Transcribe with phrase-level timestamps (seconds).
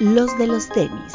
[0.00, 1.12] los de los tenis.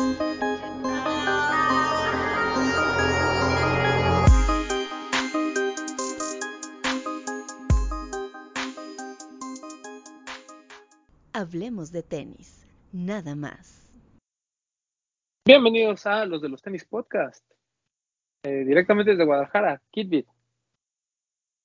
[11.34, 13.82] Hablemos de tenis, nada más.
[15.46, 17.44] Bienvenidos a los de los tenis podcast.
[18.44, 20.28] Eh, directamente desde Guadalajara, Kidbit.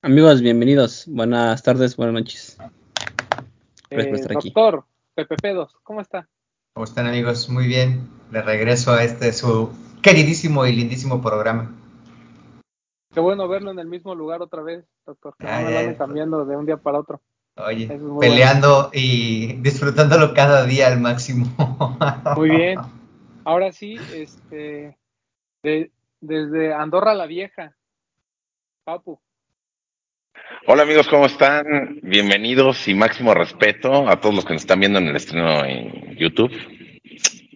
[0.02, 1.04] Amigos, bienvenidos.
[1.08, 2.56] Buenas tardes, buenas noches.
[3.90, 4.50] Gracias por Eh, estar aquí.
[4.50, 4.84] doctor
[5.16, 6.28] PPP2, ¿cómo está?
[6.78, 7.48] ¿Cómo están amigos?
[7.48, 8.08] Muy bien.
[8.30, 9.68] De regreso a este su
[10.00, 11.74] queridísimo y lindísimo programa.
[13.12, 15.34] Qué bueno verlo en el mismo lugar otra vez, doctor.
[15.40, 17.20] Que no me ay, anden cambiando de un día para otro.
[17.56, 21.46] Oye, es peleando y disfrutándolo cada día al máximo.
[22.36, 22.78] Muy bien.
[23.44, 24.96] Ahora sí, este,
[25.64, 27.76] de- desde Andorra la Vieja,
[28.84, 29.20] Papu.
[30.66, 31.98] Hola amigos, ¿cómo están?
[32.02, 36.14] Bienvenidos y máximo respeto a todos los que nos están viendo en el estreno en
[36.16, 36.52] YouTube.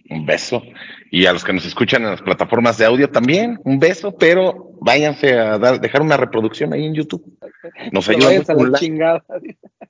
[0.09, 0.63] Un beso.
[1.11, 4.71] Y a los que nos escuchan en las plataformas de audio también, un beso, pero
[4.81, 7.23] váyanse a dar, dejar una reproducción ahí en YouTube.
[7.91, 8.53] Nos ayuda mucho.
[8.55, 9.23] Un like,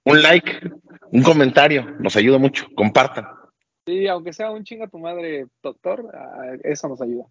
[0.03, 0.72] un like,
[1.11, 2.67] un comentario, nos ayuda mucho.
[2.75, 3.25] Compartan.
[3.85, 6.09] Sí, aunque sea un chinga tu madre, doctor,
[6.63, 7.25] eso nos ayuda.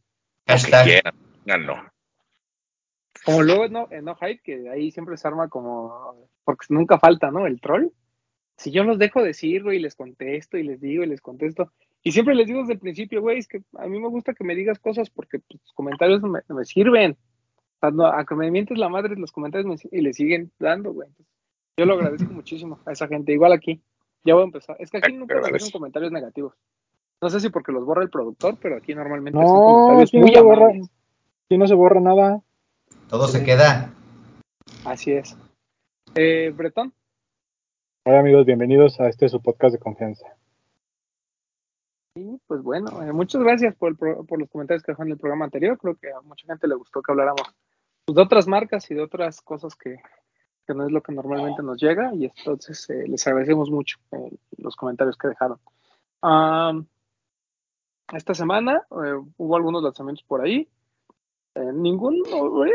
[0.47, 0.55] Que
[0.85, 1.15] quieran,
[1.47, 1.93] háganlo.
[3.25, 7.31] Como luego no, en No Hype, que ahí siempre se arma como, porque nunca falta,
[7.31, 7.47] ¿no?
[7.47, 7.89] El troll.
[8.57, 11.71] Si yo los dejo decir, güey, y les contesto y les digo y les contesto.
[12.03, 14.45] Y siempre les digo desde el principio, güey, es que a mí me gusta que
[14.45, 17.13] me digas cosas porque pues, tus comentarios me, me sirven.
[17.13, 20.51] O sea, no, a que me mientes la madre, los comentarios me, y le siguen
[20.59, 21.09] dando, güey.
[21.09, 21.33] Entonces,
[21.77, 23.33] yo lo agradezco muchísimo a esa gente.
[23.33, 23.81] Igual aquí.
[24.25, 24.77] Ya voy a empezar.
[24.79, 25.71] Es que aquí nunca agradezco.
[25.73, 26.55] comentarios negativos.
[27.21, 30.19] No sé si porque los borra el productor, pero aquí normalmente son No, comentarios aquí
[30.19, 32.43] no muy borra, aquí no se borra nada.
[33.13, 33.93] Todo se queda.
[34.87, 35.37] Así es.
[36.15, 36.95] Eh, Bretón.
[38.07, 40.35] Hola amigos, bienvenidos a este su podcast de confianza.
[42.17, 45.11] Sí, pues bueno, eh, muchas gracias por, el pro- por los comentarios que dejó en
[45.11, 45.77] el programa anterior.
[45.77, 47.43] Creo que a mucha gente le gustó que habláramos
[48.07, 49.97] pues, de otras marcas y de otras cosas que,
[50.67, 52.15] que no es lo que normalmente nos llega.
[52.15, 55.59] Y entonces eh, les agradecemos mucho eh, los comentarios que dejaron.
[58.11, 60.67] Esta semana eh, hubo algunos lanzamientos por ahí.
[61.55, 62.23] Eh, ningún,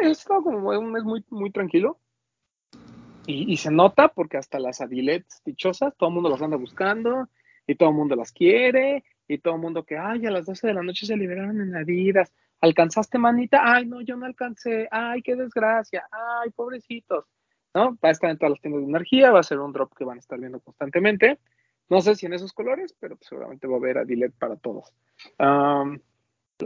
[0.03, 1.99] estado como un mes muy, muy tranquilo.
[3.25, 7.27] Y, se nota porque hasta las adilets dichosas, todo el mundo las anda buscando
[7.67, 10.67] y todo el mundo las quiere y todo el mundo que, ay, a las 12
[10.67, 12.31] de la noche se liberaron en Adidas.
[12.61, 13.61] ¿Alcanzaste, manita?
[13.63, 14.88] Ay, no, yo no alcancé.
[14.91, 16.07] Ay, qué desgracia.
[16.09, 17.25] Ay, pobrecitos.
[17.73, 17.97] ¿No?
[18.03, 20.05] Va a estar en todas las tiendas de energía, va a ser un drop que
[20.05, 21.38] van a estar viendo constantemente.
[21.89, 24.94] No sé si en esos colores, pero seguramente va a haber Adilet para todos.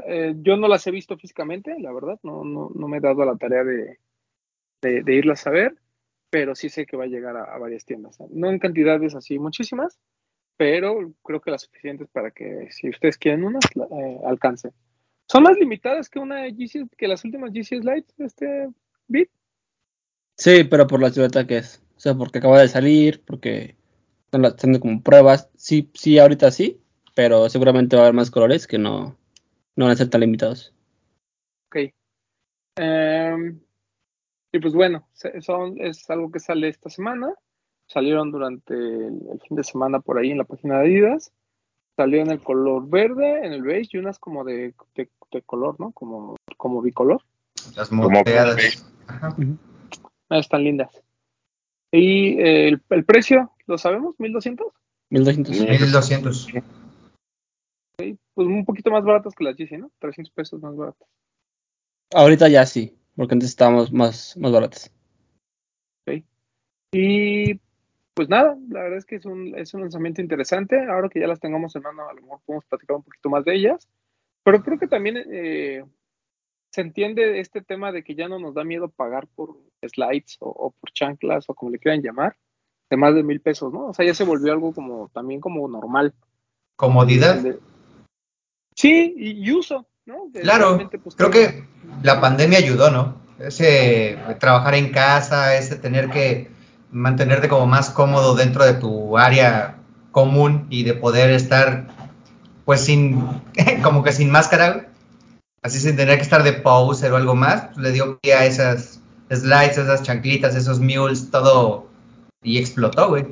[0.05, 3.25] Eh, yo no las he visto físicamente, la verdad, no, no, no me he dado
[3.25, 3.99] la tarea de,
[4.81, 5.75] de, de irlas a ver,
[6.29, 8.17] pero sí sé que va a llegar a, varias tiendas.
[8.29, 9.99] No en cantidades así muchísimas,
[10.57, 14.71] pero creo que las suficientes para que si ustedes quieren unas, eh, alcancen.
[15.27, 18.69] Son más limitadas que una GC, que las últimas GC Slides, este
[19.07, 19.29] Bit.
[20.37, 21.83] Sí, pero por la silueta que es.
[21.95, 23.75] O sea, porque acaba de salir, porque
[24.25, 25.49] están haciendo como pruebas.
[25.55, 26.81] Sí, sí, ahorita sí,
[27.13, 29.17] pero seguramente va a haber más colores que no,
[29.75, 30.73] no van a ser tan limitados.
[31.67, 31.91] Ok.
[32.77, 33.59] Em,
[34.51, 37.33] y pues bueno, se- son, es algo que sale esta semana.
[37.87, 41.31] Salieron durante el, el fin de semana por ahí en la página de Adidas.
[41.97, 45.79] Salió en el color verde, en el beige y unas como de, de- de color,
[45.79, 45.91] ¿no?
[45.91, 47.21] Como, como bicolor.
[47.75, 48.85] Las moteadas.
[49.07, 49.35] Ajá.
[50.29, 50.89] Ah, están lindas.
[51.91, 54.15] Y eh, el, el precio, ¿lo sabemos?
[54.17, 54.71] ¿1200?
[55.09, 55.59] 1200.
[55.59, 56.47] 1200.
[58.33, 59.91] Pues un poquito más baratas que las GC, ¿no?
[59.99, 61.07] 300 pesos más baratas.
[62.13, 64.91] Ahorita ya sí, porque antes estábamos más, más baratos.
[66.93, 67.59] Y
[68.13, 70.77] pues nada, la verdad es que es un, es un lanzamiento interesante.
[70.89, 73.45] Ahora que ya las tengamos en mano, a lo mejor podemos platicar un poquito más
[73.45, 73.87] de ellas.
[74.43, 75.85] Pero creo que también eh,
[76.71, 80.49] se entiende este tema de que ya no nos da miedo pagar por slides o,
[80.49, 82.35] o por chanclas o como le quieran llamar,
[82.89, 83.87] de más de mil pesos, ¿no?
[83.87, 86.13] O sea, ya se volvió algo como también como normal.
[86.75, 87.41] Comodidad.
[87.41, 87.59] De-
[88.81, 90.23] Sí, y, uso, ¿no?
[90.31, 91.65] De Claro, pues, creo que
[92.01, 93.21] la pandemia ayudó, ¿no?
[93.37, 96.49] Ese trabajar en casa, ese tener que
[96.89, 99.77] mantenerte como más cómodo dentro de tu área
[100.11, 101.89] común y de poder estar
[102.65, 103.23] pues sin,
[103.83, 104.87] como que sin máscara,
[105.61, 108.45] así sin tener que estar de poser o algo más, pues, le dio pie a
[108.45, 108.99] esas
[109.29, 111.87] slides, esas chanclitas, esos mules, todo
[112.41, 113.27] y explotó, güey.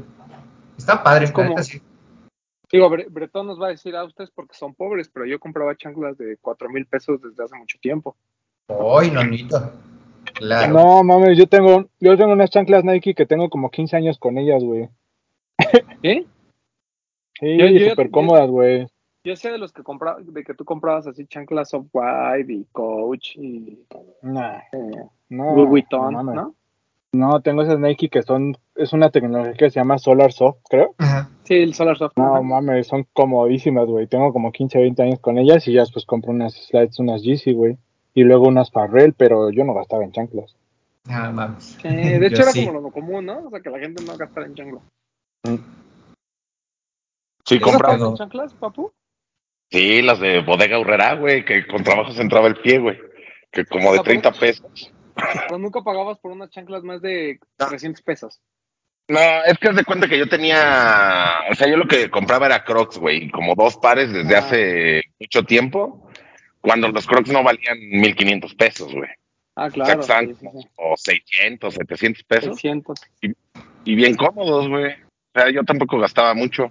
[0.77, 1.81] Está padre, como- sí.
[2.71, 5.75] Digo, Bre- Bretón nos va a decir a ustedes porque son pobres, pero yo compraba
[5.75, 8.15] chanclas de cuatro mil pesos desde hace mucho tiempo.
[8.67, 9.71] Ay, nonito.
[10.35, 10.73] Claro.
[10.73, 14.37] No mames, yo tengo, yo tengo unas chanclas Nike que tengo como 15 años con
[14.37, 14.87] ellas, güey.
[16.03, 16.27] ¿Sí?
[17.39, 18.87] Sí, Yo- súper cómodas, güey.
[19.23, 22.65] Yo sé de los que compraba, de que tú comprabas así chanclas of white y
[22.71, 23.79] coach y
[24.21, 26.55] Nah, eh, no, Louis Vuitton, no
[27.11, 27.41] ¿no?
[27.41, 30.95] tengo esas Nike que son, es una tecnología que se llama Solar Soft, creo.
[30.97, 31.29] Ajá.
[31.43, 32.13] Sí, el Solar Soft.
[32.15, 32.41] No ajá.
[32.41, 34.07] mames, son comodísimas, güey.
[34.07, 37.53] Tengo como 15, 20 años con ellas y ya después compro unas slides, unas Yeezy,
[37.53, 37.77] güey.
[38.13, 40.55] Y luego unas Farrell, pero yo no gastaba en chanclas.
[41.07, 41.77] Ah, mames.
[41.81, 42.65] Sí, de hecho era sí.
[42.65, 43.45] como lo común, ¿no?
[43.45, 44.83] O sea, que la gente no gastara en chanclas.
[47.45, 47.95] Sí, Eso compraba.
[47.95, 48.07] pegó.
[48.07, 48.91] ¿Con chanclas, papu?
[49.71, 52.97] Sí, las de bodega Urrera, güey, que con trabajo se entraba el pie, güey.
[53.51, 54.91] Que como de 30 pesos.
[55.47, 58.39] Pero nunca pagabas por unas chanclas más de 300 pesos.
[59.07, 62.45] No, es que haz de cuenta que yo tenía, o sea, yo lo que compraba
[62.45, 64.39] era Crocs, güey, como dos pares desde Ah.
[64.39, 66.07] hace mucho tiempo,
[66.61, 69.09] cuando los Crocs no valían 1500 pesos, güey.
[69.55, 70.01] Ah, O sea, claro.
[70.01, 70.67] estaban sí, sí, como sí.
[70.75, 72.99] o 600, 700 pesos 600.
[73.85, 74.93] y bien cómodos, güey.
[74.93, 76.69] O sea, yo tampoco gastaba mucho.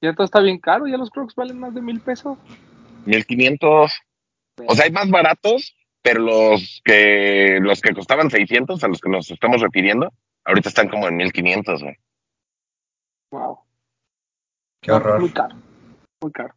[0.00, 2.38] Ya todo está bien caro, ya los Crocs valen más de mil pesos.
[3.06, 3.92] 1500.
[4.66, 9.08] O sea, hay más baratos, pero los que los que costaban 600 a los que
[9.08, 10.12] nos estamos refiriendo,
[10.44, 11.96] ahorita están como en 1500, güey.
[13.30, 13.58] Wow.
[14.80, 15.20] Qué horror.
[15.20, 15.56] Muy caro,
[16.20, 16.54] muy caro.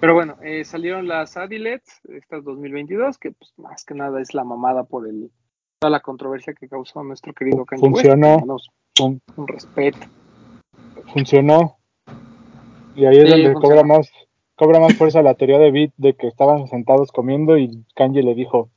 [0.00, 4.44] Pero bueno, eh, salieron las Adilets, estas 2022, que pues más que nada es la
[4.44, 5.30] mamada por el
[5.78, 8.06] toda la controversia que causó nuestro querido Kanye West.
[8.06, 8.60] Funcionó.
[9.36, 9.98] Un respeto.
[11.12, 11.78] funcionó.
[12.94, 13.60] Y ahí es Sí, donde funcionó.
[13.60, 14.10] cobra más,
[14.62, 18.36] cobra más fuerza la teoría de Beat de que estaban sentados comiendo y Kanye le
[18.36, 18.70] dijo,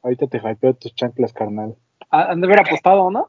[0.00, 1.74] ahorita te hypeo tus chanclas, carnal.
[2.10, 3.28] Han de haber apostado, ¿no?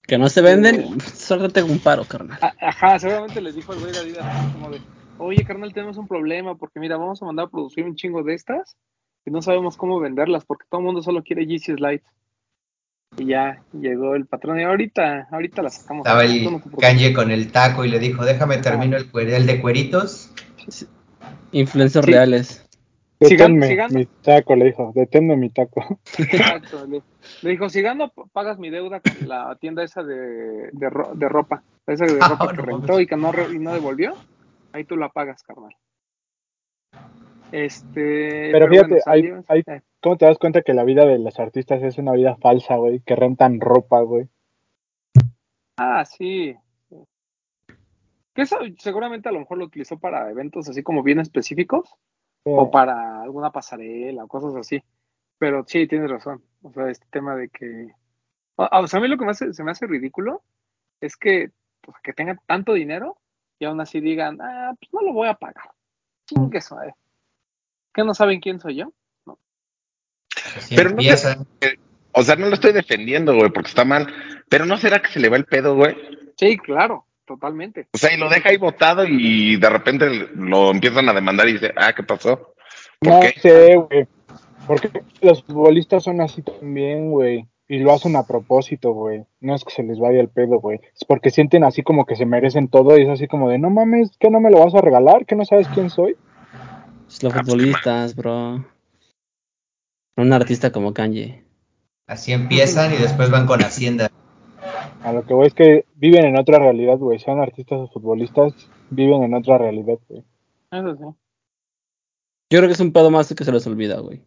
[0.00, 0.96] Que no se venden,
[1.52, 2.38] tengo un paro, carnal.
[2.62, 4.80] Ajá, seguramente les dijo el güey de Adidas como de,
[5.18, 8.32] oye carnal, tenemos un problema porque mira, vamos a mandar a producir un chingo de
[8.32, 8.78] estas
[9.26, 12.06] y no sabemos cómo venderlas porque todo el mundo solo quiere Yeezy Slides.
[13.18, 16.06] Y ya llegó el patrón y ahorita, ahorita las sacamos.
[16.06, 16.78] Estaba no el.
[16.78, 20.32] Kanye con el taco y le dijo, déjame termino el, el de cueritos.
[21.52, 22.12] Influencers Sí.
[22.12, 22.66] reales.
[23.18, 25.84] Deténme mi taco, le dijo, deténme mi taco.
[26.18, 27.02] Exacto, le,
[27.42, 31.28] le dijo, si gano, pagas mi deuda con la tienda esa de, de, ro- de
[31.28, 34.14] ropa, esa de Ah, ropa que rentó y que no, y no devolvió,
[34.72, 35.74] ahí tú la pagas, carnal.
[37.52, 41.18] Este, Pero fíjate, bueno, hay- hay- eh, ¿Cómo te das cuenta que la vida de
[41.18, 43.00] los artistas es una vida falsa, güey?
[43.00, 44.28] Que rentan ropa, güey.
[45.76, 46.54] Ah, sí.
[48.34, 51.94] Que eso seguramente a lo mejor lo utilizó para eventos así como bien específicos
[52.44, 54.82] o para alguna pasarela o cosas así.
[55.38, 56.42] Pero sí, tienes razón.
[56.62, 57.92] O sea, este tema de que...
[58.56, 60.42] O, o sea, a mí lo que me hace- se me hace ridículo
[61.00, 61.50] es que,
[61.80, 63.16] pues, que tengan tanto dinero
[63.58, 65.70] y aún así digan, ah, pues no lo voy a pagar.
[66.26, 66.94] Chingue eso, eh.
[67.92, 68.92] ¿Que no saben quién soy yo?
[70.74, 70.96] Pero no
[71.58, 71.78] te-.
[72.12, 74.12] O sea, no lo estoy defendiendo, güey, porque está mal.
[74.48, 75.96] Pero ¿no será que se le va el pedo, güey?
[76.36, 77.86] Sí, claro, totalmente.
[77.92, 81.52] O sea, y lo deja ahí botado y de repente lo empiezan a demandar y
[81.52, 82.54] dice, ah, ¿qué pasó?
[82.98, 83.34] ¿Por No qué?
[83.40, 84.08] sé, güey.
[84.66, 84.90] Porque
[85.20, 87.46] los futbolistas son así también, güey.
[87.68, 89.22] Y lo hacen a propósito, güey.
[89.40, 90.80] No es que se les vaya el pedo, güey.
[90.92, 93.70] Es porque sienten así como que se merecen todo y es así como de, no
[93.70, 95.24] mames, ¿que no me lo vas a regalar?
[95.24, 96.16] ¿Que no sabes quién soy?
[97.08, 98.64] Es los Ah, pues, futbolistas, bro.
[100.16, 101.44] Un artista como Kanye.
[102.08, 104.10] Así empiezan y después van con Hacienda.
[105.02, 107.18] A lo que voy es que viven en otra realidad, güey.
[107.18, 108.52] Sean artistas o futbolistas,
[108.90, 110.22] viven en otra realidad, güey.
[110.70, 111.04] Eso sí.
[112.50, 114.20] Yo creo que es un pedo más que se les olvida, güey.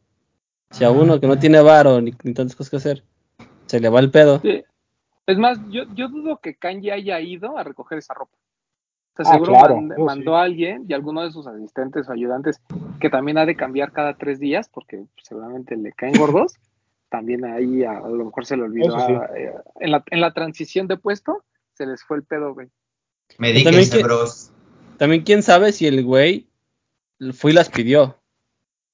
[0.72, 3.04] Si a uno que no tiene varo ni, ni tantas cosas que hacer,
[3.68, 4.40] se le va el pedo.
[4.40, 4.64] Sí.
[5.28, 8.36] Es más, yo, yo dudo que Kanye haya ido a recoger esa ropa.
[9.18, 12.10] O sea, Ah, seguro claro, mand- eso mandó a alguien y alguno de sus asistentes
[12.10, 12.62] o ayudantes
[13.00, 16.56] que también ha de cambiar cada tres días porque seguramente le caen gordos.
[17.14, 18.88] También ahí a, a lo mejor se le olvidó.
[18.88, 19.14] Eso sí.
[19.14, 21.44] ah, eh, en, la, en la transición de puesto
[21.76, 22.70] se les fue el pedo, güey.
[23.38, 24.52] Medíquense, que- bros.
[24.98, 26.48] También quién sabe si el güey
[27.34, 28.04] fue y las pidió.
[28.04, 28.16] O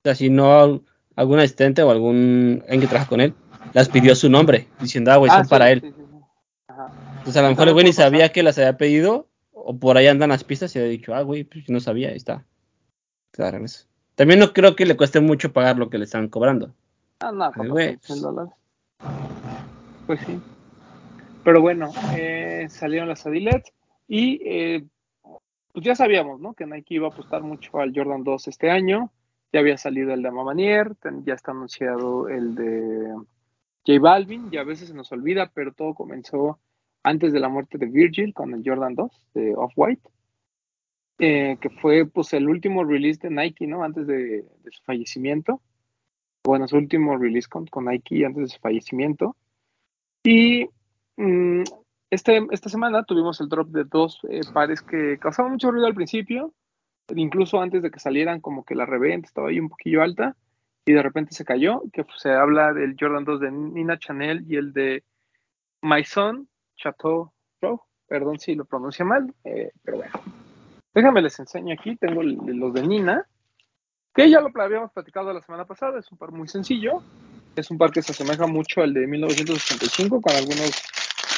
[0.04, 0.82] sea, si no
[1.16, 3.34] algún asistente o algún alguien que trabaja con él
[3.72, 5.80] las pidió su nombre, diciendo, ah, güey, Ah, son sí, para él.
[5.80, 6.18] sí, sí, sí.
[6.68, 6.92] Ajá.
[7.20, 9.96] Entonces a lo mejor el güey también ni sabía que las había pedido, o por
[9.98, 12.46] ahí andan las pistas y había dicho, ah, güey, pues yo no sabía, ahí está.
[13.32, 13.86] Claro, regreso.
[14.16, 16.74] También no creo que le cueste mucho pagar lo que le están cobrando.
[17.20, 18.22] Ah, no, 400 pues.
[18.22, 18.54] dólares.
[20.08, 20.40] Pues sí.
[21.44, 23.74] Pero bueno, eh, salieron las Adilets
[24.08, 24.86] y eh,
[25.74, 26.54] pues ya sabíamos, ¿no?
[26.54, 29.12] Que Nike iba a apostar mucho al Jordan 2 este año.
[29.52, 33.14] Ya había salido el de Mamanier, ya está anunciado el de
[33.86, 36.60] J Balvin, y a veces se nos olvida, pero todo comenzó
[37.04, 40.10] antes de la muerte de Virgil con el Jordan 2 de Off-White,
[41.18, 43.84] eh, que fue pues el último release de Nike, ¿no?
[43.84, 45.62] Antes de, de su fallecimiento
[46.50, 49.36] bueno, su último release con, con Nike antes de su fallecimiento.
[50.24, 50.68] Y
[51.15, 51.62] mm,
[52.10, 55.94] este, esta semana tuvimos el drop de dos eh, pares que causaban mucho ruido al
[55.94, 56.51] principio,
[57.15, 60.36] incluso antes de que salieran, como que la reventa estaba ahí un poquillo alta
[60.86, 64.44] y de repente se cayó, que pues, se habla del Jordan 2 de Nina Chanel
[64.50, 65.03] y el de
[65.84, 70.13] Maison Chateau Row, perdón si lo pronuncia mal, eh, pero bueno.
[70.96, 73.27] Déjame les enseño aquí, tengo los de Nina,
[74.24, 77.02] que ya lo habíamos platicado la semana pasada, es un par muy sencillo,
[77.56, 80.72] es un par que se asemeja mucho al de 1985 con algunos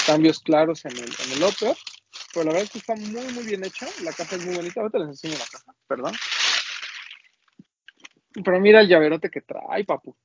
[0.05, 1.75] cambios claros en el, en el upper,
[2.33, 4.81] pero la verdad es que está muy muy bien hecho, la caja es muy bonita,
[4.81, 6.13] ahorita les enseño la caja, perdón.
[8.43, 10.15] Pero mira el llaverote que trae, papu,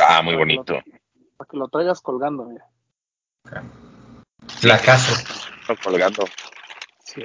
[0.00, 0.74] Ah, muy bonito.
[1.36, 2.68] para que lo traigas colgando, mira.
[4.60, 5.12] Flacazo.
[5.60, 6.24] Está colgando.
[7.04, 7.22] Sí,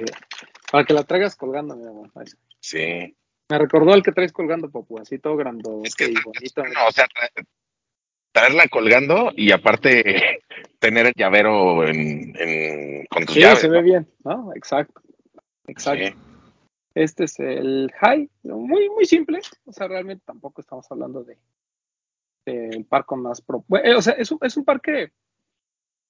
[0.72, 2.10] para que la traigas colgando, mi amor.
[2.16, 2.26] Ahí.
[2.60, 3.16] Sí.
[3.50, 6.64] Me recordó al que traes colgando, papu, así todo grandote Es que y bonito.
[6.64, 7.46] No, o sea, tra-
[8.32, 10.40] traerla colgando y aparte
[10.78, 13.60] tener el llavero en, en- con tus Sí, llaves.
[13.60, 14.52] se ve bien, ¿no?
[14.54, 15.00] Exacto.
[15.66, 16.06] Exacto.
[16.06, 16.14] Sí.
[16.94, 19.40] Este es el high, muy, muy simple.
[19.66, 21.38] O sea, realmente tampoco estamos hablando de
[22.46, 23.64] del par con más pro.
[23.82, 25.12] eh, o sea, es un, es un par que,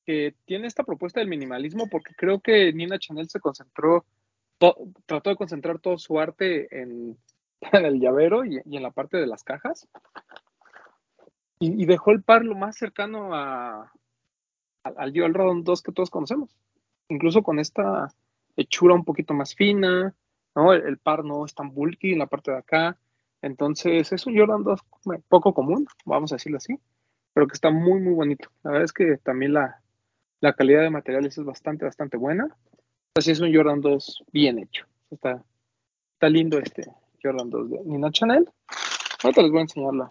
[0.05, 4.05] que tiene esta propuesta del minimalismo porque creo que Nina Chanel se concentró,
[4.59, 7.17] trató de concentrar todo su arte en,
[7.73, 9.89] el llavero y, en la parte de las cajas.
[11.59, 13.89] Y, dejó el par lo más cercano al,
[14.83, 16.51] al Jordan 2 que todos conocemos.
[17.09, 18.09] Incluso con esta
[18.57, 20.15] hechura un poquito más fina,
[20.55, 20.73] ¿no?
[20.73, 22.99] El, el par no es tan bulky en la parte de acá.
[23.41, 24.81] Entonces es un Jordan 2
[25.29, 26.79] poco común, vamos a decirlo así,
[27.35, 28.49] pero que está muy, muy bonito.
[28.63, 29.83] La verdad es que también la,
[30.41, 32.57] la calidad de materiales es bastante, bastante buena.
[33.17, 34.87] Así es un Jordan 2 bien hecho.
[35.09, 35.41] Está,
[36.15, 36.91] está lindo este
[37.23, 38.51] Jordan 2 de Nina Chanel.
[39.23, 40.11] Ahorita les voy a enseñar la,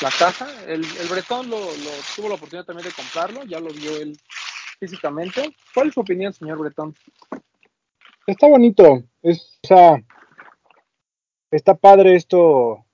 [0.00, 0.48] la caja.
[0.66, 1.58] El, el Bretón lo,
[2.16, 4.18] tuvo la oportunidad también de comprarlo, ya lo vio él
[4.80, 5.54] físicamente.
[5.74, 6.94] ¿Cuál es su opinión, señor Bretón?
[8.26, 9.02] Está bonito.
[9.20, 10.02] Es, o sea,
[11.50, 12.86] está padre esto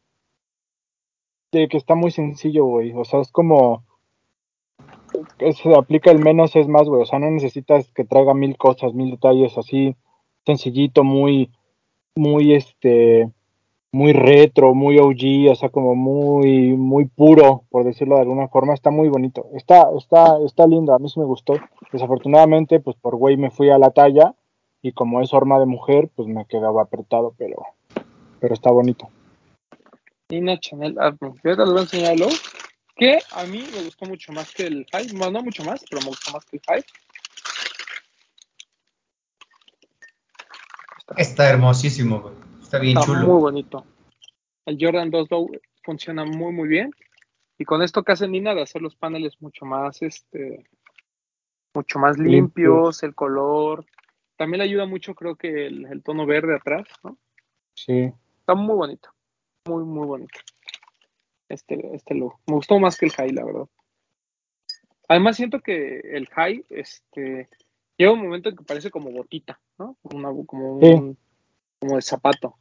[1.52, 2.92] de que está muy sencillo, güey.
[2.96, 3.86] O sea, es como
[5.52, 7.02] se aplica el menos es más, güey.
[7.02, 9.96] O sea, no necesitas que traiga mil cosas, mil detalles así,
[10.44, 11.50] sencillito, muy,
[12.14, 13.30] muy este,
[13.92, 18.74] muy retro, muy OG, o sea, como muy, muy puro, por decirlo de alguna forma.
[18.74, 19.46] Está muy bonito.
[19.54, 20.94] Está, está, está lindo.
[20.94, 21.54] A mí sí me gustó.
[21.92, 24.34] Desafortunadamente, pues por güey me fui a la talla
[24.82, 27.56] y como es forma de mujer, pues me quedaba apretado, pero,
[28.40, 29.08] pero está bonito.
[30.30, 31.34] Nina Chanel Admin.
[31.42, 32.28] Yo ahorita les voy a
[32.98, 35.08] que a mí me gustó mucho más que el high.
[35.12, 36.84] Bueno, no mucho más, pero me gustó más que el high.
[41.16, 42.34] Está hermosísimo, güey.
[42.62, 43.26] Está bien Está chulo.
[43.26, 43.86] muy bonito.
[44.66, 45.50] El Jordan 2 Low
[45.82, 46.90] funciona muy, muy bien.
[47.56, 50.64] Y con esto que hace Nina de hacer los paneles mucho más, este,
[51.74, 53.02] mucho más limpios, Limpios.
[53.02, 53.86] el color.
[54.36, 57.18] También le ayuda mucho, creo que el, el tono verde atrás, ¿no?
[57.74, 58.12] Sí.
[58.40, 59.08] Está muy bonito.
[59.66, 60.38] Muy, muy bonito.
[61.48, 62.34] Este, este look.
[62.46, 63.66] Me gustó más que el high, la verdad.
[65.08, 67.48] Además, siento que el high, este,
[67.96, 69.96] llega un momento en que parece como botita, ¿no?
[70.02, 71.18] Una- como un,
[71.78, 72.56] como de zapato.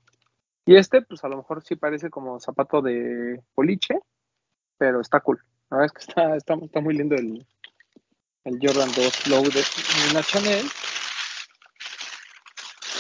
[0.66, 4.00] Y este, pues a lo mejor sí parece como zapato de boliche,
[4.78, 5.42] pero está cool.
[5.70, 7.46] La verdad es que está, está, está muy lindo el,
[8.46, 9.62] el Jordan 2 Low de
[10.08, 10.66] Nina Chanel.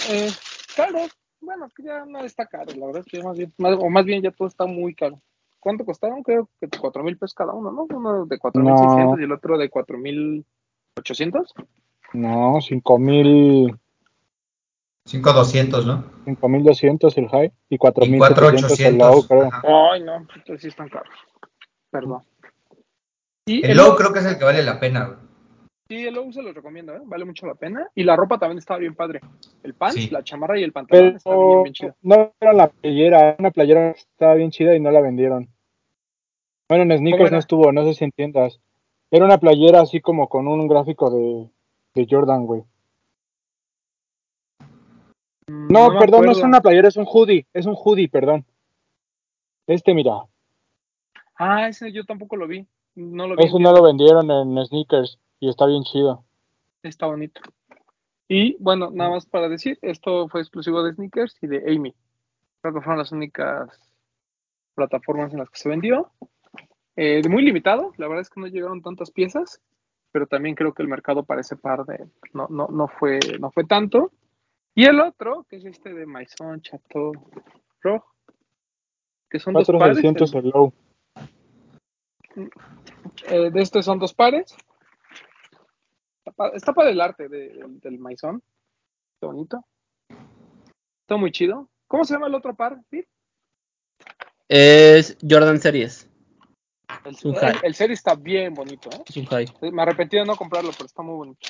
[0.09, 0.31] Eh,
[0.75, 0.99] caro,
[1.41, 4.05] bueno, que ya no está caro, la verdad es que más bien, más- o más
[4.05, 5.21] bien ya todo está muy caro.
[5.59, 6.23] ¿Cuánto costaron?
[6.23, 7.87] Creo que cuatro mil pesos cada uno, ¿no?
[7.89, 10.45] Uno de cuatro mil seiscientos y el otro de cuatro mil
[10.97, 11.53] ochocientos.
[12.13, 13.77] No, 5000,
[15.05, 16.03] 5200, ¿no?
[16.25, 19.27] 5200 el high y Y 4700 el low, 4800.
[19.27, 19.43] creo.
[19.47, 19.91] ajá.
[19.93, 21.13] Ay, no, entonces sí están caros.
[21.89, 22.23] Perdón.
[23.45, 25.26] Y El low creo que es el que vale la pena, güey.
[25.89, 27.01] Sí, el low se los recomiendo, ¿eh?
[27.05, 27.89] vale mucho la pena.
[27.95, 29.21] Y la ropa también está bien padre.
[29.63, 30.09] El pants, Sí.
[30.09, 31.95] la chamarra y el pantalón está bien, bien chido.
[32.01, 35.47] no era la playera, una playera que estaba bien chida y no la vendieron.
[36.69, 38.59] Bueno, en ¿Cómo sneakers no estuvo, no sé si entiendas.
[39.09, 41.49] Era una playera así como con un gráfico de,
[41.95, 42.63] de Jordan, güey.
[45.47, 48.45] Mm, No, me perdón, no es una playera, es un hoodie, es un hoodie, perdón.
[49.67, 50.23] Este, mira,
[51.39, 52.65] Ah, ese yo tampoco lo vi.
[52.95, 53.43] No lo vi.
[53.43, 56.23] ese en no lo vendieron en sneakers y está bien chido.
[56.83, 57.41] Está bonito.
[58.27, 61.93] Y bueno, nada más para decir, esto fue exclusivo de Sneakers y de Amy.
[62.61, 63.69] Creo que fueron las únicas
[64.75, 66.11] plataformas en las que se vendió.
[66.95, 69.61] Eh, muy limitado, la verdad es que no llegaron tantas piezas,
[70.11, 73.51] pero también creo que el mercado para ese par de no, no, no fue, no
[73.51, 74.11] fue tanto.
[74.75, 77.13] Y el otro, que es este de Maison Chateau
[77.81, 78.13] Rojo,
[79.29, 79.97] que son dos pares.
[80.01, 80.73] 4600 el- el low.
[83.29, 84.55] eh, de estos son dos pares.
[86.37, 88.41] Está pa- Está para el arte de- del, del Maison.
[89.19, 89.65] Qué bonito.
[91.01, 91.67] Está muy chido.
[91.87, 92.79] ¿Cómo se llama el otro par?
[92.89, 93.07] Phil?
[94.47, 96.07] Es Jordan Series.
[97.03, 99.01] El, el, el serie está bien bonito, ¿eh?
[99.07, 99.47] Es un high.
[99.71, 101.47] Me arrepentí de no comprarlo, pero está muy bonito.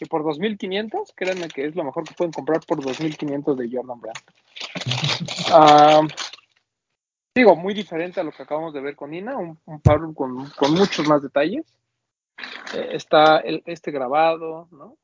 [0.00, 4.00] Y por 2500, créanme que es lo mejor que pueden comprar por 2500 de Jordan
[4.00, 4.18] Brand.
[5.50, 6.02] Ah,
[7.34, 10.48] digo, muy diferente a lo que acabamos de ver con Ina, un, un par con,
[10.50, 11.64] con muchos más detalles.
[12.74, 14.96] Eh, está el, este grabado, ¿no?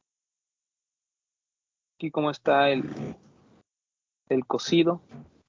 [1.97, 2.85] Aquí como está el,
[4.29, 5.03] el cosido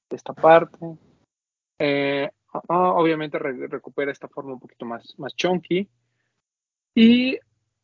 [0.09, 0.77] de esta parte.
[1.79, 2.29] Eh,
[2.67, 5.89] obviamente re- recupera esta forma un poquito más, más chunky.
[6.93, 7.37] Y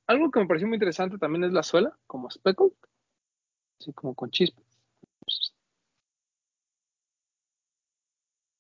[0.08, 2.72] algo que me pareció muy interesante también es la suela, como speckled,
[3.80, 4.66] así como con chispas.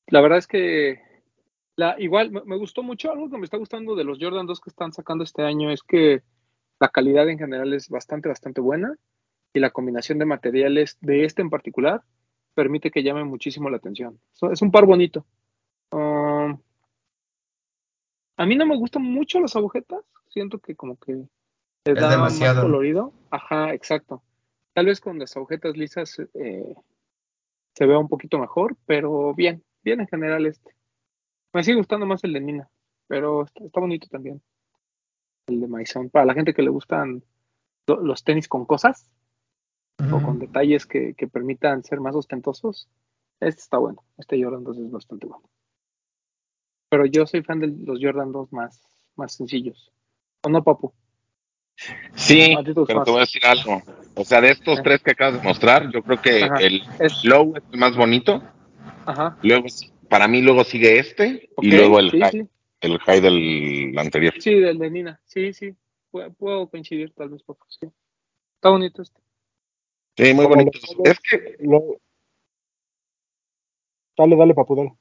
[0.08, 1.11] La verdad es que
[1.76, 4.60] la, igual me, me gustó mucho, algo que me está gustando de los Jordan 2
[4.60, 6.22] que están sacando este año es que
[6.80, 8.96] la calidad en general es bastante, bastante buena
[9.54, 12.02] y la combinación de materiales de este en particular
[12.54, 14.20] permite que llame muchísimo la atención.
[14.34, 15.26] So, es un par bonito.
[15.92, 16.58] Um,
[18.38, 21.28] a mí no me gustan mucho las agujetas, siento que como que
[21.86, 22.56] Es da demasiado.
[22.56, 23.14] más colorido.
[23.30, 24.24] Ajá, exacto.
[24.74, 26.76] Tal vez con las agujetas lisas eh,
[27.76, 30.76] se vea un poquito mejor, pero bien, bien en general este.
[31.54, 32.70] Me sigue gustando más el de Nina,
[33.08, 34.42] pero está, está bonito también.
[35.48, 36.10] El de Maison.
[36.10, 37.24] Para la gente que le gustan
[37.88, 39.10] lo- los tenis con cosas
[40.12, 42.88] o con detalles que, que permitan ser más ostentosos,
[43.40, 44.04] este está bueno.
[44.18, 45.44] Este Jordan 2 es bastante bueno.
[46.90, 48.82] Pero yo soy fan de los Jordan 2 más,
[49.16, 49.92] más sencillos.
[50.44, 50.94] ¿O no, papu?
[52.16, 52.56] Sí,
[52.88, 53.06] pero más.
[53.06, 53.82] te voy a decir algo.
[54.16, 56.58] O sea, de estos tres que acabas de mostrar, yo creo que Ajá.
[56.60, 58.42] el Es, low es el más bonito.
[59.06, 59.38] ajá.
[59.42, 59.68] Luego,
[60.12, 62.42] para mí, luego sigue este y luego el sí, high, sí.
[62.82, 64.34] el high del anterior.
[64.40, 65.22] Sí, del de Nina.
[65.26, 65.74] Sí, sí.
[66.12, 67.66] Puedo, puedo coincidir tal vez poco.
[67.70, 67.88] Sí.
[68.56, 69.22] Está bonito este.
[70.18, 70.78] Sí, muy Como bonito.
[70.80, 71.96] solos, Es que, lo-
[74.18, 74.94] Dale, dale, papu, dale.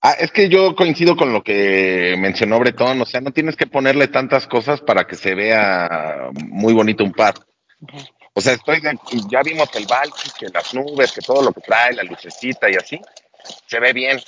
[0.00, 3.02] ah, es que yo coincido con lo que mencionó Bretón.
[3.02, 7.12] O sea, no tienes que ponerle tantas cosas para que se vea muy bonito un
[7.12, 7.34] par.
[8.32, 8.98] O sea, estoy de-
[9.30, 12.76] ya vimos el Valky, que las nubes, que todo lo que trae, la lucecita y
[12.76, 12.98] así,
[13.66, 14.18] se ve bien.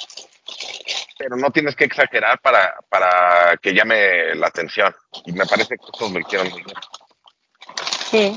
[1.17, 4.93] Pero no tienes que exagerar para, para que llame la atención.
[5.27, 6.77] Y me parece que estos lo hicieron muy bien.
[8.11, 8.37] Sí.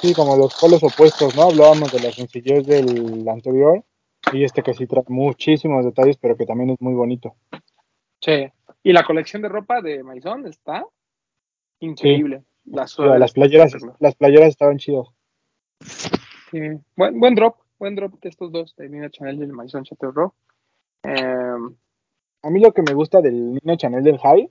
[0.00, 1.42] Sí, como los polos opuestos, ¿no?
[1.44, 3.84] Hablábamos de la sencillez del anterior
[4.32, 7.36] y este que sí trae muchísimos detalles, pero que también es muy bonito.
[8.20, 8.50] Sí.
[8.82, 10.84] Y la colección de ropa de Maison está
[11.80, 12.42] increíble.
[12.64, 13.02] Las Sí,
[13.34, 15.06] playeras, las playeras estaban chidas.
[16.50, 16.60] Sí.
[16.96, 17.56] Buen, buen drop.
[17.82, 20.32] Buen drop de estos dos, de Nina Chanel y el Maison Chateau
[21.02, 21.74] Eh,
[22.42, 24.48] A mí lo que me gusta del Nino Chanel del High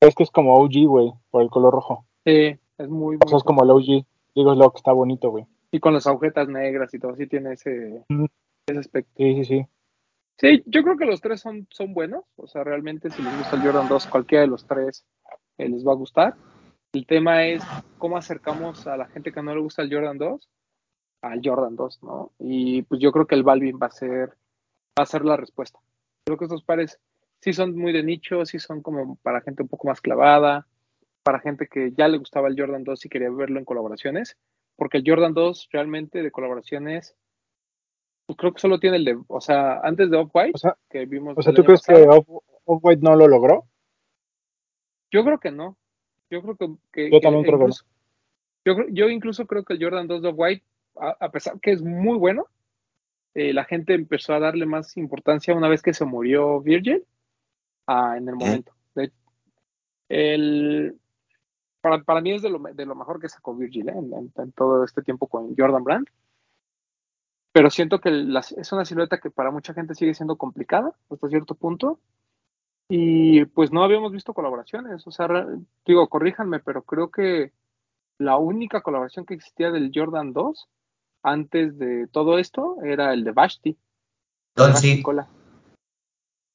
[0.00, 2.06] es que es como OG, güey, por el color rojo.
[2.24, 4.06] sí, es muy, O sea, es como el OG.
[4.32, 5.44] Digo, es lo que está bonito, güey.
[5.72, 8.04] Y con las agujetas negras y todo, sí tiene ese,
[8.68, 9.10] ese aspecto.
[9.16, 9.66] Sí, sí, sí.
[10.38, 12.22] Sí, yo creo que los tres son, son buenos.
[12.36, 15.04] O sea, realmente si les gusta el Jordan 2, cualquiera de los tres
[15.58, 16.36] eh, les va a gustar.
[16.92, 17.64] El tema es
[17.98, 20.48] cómo acercamos a la gente que no le gusta el Jordan 2
[21.24, 22.32] al Jordan 2, ¿no?
[22.38, 24.30] Y pues yo creo que el Balvin va a ser,
[24.98, 25.78] va a ser la respuesta.
[26.26, 27.00] Creo que estos pares
[27.40, 30.66] sí son muy de nicho, sí son como para gente un poco más clavada,
[31.22, 34.36] para gente que ya le gustaba el Jordan 2 y quería verlo en colaboraciones,
[34.76, 37.16] porque el Jordan 2 realmente de colaboraciones,
[38.26, 41.06] pues creo que solo tiene el de, o sea, antes de Off-White, O sea, que
[41.06, 43.64] vimos o sea ¿tú crees que pasado, Off-White no lo logró?
[45.10, 45.76] yo creo que no.
[46.28, 47.84] Yo creo que, que- Yo que que incluso,
[48.90, 50.64] yo incluso creo que el Jordan 2 de Off-White,
[50.96, 52.46] a, a pesar que es muy bueno,
[53.34, 57.04] eh, la gente empezó a darle más importancia una vez que se murió Virgil
[57.86, 58.72] ah, en el momento.
[58.94, 59.12] De-
[60.08, 60.98] el,
[61.80, 63.92] para, para mí es de lo, de lo mejor que sacó Virgil ¿eh?
[63.96, 66.06] en, en- en todo este tiempo con Jordan Brand.
[67.52, 71.28] Pero siento que la- es una silueta que para mucha gente sigue siendo complicada hasta
[71.28, 72.00] cierto punto.
[72.88, 75.06] Y pues no habíamos visto colaboraciones.
[75.06, 75.26] O sea,
[75.86, 77.52] digo, corríjanme, pero creo que
[78.18, 80.68] la única colaboración que existía del Jordan 2
[81.24, 83.76] antes de todo esto era el de Vashti.
[84.76, 85.02] Sí.
[85.02, 85.26] Cola.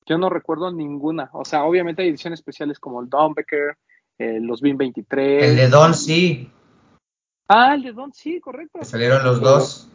[0.06, 1.30] Yo no recuerdo ninguna.
[1.34, 3.78] O sea, obviamente hay ediciones especiales como el Dombecker,
[4.18, 5.44] eh, los BIM 23.
[5.44, 6.50] El de Don sí.
[7.48, 8.84] Ah, el de Don, sí, correcto.
[8.84, 9.90] salieron los dos.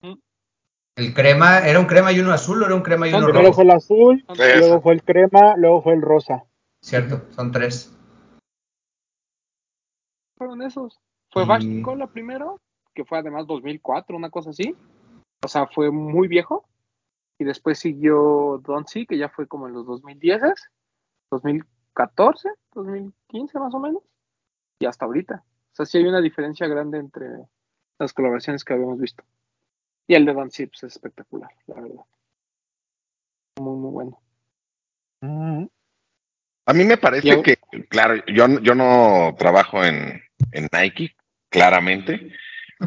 [0.00, 0.14] Mm.
[0.96, 3.26] El crema, ¿era un crema y uno azul o era un crema y uno tres.
[3.32, 3.54] Primero rojo?
[3.56, 4.24] fue el azul,
[4.60, 6.44] luego fue el crema, luego fue el rosa.
[6.82, 7.92] Cierto, son tres.
[10.36, 11.00] fueron esos.
[11.30, 12.60] Fue Y- Vashti Cola primero,
[12.94, 14.74] que fue además 2004, una cosa así.
[15.44, 16.66] O sea, fue muy viejo.
[17.38, 20.42] Y después siguió Don C, que ya fue como en los 2010,
[21.30, 24.02] 2014, 2015 más o menos.
[24.80, 25.44] Y hasta ahorita.
[25.44, 27.26] O sea, sí hay una diferencia grande entre
[27.98, 29.22] las colaboraciones que habíamos visto.
[30.08, 32.04] Y el de Don Sips es espectacular, la verdad.
[33.60, 34.20] Muy, muy bueno.
[35.22, 35.70] Ujú.
[36.66, 37.56] A mí me parece Yo- que,
[37.88, 40.20] claro, yo, yo no trabajo en,
[40.52, 41.14] en Nike,
[41.50, 42.32] claramente,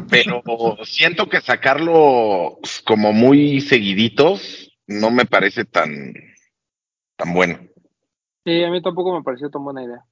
[0.08, 0.42] pero
[0.84, 6.12] siento que sacarlo como muy seguiditos no me parece tan,
[7.16, 7.58] tan bueno.
[8.44, 10.04] Sí, a mí tampoco me pareció tan buena idea.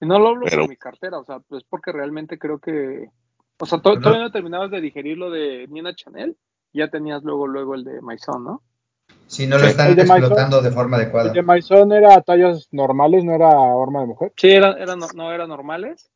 [0.00, 3.08] Y no lo hablo Pero- por mi cartera, o sea, pues porque realmente creo que.
[3.60, 6.36] O sea, to- Pero- todavía no terminabas de digerir lo de Nina Chanel,
[6.72, 8.62] ya tenías luego, luego el de Maison, ¿no?
[9.26, 9.70] Si no lo Sí.
[9.70, 11.32] están El de Maison- explotando de forma El adecuada.
[11.32, 14.32] de Maison era tallas normales, no era horma de mujer.
[14.36, 16.10] Sí, era, era, no, no eran normales.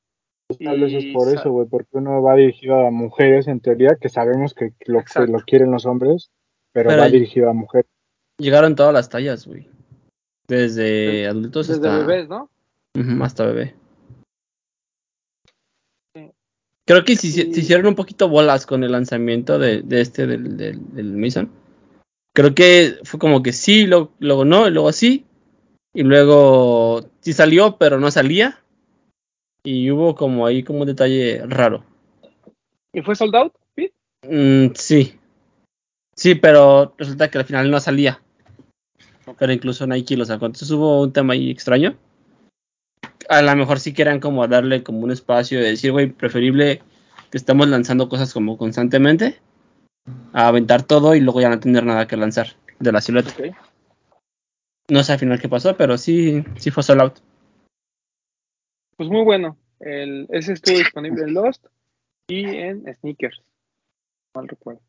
[0.58, 4.08] Tal vez es por eso, güey, porque uno va dirigido a mujeres en teoría, que
[4.08, 6.30] sabemos que lo, que lo quieren los hombres,
[6.72, 7.86] pero, Pero- va dirigido a mujeres.
[8.38, 9.68] Llegaron todas las tallas, güey.
[10.48, 12.50] Desde adultos Desde hasta, bebés, ¿no?
[12.98, 13.74] Ujú, hasta bebé.
[16.14, 16.30] Sí.
[16.86, 20.56] Creo que se, se hicieron un poquito bolas con el lanzamiento de, de este, del,
[20.56, 21.50] del, del Mason.
[22.34, 25.26] Creo que fue como que sí, lo- luego no, y luego sí.
[25.94, 28.58] Y luego sí salió, pero no salía.
[29.64, 31.84] Y hubo como ahí como un detalle raro.
[32.92, 33.54] ¿Y fue sold out?
[33.74, 33.94] Pete?
[34.28, 35.18] Mm, sí.
[36.14, 38.20] Sí, pero resulta que al final no salía.
[39.38, 40.46] Pero incluso Nike lo sacó.
[40.46, 41.96] Entonces hubo un tema ahí extraño.
[43.28, 46.82] A lo mejor sí querían como darle como un espacio de decir, güey, preferible
[47.30, 49.40] que estemos lanzando cosas como constantemente
[50.32, 53.32] a aventar todo y luego ya no tener nada que lanzar de la silueta.
[54.88, 57.14] No sé al final qué pasó, pero sí, sí fue sold out.
[58.96, 59.56] Pues muy bueno.
[59.80, 61.66] El, ese estuvo disponible en Lost
[62.28, 63.42] y en Sneakers.
[64.34, 64.80] Mal recuerdo.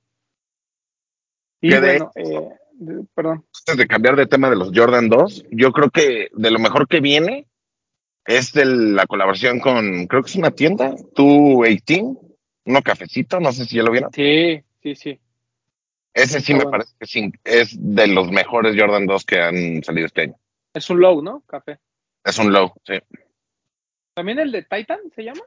[1.62, 3.46] Y bueno, eh, de- perdón.
[3.62, 6.88] Antes de cambiar de tema de los Jordan 2, yo creo que de lo mejor
[6.88, 7.48] que viene
[8.26, 12.20] es de la colaboración con, creo que es una tienda, 218,
[12.66, 14.12] uno cafecito, no sé si ya lo vieron.
[14.14, 15.20] Sí, sí, sí.
[16.14, 16.72] Ese sí me bueno.
[16.72, 20.36] parece que sí, es de los mejores Jordan 2 que han salido este año.
[20.74, 21.42] Es un low, ¿no?
[21.48, 21.80] Café.
[22.24, 22.94] Es un low, sí.
[24.14, 25.42] ¿También el de Titan se llama?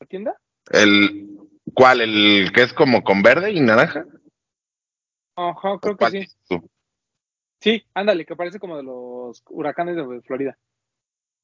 [0.00, 0.40] ¿La tienda?
[0.70, 1.38] El,
[1.74, 2.00] ¿Cuál?
[2.00, 4.06] ¿El que es como con verde y naranja?
[5.36, 6.26] Ajá, creo que ¿Cuál sí.
[7.60, 10.58] Sí, ándale, que parece como de los huracanes de Florida.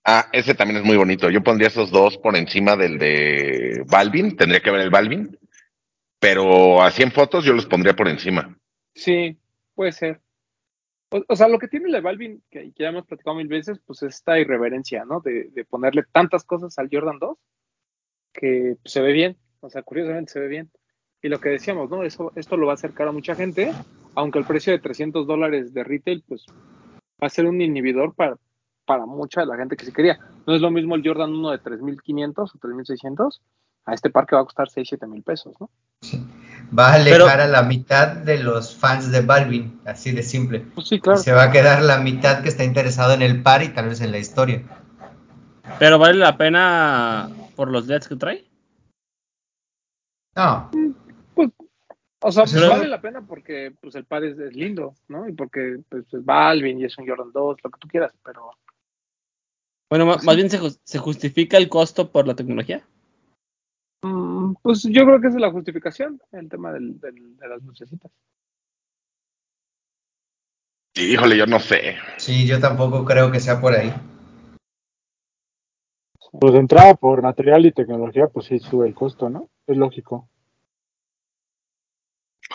[0.04, 1.30] Ah, ese también es muy bonito.
[1.30, 4.36] Yo pondría esos dos por encima del de Balvin.
[4.36, 5.38] Tendría que ver el Balvin.
[6.18, 8.56] Pero así en fotos yo los pondría por encima.
[8.94, 9.38] Sí,
[9.74, 10.20] puede ser.
[11.28, 14.14] O, sea, lo que tiene de Balvin, que, ya hemos platicado mil veces, pues es
[14.14, 15.20] esta irreverencia, ¿no?
[15.20, 17.38] De, de ponerle tantas cosas al Jordan 2
[18.32, 19.36] que pues, se ve bien.
[19.60, 20.70] O sea, curiosamente se ve bien.
[21.22, 22.02] Y lo que decíamos, ¿no?
[22.02, 23.72] Eso, esto lo va a acercar a mucha gente,
[24.14, 26.46] aunque el precio de 300 dólares de retail, pues
[27.22, 28.36] va a ser un inhibidor para,
[28.84, 30.18] para mucha de la gente que sí quería.
[30.46, 33.42] No es lo mismo el Jordan 1 de 3500 o 3600,
[33.84, 35.70] a este par que va a costar 6, 7 mil pesos, ¿no?
[36.76, 40.60] Va a alejar Pero- a la mitad de los fans de Balvin, así de simple.
[40.74, 41.18] Pues sí, claro.
[41.18, 44.00] Se va a quedar la mitad que está interesado en el par y tal vez
[44.00, 44.62] en la historia.
[45.78, 48.44] Pero vale la pena por los LEDs que trae.
[50.34, 50.70] No,
[52.24, 55.28] O sea, Pues pues vale la pena porque pues el par es, es lindo, ¿no?
[55.28, 58.50] Y porque pues, es Balvin y es un Jordan 2, lo que tú quieras, pero
[59.90, 62.82] Bueno, ma- más bien se, se justifica el costo por la tecnología.
[64.02, 67.62] Mm, pues yo creo que esa es la justificación, el tema del, del- de las
[67.62, 68.10] lucecitas.
[70.94, 71.96] Híjole, yo no sé.
[72.18, 73.92] sí, yo tampoco creo que sea por ahí.
[76.38, 79.48] Pues de entrada por material y tecnología, pues sí sube el costo, ¿no?
[79.66, 80.28] Es lógico.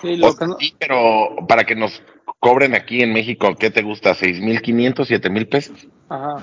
[0.01, 2.03] Sí, lo O que sea, no- sí, pero para que nos
[2.39, 4.13] cobren aquí en México, ¿qué te gusta?
[4.13, 5.87] ¿6.500, 7.000 pesos?
[6.09, 6.37] ajá.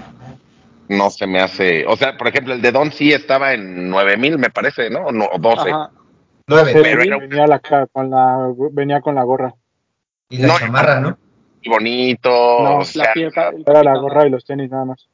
[0.88, 1.86] No se me hace.
[1.86, 5.06] O sea, por ejemplo, el de Don sí estaba en 9.000, me parece, ¿no?
[5.06, 5.70] O no, o 12.
[5.70, 5.90] Ajá.
[6.46, 6.72] Nueve.
[6.72, 9.54] Sí, pero era- venía, la, con la, venía con la gorra.
[10.28, 11.16] Y la No, chamarra, ¿no?
[11.62, 12.28] Y bonito.
[12.28, 15.08] No, o sea, La piel, el Era la gorra y los tenis nada más.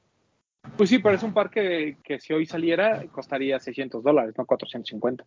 [0.77, 4.45] Pues sí, pero es un par que, que si hoy saliera costaría 600 dólares, no
[4.45, 5.25] 450.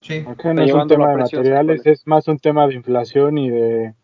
[0.00, 0.24] Sí.
[0.26, 3.94] Acá no es un tema de materiales, es más un tema de inflación y de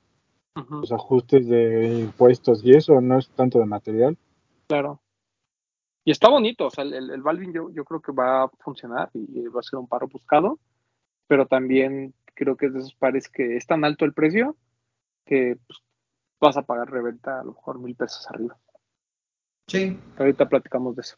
[0.55, 4.17] Ujú, los ajustes de impuestos y eso, no es tanto de material.
[4.69, 5.03] Claro.
[6.05, 8.49] Y está bonito, o sea, el, el- el Balvin yo, yo creo que va a
[8.61, 10.59] funcionar y va a ser un paro buscado,
[11.27, 14.57] pero también creo que es de esos pares que es tan alto el precio
[15.27, 15.81] que pues,
[16.41, 18.57] vas a pagar reventa a lo mejor mil pesos arriba.
[19.67, 19.99] Sí.
[20.17, 21.17] Ahorita platicamos de eso.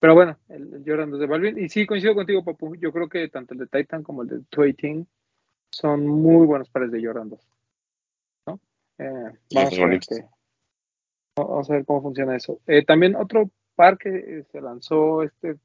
[0.00, 1.58] Pero bueno, el, el Jordan 2 de Balvin.
[1.58, 2.74] Y sí, coincido contigo, Papu.
[2.76, 5.06] Yo creo que tanto el de Titan como el de 218
[5.70, 7.48] son muy buenos pares de Jordan 2.
[8.46, 8.60] ¿no?
[8.98, 10.28] Eh, vamos, a ver qué-
[11.46, 12.60] vamos a ver cómo funciona eso.
[12.66, 15.56] Eh, también otro par que eh, se lanzó este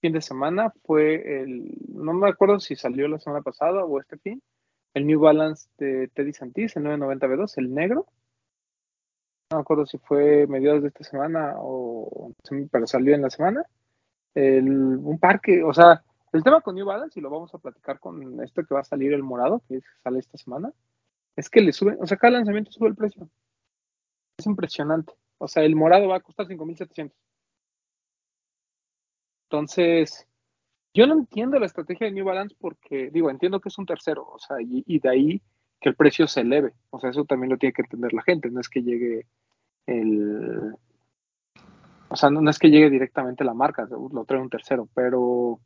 [0.00, 4.18] fin de semana fue el, no me acuerdo si salió la semana pasada o este
[4.18, 4.42] fin,
[4.94, 8.06] el New Balance de Teddy Santis, el 990B2, el negro.
[9.50, 12.32] No me acuerdo si fue mediados de esta semana o,
[12.70, 13.64] pero salió en la semana.
[14.34, 17.98] El, un parque, o sea, el tema con New Balance, y lo vamos a platicar
[18.00, 20.72] con esto que va a salir el morado, que sale esta semana,
[21.36, 23.28] es que le suben, o sea, cada lanzamiento sube el precio.
[24.38, 25.14] Es impresionante.
[25.38, 27.12] O sea, el morado va a costar 5.700.
[29.48, 30.26] Entonces,
[30.92, 34.26] yo no entiendo la estrategia de New Balance porque, digo, entiendo que es un tercero,
[34.28, 35.42] o sea, y, de ahí
[35.80, 36.72] que el precio se eleve.
[36.90, 39.26] O sea, eso también lo tiene que entender la gente, no es que llegue
[39.86, 40.74] el...
[42.08, 45.60] O sea, no, es que llegue directamente la marca, lo trae un tercero, pero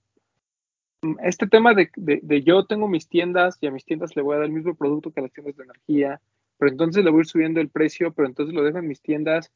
[1.23, 4.39] este tema de, de, yo tengo mis tiendas y a mis tiendas le voy a
[4.39, 6.21] dar el mismo producto que a las tiendas de energía,
[6.61, 9.01] pero entonces le voy a ir subiendo el precio, pero entonces lo dejo en mis
[9.01, 9.51] tiendas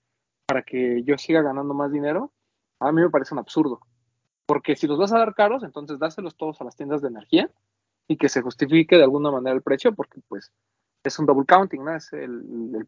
[0.47, 2.33] para que yo siga ganando más dinero,
[2.81, 3.81] a mí me parece un absurdo.
[4.47, 7.51] Porque si los vas a dar caros, entonces dáselos todos a las tiendas de energía
[8.09, 10.51] y que se justifique de alguna manera el precio, porque pues
[11.05, 11.95] es un double counting, ¿no?
[11.95, 12.87] Es el,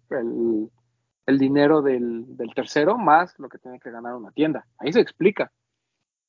[1.26, 4.66] el, dinero del, del, tercero más lo que tiene que ganar una tienda.
[4.78, 5.52] Ahí se explica.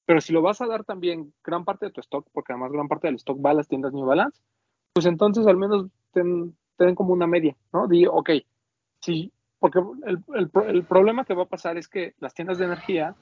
[0.05, 2.89] Pero si lo vas a dar también gran parte de tu stock, porque además gran
[2.89, 4.41] parte del stock va a las tiendas New Balance,
[4.91, 7.87] pues entonces al menos ten, ten como una media, ¿no?
[7.87, 8.29] Di, ok,
[9.01, 10.23] sí, porque el,
[10.67, 13.15] el, problema que va a pasar es que las tiendas de energía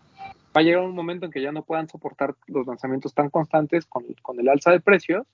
[0.56, 3.86] va a llegar un momento en que ya no puedan soportar los lanzamientos tan constantes
[3.86, 4.06] con,
[4.40, 5.26] el alza de precios,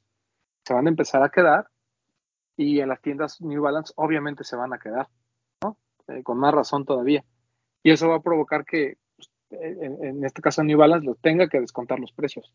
[0.64, 1.68] se van a empezar a quedar
[2.56, 5.08] y en las tiendas New Balance obviamente se van a quedar,
[5.64, 5.78] ¿no?
[6.08, 7.24] Eh, con más razón todavía.
[7.84, 11.60] Y eso va a provocar que, pues, en, este caso New Balance, lo tenga que
[11.60, 12.54] descontar los precios.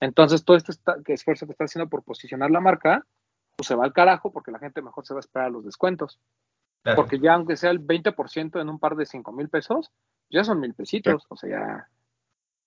[0.00, 0.72] Entonces, todo este
[1.12, 3.06] esfuerzo que está haciendo por posicionar la marca,
[3.56, 5.64] pues se va al carajo porque la gente mejor se va a esperar a los
[5.64, 6.20] descuentos.
[6.94, 9.90] Porque ya aunque sea el 20% en un par de 5 mil pesos,
[10.30, 11.90] ya son mil pesitos, o sea, ya,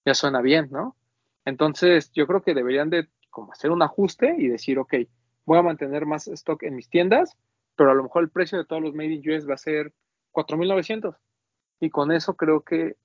[0.05, 0.97] ya suena bien, ¿no?
[1.45, 4.95] Entonces, yo creo que deberían de como hacer un ajuste y decir, ok,
[5.45, 7.37] voy a mantener más stock en mis tiendas,
[7.75, 9.93] pero a lo mejor el precio de todos los Made in US va a ser
[10.33, 11.15] 4.900.
[11.79, 12.97] Y con eso creo que,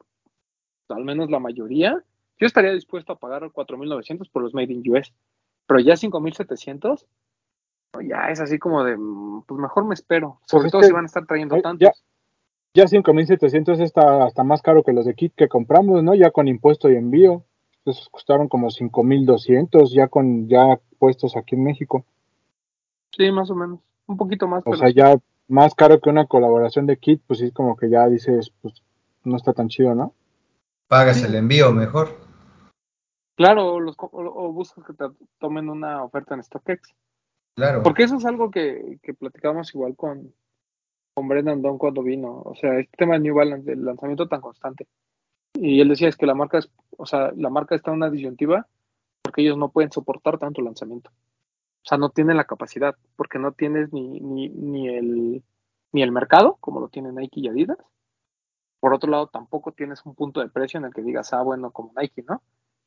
[0.89, 2.03] al menos la mayoría,
[2.39, 5.13] yo estaría dispuesto a pagar 4.900 por los Made in US,
[5.67, 7.07] pero ya 5.700,
[8.01, 11.07] ya es así como de, mm, pues mejor me espero, sobre todo si van a
[11.07, 12.05] estar trayendo tantos
[12.75, 16.15] ya 5700 está hasta más caro que los de kit que compramos, ¿no?
[16.15, 17.45] Ya con impuesto y envío.
[17.85, 22.05] Esos costaron como 5200 ya con ya puestos aquí en México.
[23.17, 23.79] Sí, más o menos.
[24.07, 24.65] Un poquito más.
[24.67, 28.09] O sea, ya más caro que una colaboración de kit, pues sí, como que ya
[28.09, 28.83] dices, pues
[29.23, 30.13] no está tan chido, ¿no?
[30.89, 32.19] Pagas el envío mejor.
[33.37, 35.05] Claro, los, o, buscas que te
[35.39, 36.93] tomen una oferta en StockX.
[37.83, 40.35] Porque eso es algo que, que platicábamos igual con,
[41.15, 42.43] con Brendan Don cuando vino.
[42.45, 44.87] O sea, este tema de New Balance, del lanzamiento tan constante.
[45.55, 48.11] Y él decía es que la marca es, o sea, la marca está en una
[48.11, 48.67] disyuntiva
[49.23, 51.11] porque ellos no pueden soportar tanto lanzamiento.
[51.11, 55.45] O sea, no tienen la capacidad, porque no tienes ni, ni, ni, el,
[55.93, 57.79] ni el mercado, como lo tienen Nike y Adidas.
[58.81, 61.71] Por otro lado, tampoco tienes un punto de precio en el que digas, ah, bueno,
[61.71, 62.43] como Nike, ¿no?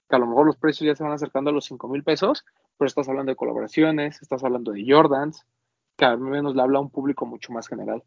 [0.09, 2.45] Que a lo mejor los precios ya se van acercando a los 5 mil pesos,
[2.77, 5.45] pero estás hablando de colaboraciones, estás hablando de Jordans,
[5.97, 8.03] que al menos le habla a un público mucho más general.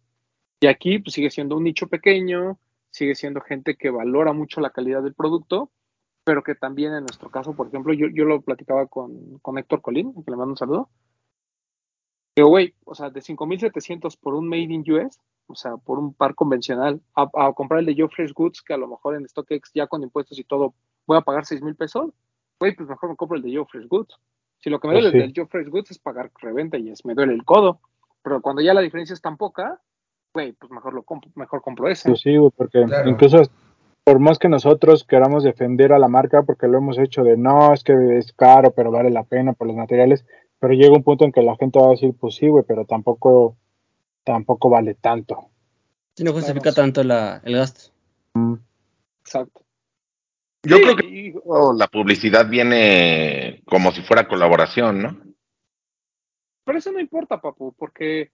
[0.60, 2.58] Y aquí pues, sigue siendo un nicho pequeño,
[2.90, 5.70] sigue siendo gente que valora mucho la calidad del producto,
[6.24, 9.80] pero que también en nuestro caso, por ejemplo, yo, yo lo platicaba con, con Héctor
[9.82, 10.90] Colín, que le mando un saludo.
[12.34, 16.14] Pero, güey, o sea, de 5.700 por un Made in US, o sea, por un
[16.14, 19.86] par convencional, a, comprar el de Fresh Goods, que a lo mejor en StockX ya
[19.86, 20.74] con impuestos y todo
[21.10, 22.10] voy a pagar 6 mil pesos,
[22.58, 24.16] güey, pues mejor me compro el de Joe Fresh Goods.
[24.60, 27.14] Si lo que me duele del Joe Fresh Goods es pagar reventa y es, me
[27.14, 27.80] duele el codo,
[28.22, 29.80] pero cuando ya la diferencia es tan poca,
[30.32, 32.08] güey, pues mejor lo compro, mejor compro ese.
[32.10, 33.42] Pues sí, güey, porque incluso
[34.04, 37.72] por más que nosotros queramos defender a la marca, porque lo hemos hecho de no,
[37.72, 40.24] es que es caro, pero vale la pena por los materiales,
[40.60, 42.84] pero llega un punto en que la gente va a decir, pues sí, güey, pero
[42.84, 43.56] tampoco,
[44.22, 45.48] tampoco vale tanto.
[46.14, 47.90] Si no justifica tanto la, el gasto.
[48.34, 48.54] Mm.
[49.22, 49.62] Exacto.
[50.62, 51.34] Yo creo que
[51.76, 55.18] la publicidad viene como si fuera colaboración, ¿no?
[56.64, 58.30] Pero eso no importa, papu, porque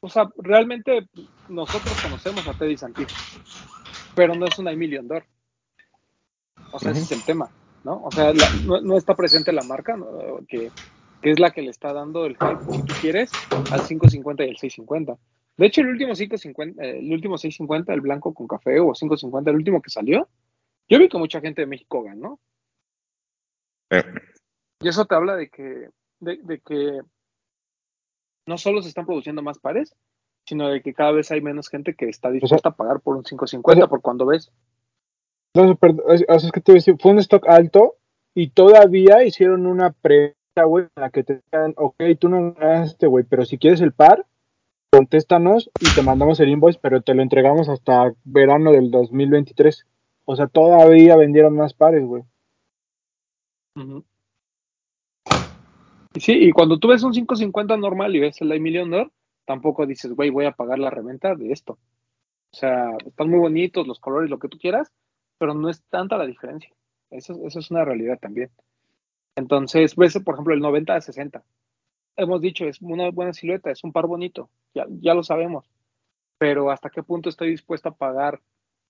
[0.00, 1.08] o sea, realmente
[1.48, 3.08] nosotros conocemos a Teddy Santis,
[4.14, 5.24] pero no es una Emilion Dor.
[6.70, 7.50] O sea, ese es el tema,
[7.82, 8.02] ¿no?
[8.04, 9.96] O sea, no, está presente la marca,
[10.46, 10.70] que,
[11.22, 13.32] es la que le está dando el hype, si tú quieres,
[13.70, 15.18] al 550 y el 650.
[15.56, 19.50] De hecho, el último 550, eh, el último 650, el blanco con café o 550,
[19.50, 20.28] el último que salió,
[20.88, 22.40] yo vi que mucha gente de México ganó.
[24.80, 27.00] Y eso te habla de que, de que
[28.46, 29.94] no solo se están produciendo más pares,
[30.48, 33.22] sino de que cada vez hay menos gente que está dispuesta a pagar por un
[33.22, 34.50] 550 por cuando ves.
[35.54, 37.96] No, es, que te fue un stock alto
[38.34, 43.06] y todavía hicieron una presta, güey, en la que te digan, ok, tú no ganaste,
[43.06, 44.24] güey, pero si quieres el par,
[44.90, 49.86] contéstanos y te mandamos el invoice, pero te lo entregamos hasta verano del 2023.
[50.30, 52.22] O sea, todavía vendieron más pares, güey.
[56.16, 59.10] Sí, y cuando tú ves un 550 normal y ves el I Million Dollar,
[59.46, 61.78] tampoco dices, güey, voy a pagar la reventa de esto.
[62.52, 64.92] O sea, están muy bonitos los colores, lo que tú quieras,
[65.38, 66.74] pero no es tanta la diferencia.
[67.08, 68.50] Eso, es una realidad también.
[69.34, 71.42] Entonces, ves, por ejemplo, el 90 a 60.
[72.16, 75.70] Hemos dicho, es una buena silueta, es un par bonito, ya lo sabemos.
[76.36, 78.42] Pero ¿hasta qué punto estoy dispuesto a pagar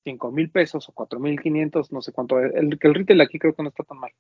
[0.09, 2.40] 5 mil pesos o 4 mil 500, no sé cuánto?
[2.40, 2.55] es?
[2.55, 4.11] El, que el retail aquí creo que no está tan mal.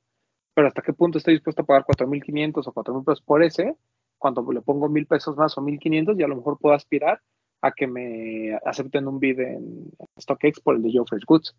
[0.54, 3.22] Pero ¿hasta qué punto estoy dispuesto a pagar 4 mil 500 o 4 mil pesos
[3.22, 3.74] por ese?
[4.18, 7.20] Cuando le pongo mil pesos más o 1500 y a lo mejor puedo aspirar
[7.62, 11.56] a que me acepten un bid en StockX por el de Joe Fresh Goods.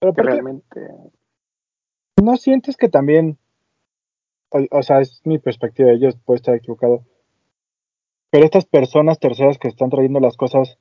[0.00, 0.80] Pero realmente,
[2.20, 3.38] ¿no sientes que también,
[4.50, 7.04] o, o sea, es mi perspectiva, yo puedo estar equivocado,
[8.30, 10.78] pero estas personas terceras que están trayendo las cosas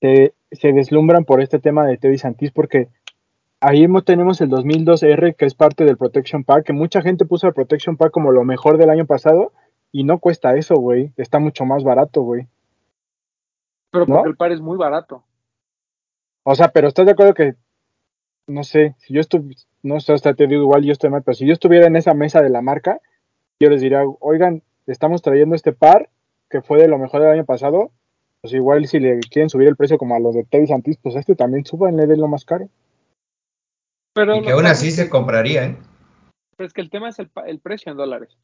[0.00, 2.88] se, se deslumbran por este tema de Teddy Santis porque
[3.60, 7.46] ahí mo- tenemos el 2002R que es parte del Protection Pack, que mucha gente puso
[7.48, 9.52] el Protection Pack como lo mejor del año pasado
[9.92, 12.46] y no cuesta eso, güey, está mucho más barato, güey.
[13.90, 14.16] pero ¿no?
[14.16, 15.24] porque el par es muy barato.
[16.44, 17.54] O sea, pero ¿estás de acuerdo que,
[18.46, 21.34] no sé, si yo estuviera, no sé, hasta te digo igual, yo estoy mal, pero
[21.34, 23.00] si yo estuviera en esa mesa de la marca,
[23.60, 26.08] yo les diría, oigan, estamos trayendo este par
[26.48, 27.90] que fue de lo mejor del año pasado,
[28.40, 31.16] pues igual si le quieren subir el precio como a los de Teddy Santis, pues
[31.16, 32.68] este también súbanle de lo más caro.
[34.14, 35.78] Pero Y que aún así se compraría, ¿eh?
[36.56, 38.36] Pero es que el tema es el, precio en dólares.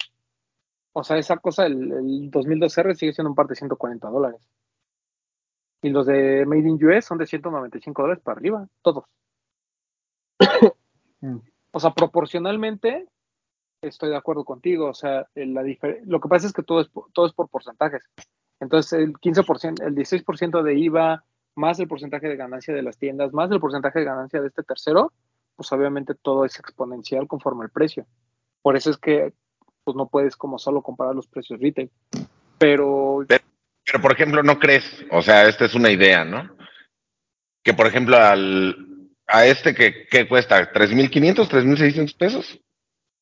[0.93, 4.41] O sea, esa cosa, el, el 2002R sigue siendo un par de 140 dólares.
[5.83, 9.05] Y los de Made in US son de 195 dólares para arriba, todos.
[11.21, 11.39] Mm.
[11.71, 13.09] O sea, proporcionalmente
[13.81, 14.91] estoy de acuerdo contigo.
[14.91, 15.63] O sea, la
[16.05, 18.03] lo que pasa es que todo es, todo es por porcentajes.
[18.61, 21.25] Entonces, el 15%, el 16% de IVA,
[21.57, 24.63] más el porcentaje de ganancia de las tiendas, más el porcentaje de ganancia de este
[24.63, 25.13] tercero,
[25.57, 28.07] pues obviamente todo es exponencial conforme al precio.
[28.63, 29.33] Por eso es que
[29.85, 31.91] pues no puedes como solo comparar los precios retail.
[32.59, 36.57] Pero Pero, por ejemplo, no crees, o sea, esta es una idea, ¿no?
[37.63, 42.61] Que, por ejemplo, al, a este que, que cuesta 3.500, 3.600 pesos.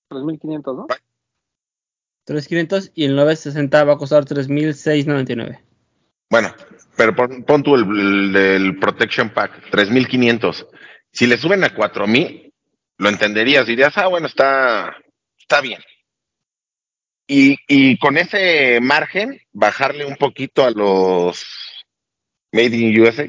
[0.09, 0.87] 3.500, ¿no?
[2.33, 5.61] 3.500 y el 960 va a costar 3.699.
[6.31, 6.55] Bueno,
[6.97, 10.67] pero pon, pon tú el, el del Protection Pack, 3.500.
[11.11, 12.53] Si le suben a 4.000,
[12.99, 14.97] lo entenderías, dirías, ah, bueno, está,
[15.39, 15.83] está bien.
[17.27, 21.45] Y, y con ese margen, bajarle un poquito a los
[22.53, 23.29] Made in USA.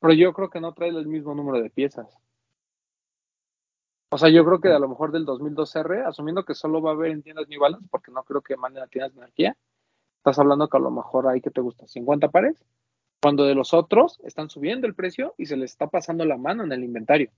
[0.00, 2.06] Pero yo creo que no trae el mismo número de piezas.
[4.14, 6.92] O sea, yo creo que a lo mejor del 2002R, asumiendo que solo va a
[6.92, 9.56] haber en tiendas New Balance, porque no creo que manden a tiendas de anarquía,
[10.18, 12.62] estás hablando que a lo mejor hay que te gusta 50 pares,
[13.22, 16.62] cuando de los otros están subiendo el precio y se les está pasando la mano
[16.62, 17.30] en el inventario.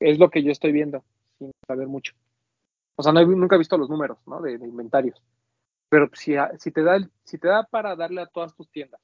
[0.00, 1.04] Es lo que yo estoy viendo,
[1.38, 2.14] sin saber mucho.
[2.96, 4.40] O sea, no he- nunca he visto los números ¿no?
[4.40, 5.22] de, de inventarios.
[5.88, 9.00] Pero si, si, te da si te da para darle a todas tus tiendas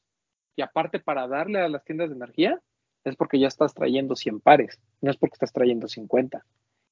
[0.56, 2.60] y aparte para darle a las tiendas de energía,
[3.10, 6.44] es porque ya estás trayendo 100 pares, no es porque estás trayendo 50.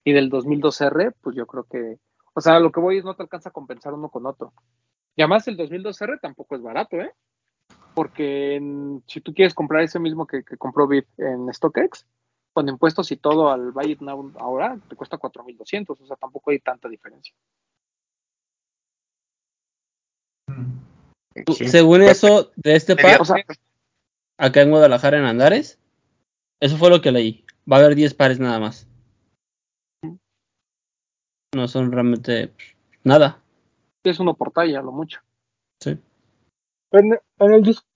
[0.05, 1.99] Y del 2002R, pues yo creo que,
[2.35, 4.53] o sea, lo que voy es no te alcanza a compensar uno con otro.
[5.17, 7.13] Y además el 2002R tampoco es barato, ¿eh?
[7.95, 12.07] Porque en- si tú quieres comprar ese mismo que, que compró Bit en StockX,
[12.53, 16.51] con impuestos y todo al Buy It Now ahora, te cuesta 4.200, o sea, tampoco
[16.51, 17.35] hay tanta diferencia.
[21.57, 21.69] Sí.
[21.69, 23.37] Según eso, de este par, O sea,
[24.39, 25.81] acá en Guadalajara, en Andares,
[26.65, 27.45] eso fue lo que leí.
[27.71, 28.89] Va a haber 10 pares nada más.
[31.55, 32.55] No son realmente
[33.05, 33.43] nada.
[34.03, 35.21] es uno por talla, lo mucho.
[35.81, 35.99] Sí.
[36.91, 37.87] En, en el disco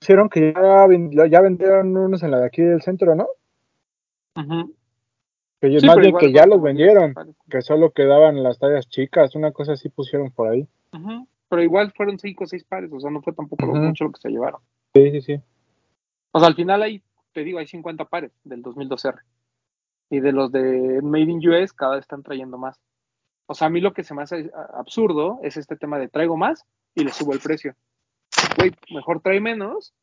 [0.00, 3.26] hicieron que ya, ya vendieron unos en la de aquí del centro, ¿no?
[4.36, 4.72] Ujú.
[5.60, 7.14] Que Sí, más bien igual que ya los como 10 vendieron,
[7.50, 10.68] que solo quedaban las tallas chicas, una cosa así pusieron por ahí.
[10.92, 11.26] Ujú.
[11.48, 13.82] Pero igual fueron 5 o 6 pares, o sea, no fue tampoco lo Ujú.
[13.82, 14.60] mucho lo que se llevaron.
[14.94, 15.40] Sí, sí, sí.
[16.30, 17.02] O sea, al final hay,
[17.32, 19.20] te digo, hay 50 pares del 2002R.
[20.10, 22.78] Y de los de Made in US, cada vez están trayendo más.
[23.46, 26.08] O sea, a mí lo que se me hace a- absurdo es este tema de
[26.08, 26.64] traigo más
[26.94, 27.74] y le subo el precio.
[28.56, 29.94] Güey, mejor trae menos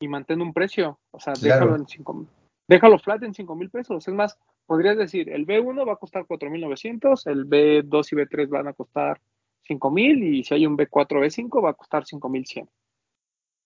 [0.00, 0.98] y mantén un precio.
[1.10, 1.54] O sea, Claro.
[1.66, 2.26] déjalo en 5
[2.68, 4.06] déjalo flat en 5 mil pesos.
[4.08, 8.68] Es más, podrías decir, el B1 va a costar 4.900, el B2 y B3 van
[8.68, 9.20] a costar
[9.62, 12.68] 5.000 y si hay un B4, B5 va a costar 5.100.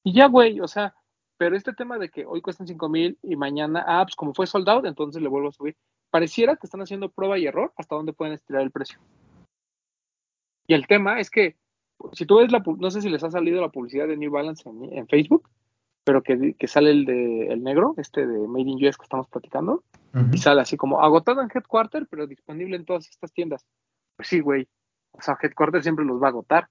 [0.04, 0.94] Y ya, güey, o sea,
[1.40, 4.46] pero este tema de que hoy cuestan 5 mil y mañana, ah, pues como fue
[4.46, 5.74] sold out, entonces le vuelvo a subir.
[6.10, 8.98] pareciera que están haciendo prueba y error hasta dónde pueden estirar el precio.
[10.66, 11.56] Y el tema es que,
[12.12, 14.68] si tú ves la, no sé si les ha salido la publicidad de New Balance
[14.68, 15.48] en, en Facebook,
[16.04, 19.26] pero que, que sale el de el negro, este de Made in US que estamos
[19.28, 19.82] platicando,
[20.32, 23.64] y sale así como agotado en Headquarter, pero disponible en todas estas tiendas.
[24.14, 24.68] Pues sí, güey.
[25.12, 26.68] O sea, Headquarter siempre los va a agotar.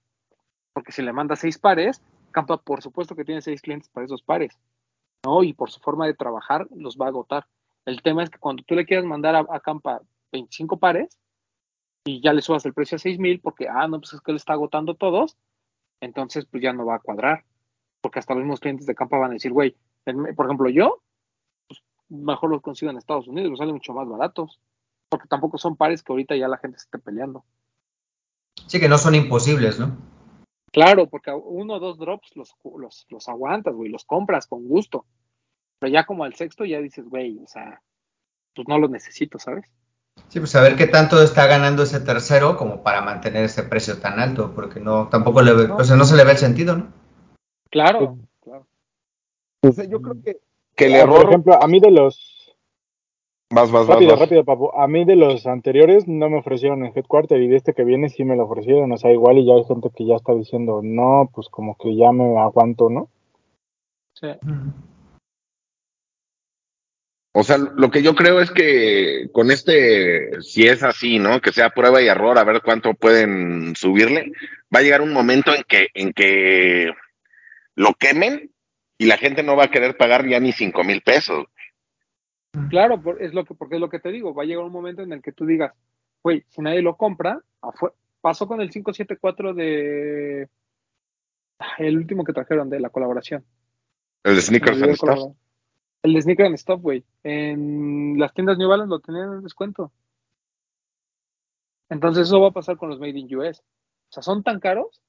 [0.73, 4.21] Porque si le manda seis pares, Campa por supuesto que tiene seis clientes para esos
[4.21, 4.57] pares.
[5.25, 5.43] ¿No?
[5.43, 7.47] Y por su forma de trabajar, los va a agotar.
[7.85, 10.01] El tema es que cuando tú le quieras mandar a, a Campa
[10.31, 11.17] 25 pares
[12.05, 14.31] y ya le subas el precio a 6 mil porque, ah, no, pues es que
[14.31, 15.37] él está agotando todos,
[16.01, 17.43] entonces pues ya no va a cuadrar.
[18.01, 19.75] Porque hasta los mismos clientes de Campa van a decir, güey,
[20.35, 21.01] por ejemplo, yo,
[21.67, 24.59] pues, mejor los consigo en Estados Unidos, los salen mucho más baratos.
[25.09, 27.43] Porque tampoco son pares que ahorita ya la gente se esté peleando.
[28.67, 29.97] Sí, que no son imposibles, ¿no?
[30.71, 34.67] Claro, porque a uno o dos drops los, los, los aguantas, güey, los compras con
[34.67, 35.05] gusto.
[35.79, 37.81] Pero ya como al sexto ya dices, güey, o sea,
[38.53, 39.65] pues no los necesito, ¿sabes?
[40.27, 44.19] Sí, pues saber qué tanto está ganando ese tercero como para mantener ese precio tan
[44.19, 46.91] alto, porque no, tampoco le, ve- o sea, no se le ve el sentido, ¿no?
[47.71, 48.67] Claro, claro.
[49.61, 50.39] Pues, yo creo que,
[50.75, 51.21] que el error.
[51.21, 52.28] Por ejemplo, a mí de los...
[53.51, 54.19] vas, vas, vas, Rápido, vas.
[54.19, 54.71] rápido, papu.
[54.75, 58.09] A mí de los anteriores no me ofrecieron en Headquarter y de este que viene
[58.09, 58.91] sí me lo ofrecieron.
[58.91, 61.95] O sea, igual y ya hay gente que ya está diciendo, no, pues como que
[61.95, 63.09] ya me aguanto, ¿no?
[64.13, 64.27] Sí.
[67.31, 71.39] O sea, lo que yo creo es que con este, si es así, ¿no?
[71.41, 74.31] Que sea prueba y error, a ver cuánto pueden subirle,
[74.73, 76.91] va a llegar un momento en que, en que
[77.75, 78.51] lo quemen
[78.97, 81.45] y la gente no va a querer pagar ya ni cinco mil pesos.
[82.69, 84.71] Claro, por- es lo que, porque es lo que te digo, va a llegar un
[84.71, 85.73] momento en el que tú digas,
[86.23, 87.41] güey, si nadie lo compra,
[88.21, 90.49] pasó con el 574 de
[91.59, 93.45] ah, el último que trajeron de la colaboración.
[94.23, 95.35] El de Sneakers and el Stuff.
[96.03, 97.03] El de Sneaker and Stop, güey.
[97.23, 99.91] En las tiendas New Balance lo tenían en descuento.
[101.89, 103.59] Entonces eso va a pasar con los Made in US.
[103.61, 105.01] O sea, son tan caros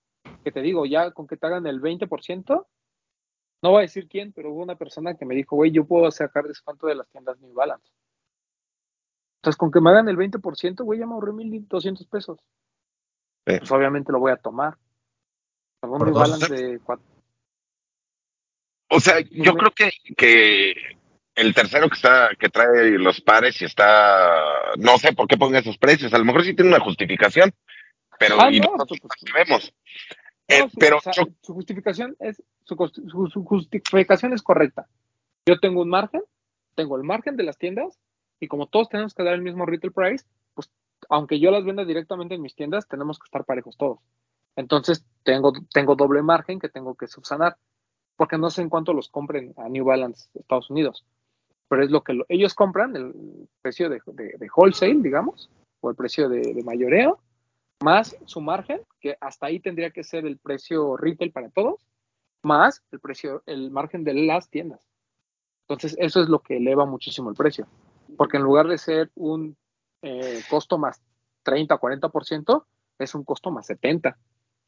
[0.45, 2.67] que te digo, ya con que te hagan el 20%,
[3.63, 6.11] no voy a decir quién, pero hubo una persona que me dijo, güey, yo puedo
[6.11, 7.91] sacar descuento de las tiendas New Balance.
[9.41, 12.39] Entonces, con que me hagan el 20%, güey, ya me ahorré 1.200 pesos.
[13.47, 13.59] Sí.
[13.59, 14.77] Pues obviamente lo voy a tomar.
[15.83, 16.15] Algún New.
[16.15, 17.07] Balance de cuatro.
[18.91, 20.75] O sea, yo creo que, que
[21.37, 25.61] el tercero que está, que trae los pares y está, no sé por qué ponga
[25.61, 27.53] esos precios, a lo mejor sí tiene una justificación,
[28.19, 29.73] pero Ah, y no, nosotros pues, sabemos.
[30.51, 34.43] Eh, su, pero o sea, yo- su justificación es su, cos- su- su justificación es
[34.43, 34.87] correcta.
[35.47, 36.23] Yo tengo un margen,
[36.75, 37.99] tengo el margen de las tiendas
[38.41, 40.25] y como todos tenemos que dar el mismo retail price,
[40.55, 40.71] pues
[41.09, 43.99] aunque yo las venda directamente en mis tiendas, tenemos que estar parejos todos.
[44.57, 47.57] Entonces tengo tengo doble margen que tengo que subsanar,
[48.17, 51.07] porque no sé en cuánto los compren a New Balance Estados Unidos,
[51.69, 53.15] pero es lo que lo- ellos compran el
[53.63, 57.21] precio de, de- de wholesale, digamos, o el precio de, de mayoreo
[57.83, 61.87] más su margen, que hasta ahí tendría que ser el precio retail para todos,
[62.43, 64.87] más el precio, el margen de las tiendas.
[65.63, 67.67] Entonces, eso es lo que eleva muchísimo el precio,
[68.17, 69.57] porque en lugar de ser un
[70.03, 71.01] eh, costo más
[71.43, 72.65] 30, 40%,
[72.99, 74.17] es un costo más 70,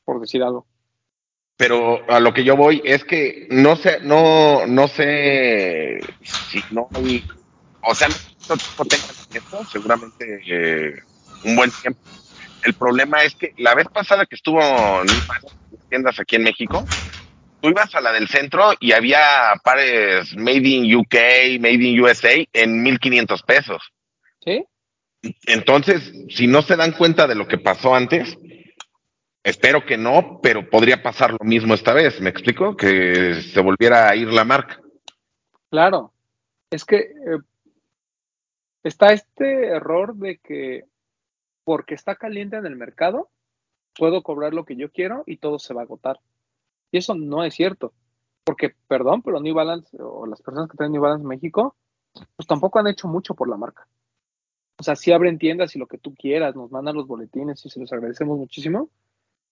[0.04, 0.66] por decir algo.
[1.56, 6.88] Pero a lo que yo voy es que no sé, no, no sé si no
[6.94, 7.24] hay,
[7.82, 11.02] o sea, no tiempo tengan esto, seguramente eh,
[11.44, 12.00] un buen tiempo.
[12.64, 15.08] El problema es que la vez pasada que estuvo en
[15.88, 16.84] tiendas aquí en México,
[17.60, 19.20] tú ibas a la del centro y había
[19.62, 21.14] pares Made in UK,
[21.60, 23.82] Made in USA en 1500 pesos.
[24.44, 24.64] ¿Sí?
[25.46, 28.36] Entonces, si no se dan cuenta de lo que pasó antes,
[29.44, 32.20] espero que no, pero podría pasar lo mismo esta vez.
[32.20, 32.76] ¿Me explico?
[32.76, 34.80] Que se volviera a ir la marca.
[35.70, 36.12] Claro.
[36.70, 37.38] Es que eh,
[38.82, 40.84] está este error de que
[41.64, 43.30] porque está caliente en el mercado,
[43.96, 46.20] puedo cobrar lo que yo quiero y todo se va a agotar.
[46.90, 47.92] Y eso no es cierto.
[48.44, 51.76] Porque, perdón, pero New Balance o las personas que traen New Balance en México,
[52.36, 53.86] pues tampoco han hecho mucho por la marca.
[54.78, 57.70] O sea, sí abren tiendas y lo que tú quieras, nos mandan los boletines y
[57.70, 58.90] se los agradecemos muchísimo,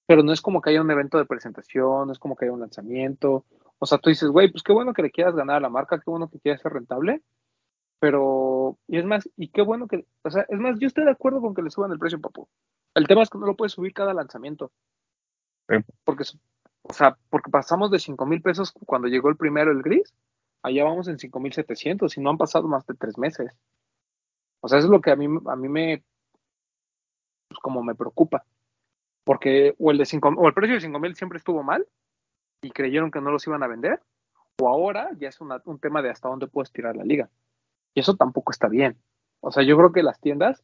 [0.07, 2.53] pero no es como que haya un evento de presentación, no es como que haya
[2.53, 3.45] un lanzamiento.
[3.79, 6.01] O sea, tú dices, güey, pues qué bueno que le quieras ganar a la marca,
[6.01, 7.23] qué bueno que quieras ser rentable,
[8.01, 11.11] pero, y es más, y qué bueno que, o sea, es más, yo estoy de
[11.11, 12.49] acuerdo con que le suban el precio, papu.
[12.95, 14.73] El tema es que no lo puedes subir cada lanzamiento.
[15.69, 15.77] Sí.
[16.05, 16.25] Porque,
[16.83, 20.13] o sea, porque pasamos de 5 mil pesos cuando llegó el primero, el gris,
[20.63, 23.53] allá vamos en 5 mil 700 y no han pasado más de tres meses.
[24.63, 26.03] O sea, eso es lo que a mí, a mí me,
[27.49, 28.45] pues como me preocupa.
[29.25, 31.87] Porque o el, de cinco, o el precio de 5 mil siempre estuvo mal
[32.63, 34.03] y creyeron que no los iban a vender,
[34.61, 37.31] o ahora ya es una- un tema de hasta dónde puedes tirar la liga.
[37.95, 38.97] Y eso tampoco está bien.
[39.41, 40.63] O sea, yo creo que las tiendas,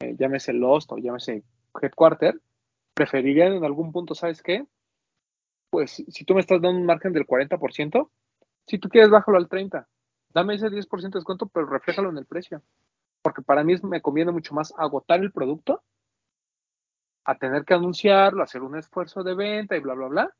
[0.00, 1.42] eh, llámese Lost o llámese
[1.80, 2.40] Headquarter,
[2.94, 4.66] preferirían en algún punto, ¿sabes qué?
[5.70, 8.10] Pues si tú me estás dando un margen del 40%,
[8.66, 9.86] si tú quieres, bájalo al 30%.
[10.30, 12.62] Dame ese 10% de descuento, pero refléjalo en el precio.
[13.22, 15.82] Porque para mí me conviene mucho más agotar el producto
[17.24, 20.34] a tener que anunciarlo, hacer un esfuerzo de venta y bla, bla, bla,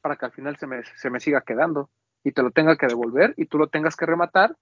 [0.00, 1.90] para que al final se me, se me siga quedando
[2.24, 4.56] y te lo tenga que devolver y tú lo tengas que rematar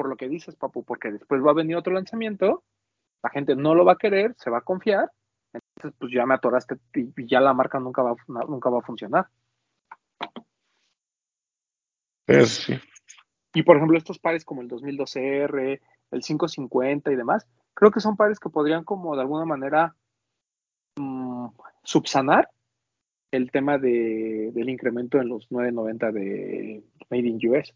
[0.00, 2.64] por lo que dices, papu, porque después va a venir otro lanzamiento,
[3.22, 5.10] la gente no lo va a querer, se va a confiar,
[5.52, 9.26] entonces pues ya me atoraste y ya la marca nunca va, nunca va a funcionar.
[12.46, 12.80] Sí.
[13.52, 15.80] Y por ejemplo, estos pares como el 2012R,
[16.12, 19.94] el 550 y demás, creo que son pares que podrían como de alguna manera
[20.96, 21.48] mmm,
[21.82, 22.48] subsanar
[23.32, 27.74] el tema de, del incremento en los 990 de Made in US.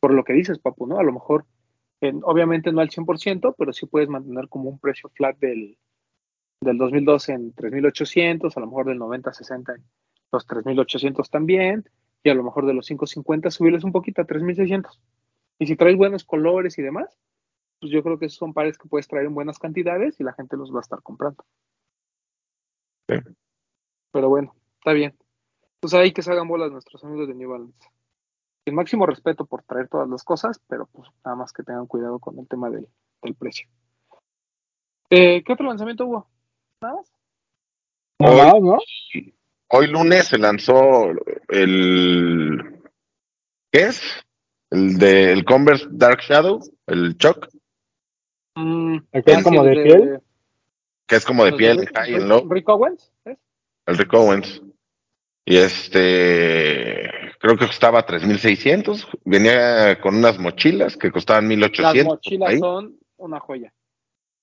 [0.00, 0.98] Por lo que dices, Papu, ¿no?
[0.98, 1.46] A lo mejor,
[2.00, 5.78] en, obviamente no al 100%, pero sí puedes mantener como un precio flat del,
[6.60, 9.84] del 2012 en 3800, a lo mejor del 90-60 en
[10.32, 11.88] los 3800 también,
[12.22, 15.00] y a lo mejor de los 550 subirles un poquito a 3600.
[15.58, 17.18] Y si traes buenos colores y demás,
[17.80, 20.32] pues yo creo que esos son pares que puedes traer en buenas cantidades y la
[20.32, 21.44] gente los va a estar comprando.
[23.08, 23.16] Sí.
[24.12, 25.16] Pero bueno, está bien.
[25.80, 27.88] Pues ahí que se hagan bolas nuestros amigos de New Balance.
[28.66, 32.18] El máximo respeto por traer todas las cosas, pero pues nada más que tengan cuidado
[32.18, 32.86] con el tema del,
[33.22, 33.68] del precio.
[35.08, 36.28] Eh, ¿Qué otro lanzamiento hubo?
[36.82, 37.12] ¿Nada más?
[39.68, 41.10] Hoy lunes se lanzó
[41.48, 42.80] el.
[43.70, 44.02] ¿Qué es?
[44.70, 47.48] El de el Converse Dark Shadow, el Choc,
[48.58, 50.20] Mm, ¿El que es como de el piel?
[51.06, 53.38] que es como de los piel, Rick- high Rick- Rick Owens, ¿es?
[53.84, 54.62] el Rick Owens.
[55.44, 59.06] Y este, creo que costaba 3.600.
[59.24, 61.82] Venía con unas mochilas que costaban 1.800.
[61.94, 62.58] Las mochilas ahí.
[62.58, 63.72] son una joya.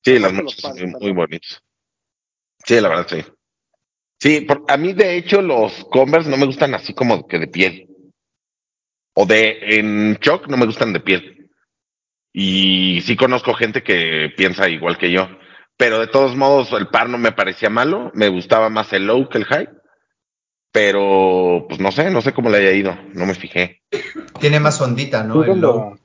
[0.03, 1.15] Sí, las mochilas son muy perdón.
[1.15, 1.63] bonitas.
[2.65, 3.23] Sí, la verdad, sí.
[4.19, 7.47] Sí, por- a mí de hecho los Converse no me gustan así como que de
[7.47, 7.87] piel.
[9.15, 11.49] O de en Choc no me gustan de piel.
[12.31, 15.27] Y sí conozco gente que piensa igual que yo.
[15.77, 18.11] Pero de todos modos, el par no me parecía malo.
[18.15, 19.67] Me gustaba más el low que el high.
[20.73, 22.95] Pero, pues no sé, no sé cómo le haya ido.
[23.13, 23.81] No me fijé.
[24.39, 25.35] Tiene más ondita, ¿no?
[25.35, 25.97] Yo cuando,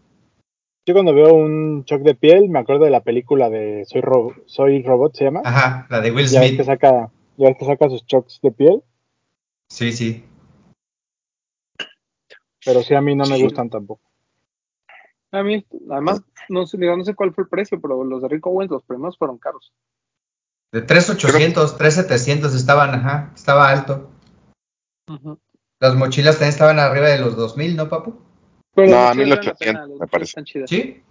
[0.86, 4.34] yo cuando veo un shock de piel, me acuerdo de la película de Soy, Ro-
[4.44, 5.40] Soy Robot, ¿se llama?
[5.42, 6.66] Ajá, la de Will Ya ves que Smith.
[6.66, 8.82] saca, ya ves que saca sus shocks de piel,
[9.70, 10.22] Sí, sí.
[12.62, 13.42] pero sí a mí no me Sí.
[13.44, 14.02] gustan tampoco.
[15.32, 18.28] A mí, además, no sé, digo, no sé cuál fue el precio, pero los de
[18.28, 19.72] Rick Owens, los primeros fueron caros.
[20.72, 24.10] De 3,800, 3,700 estaban, ajá, estaba alto.
[25.80, 28.14] Las mochilas también estaban arriba de los 2000, ¿no, papu?
[28.74, 30.30] Pero No, valen la 1800, pena, las me parece.
[30.30, 30.70] Están chidas.
[30.70, 31.02] Sí.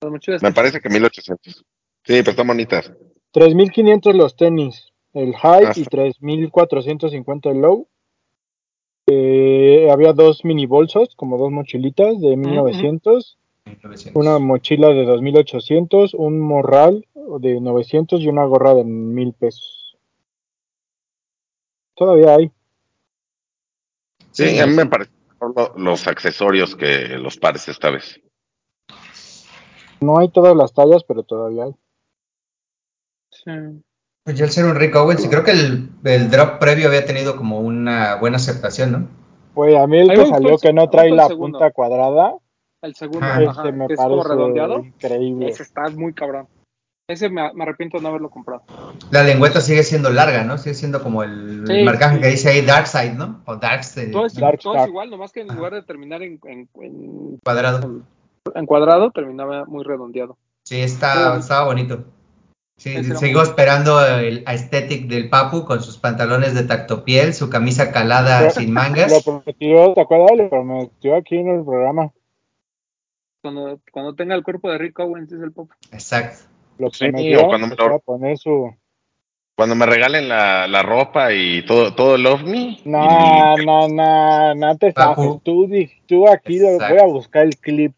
[0.00, 1.54] Las mochilas Me están parece que 1800.
[1.54, 1.62] Sí,
[2.04, 2.92] pero están bonitas.
[3.32, 5.96] 3.500 los tenis, el high Ah, y está.
[5.98, 7.88] 3.450 el low.
[9.08, 14.16] Eh, había dos mini bolsos, como dos mochilitas de 1900, 1900.
[14.16, 17.06] una mochila de 2800, un morral
[17.40, 19.96] de 900 y una gorra de 1000 pesos.
[21.94, 22.50] Todavía hay.
[24.36, 25.14] Sí, a mí me parecen
[25.76, 28.20] los accesorios que los pares esta vez.
[30.00, 31.74] No hay todas las tallas, pero todavía hay.
[33.30, 33.50] Sí.
[34.24, 37.04] Pues ya al ser un Rick Owens, y creo que el, el drop previo había
[37.06, 39.08] tenido como una buena aceptación, ¿no?
[39.54, 41.58] Pues a mí el que salió el se- que no trae el la segundo.
[41.58, 42.34] punta cuadrada,
[42.82, 43.40] El segundo, Ajá.
[43.50, 44.78] ajá, ese me que es como parece redondeado.
[44.80, 45.48] increíble.
[45.48, 46.48] Ese está muy cabrón.
[47.08, 48.64] Ese me, me arrepiento de no haberlo comprado.
[49.12, 50.58] La lengüeta sigue siendo larga, ¿no?
[50.58, 52.20] Sigue siendo como el Sí, marcaje sí.
[52.22, 53.42] que dice ahí Dark Side, ¿no?
[53.46, 54.10] O Dark Side.
[54.10, 57.38] Todo es, Dark todo es igual, nomás que en lugar de terminar en, en, en,
[57.44, 58.02] cuadrado.
[58.52, 60.36] en cuadrado, terminaba muy redondeado.
[60.64, 62.04] Sí, está, estaba bonito.
[62.76, 68.40] Sí, sigo esperando el aesthetic del Papu con sus pantalones de tactopiel, su camisa calada
[68.40, 69.22] Pero- sin Lo mangas.
[69.24, 70.32] prometió, ¿te acuerdas?
[70.36, 72.10] Lo prometió aquí en el programa.
[73.42, 75.70] Cuando, cuando tenga el cuerpo de Rick Owens es el pop.
[75.92, 76.38] Exacto.
[76.78, 77.48] Lo Sí, prometió.
[77.48, 78.74] cuando me lo- va a poner su.
[79.56, 82.82] Cuando me regalen la, la ropa y todo, todo el ovni.
[82.84, 85.42] No, no, no, no te zafes.
[85.42, 85.68] Tú,
[86.06, 87.94] tú aquí lo, voy a buscar el clip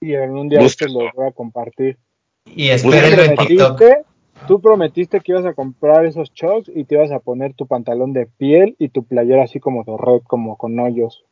[0.00, 1.04] y en un día este Búsquenlo.
[1.06, 1.98] lo voy a compartir.
[2.44, 3.80] Y Tú espérenlo en TikTok.
[3.80, 4.04] prometiste,
[4.48, 8.12] tú prometiste que ibas a comprar esos shocks y te ibas a poner tu pantalón
[8.12, 11.24] de piel y tu playera así como de red, como con hoyos.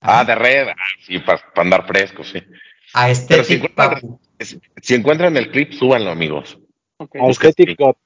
[0.00, 0.68] Ah, de red.
[0.68, 2.40] Ah, sí, para andar fresco, sí.
[2.40, 2.48] Si
[2.94, 4.20] Aesthetic encuentran, Papu.
[4.38, 6.58] Si encuentran el clip, súbanlo, amigos.
[6.98, 7.16] Ok.
[7.20, 7.98] Busca Aesthetic got,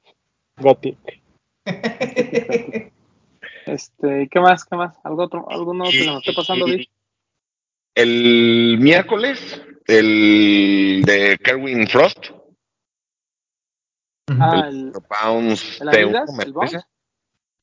[0.56, 0.98] Gothic.
[3.66, 4.64] Este, ¿qué más?
[4.64, 4.98] ¿Qué más?
[5.04, 5.48] ¿Algo otro?
[5.48, 6.90] ¿Alguno que nos esté pasando, Vic?
[7.94, 12.30] El miércoles, el de Kerwin Frost
[14.38, 16.52] Ah, el el, Bounce el T1, Adidas, me el.
[16.52, 16.80] Bounce.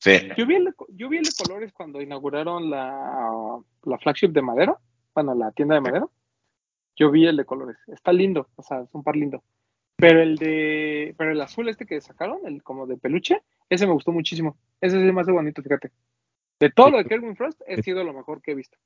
[0.00, 0.28] Sí.
[0.36, 4.78] Yo vi, el, yo vi el de colores cuando inauguraron la, la flagship de Madero,
[5.14, 6.10] bueno, la tienda de Madero.
[6.98, 7.76] Yo vi el de colores.
[7.86, 9.42] Está lindo, o sea, es un par lindo.
[9.96, 13.92] Pero el de, pero el azul este que sacaron, el como de peluche, ese me
[13.92, 14.56] gustó muchísimo.
[14.80, 15.92] Ese es el más bonito, fíjate.
[16.60, 18.76] De todo lo de Kelvin Frost, he sido lo mejor que he visto.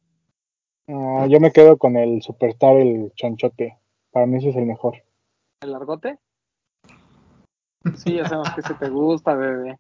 [0.88, 3.78] Ah, yo me quedo con el Superstar, el chonchote.
[4.10, 5.02] Para mí ese es el mejor.
[5.62, 6.18] ¿El largote?
[7.96, 9.78] Sí, ya sabemos que ese te gusta, bebé.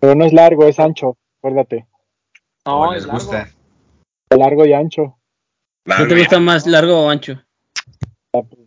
[0.00, 1.16] Pero no es largo, es ancho.
[1.38, 1.86] Acuérdate.
[2.66, 3.20] No, ¿O les es largo.
[3.20, 3.48] gusta?
[4.30, 5.16] Largo y ancho.
[5.86, 7.40] ¿No te gusta más largo o ancho?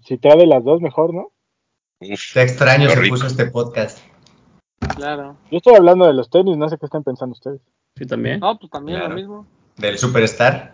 [0.06, 1.32] Si te de las dos, mejor, ¿no?
[2.00, 4.00] Qué extraño se puso este podcast.
[4.96, 5.36] Claro.
[5.50, 7.60] Yo estoy hablando de los tenis, no sé qué están pensando ustedes.
[7.98, 8.40] Sí, también.
[8.40, 9.14] No, pues también Claro.
[9.14, 9.48] lo mismo.
[9.78, 10.74] Del Superstar.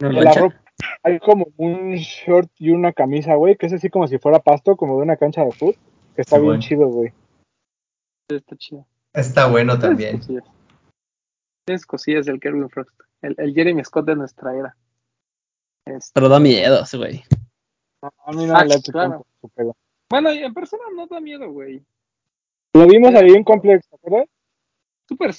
[0.00, 0.60] ¿No De lo la ropa.
[1.02, 4.76] Hay como un short y una camisa, güey, que es así como si fuera pasto,
[4.76, 5.74] como de una cancha de fútbol,
[6.14, 6.62] que está Sí, bien bueno.
[6.62, 7.12] chido, güey.
[8.28, 8.86] Está chido.
[9.12, 10.20] Está bueno también.
[11.66, 12.90] Tienes cosillas del Kelvin Frost.
[13.22, 14.76] El, el Jeremy Scott de nuestra era.
[15.84, 17.24] Este, Pero da miedo ese güey.
[18.02, 19.26] A mí no Ah, me late claro.
[19.40, 19.74] su.
[20.10, 21.84] Bueno, y en persona no da miedo, güey.
[22.74, 24.28] Lo vimos ahí en Complex, ¿te acuerdas?
[25.08, 25.30] Súper,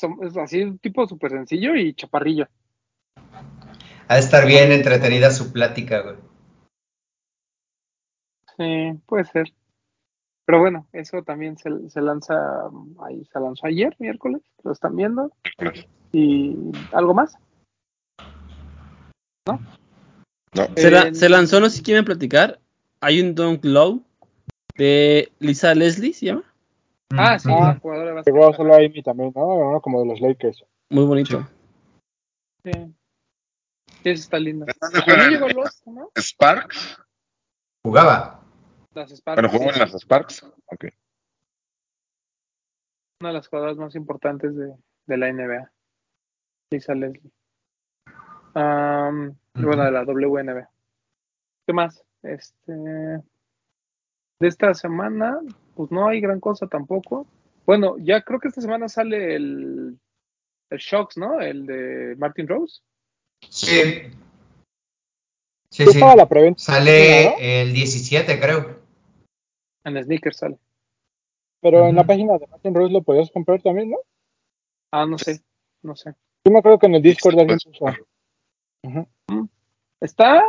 [0.42, 2.48] así, un tipo súper sencillo y chaparrillo.
[4.08, 6.16] Ha de estar bien entretenida su plática, güey.
[8.58, 9.54] Sí, puede ser.
[10.46, 12.36] Pero bueno, eso también se, se lanza,
[13.06, 15.32] ahí se lanzó ayer, miércoles, lo están viendo.
[16.12, 16.58] Y
[16.92, 17.38] algo más.
[19.48, 19.60] No.
[20.76, 22.60] Se, la- En- se lanzó, no sé si quieren platicar.
[23.02, 24.04] Hay un Dunk Low
[24.76, 26.44] de Lisa Leslie, ¿se llama?
[27.12, 27.74] Ah, sí, Ah.
[27.74, 29.80] la jugadora de Llegó solo a Amy también, ¿no?
[29.82, 30.64] Como de los Lakers.
[30.90, 31.48] Muy bonito.
[32.64, 32.72] Sí.
[34.04, 34.66] Sí, eso está lindo.
[36.18, 36.98] ¿Sparks?
[37.84, 38.42] Jugaba.
[38.94, 39.42] Las Sparks.
[39.42, 40.44] ¿Pero jugó en las Sparks?
[40.66, 40.86] Ok.
[43.22, 44.74] una de las jugadoras más importantes de,
[45.08, 45.70] de la NBA,
[46.72, 47.32] Lisa Leslie.
[48.56, 50.70] Y Bueno, de la WNBA.
[51.66, 52.04] ¿Qué más?
[52.24, 55.40] Este, de esta semana,
[55.76, 57.28] pues no hay gran cosa tampoco.
[57.66, 60.00] Bueno, ya creo que esta semana sale el,
[60.70, 61.40] el Shocks, ¿no?
[61.40, 62.82] El de Martin Rose.
[63.48, 64.02] Sí.
[65.72, 65.98] Sí, ¿Qué sí.
[65.98, 66.62] estaba la preventa?
[66.62, 68.80] Sale el 17, creo.
[69.84, 70.58] En Sneakers sale.
[71.62, 73.98] Pero en la página de Martin Rose lo podías comprar también, ¿no?
[74.92, 75.42] Ah, no sé,
[75.84, 76.16] no sé.
[76.46, 77.98] Yo me acuerdo que en el Discord alguien Pues,
[78.84, 79.08] Ujú.
[80.02, 80.44] Está,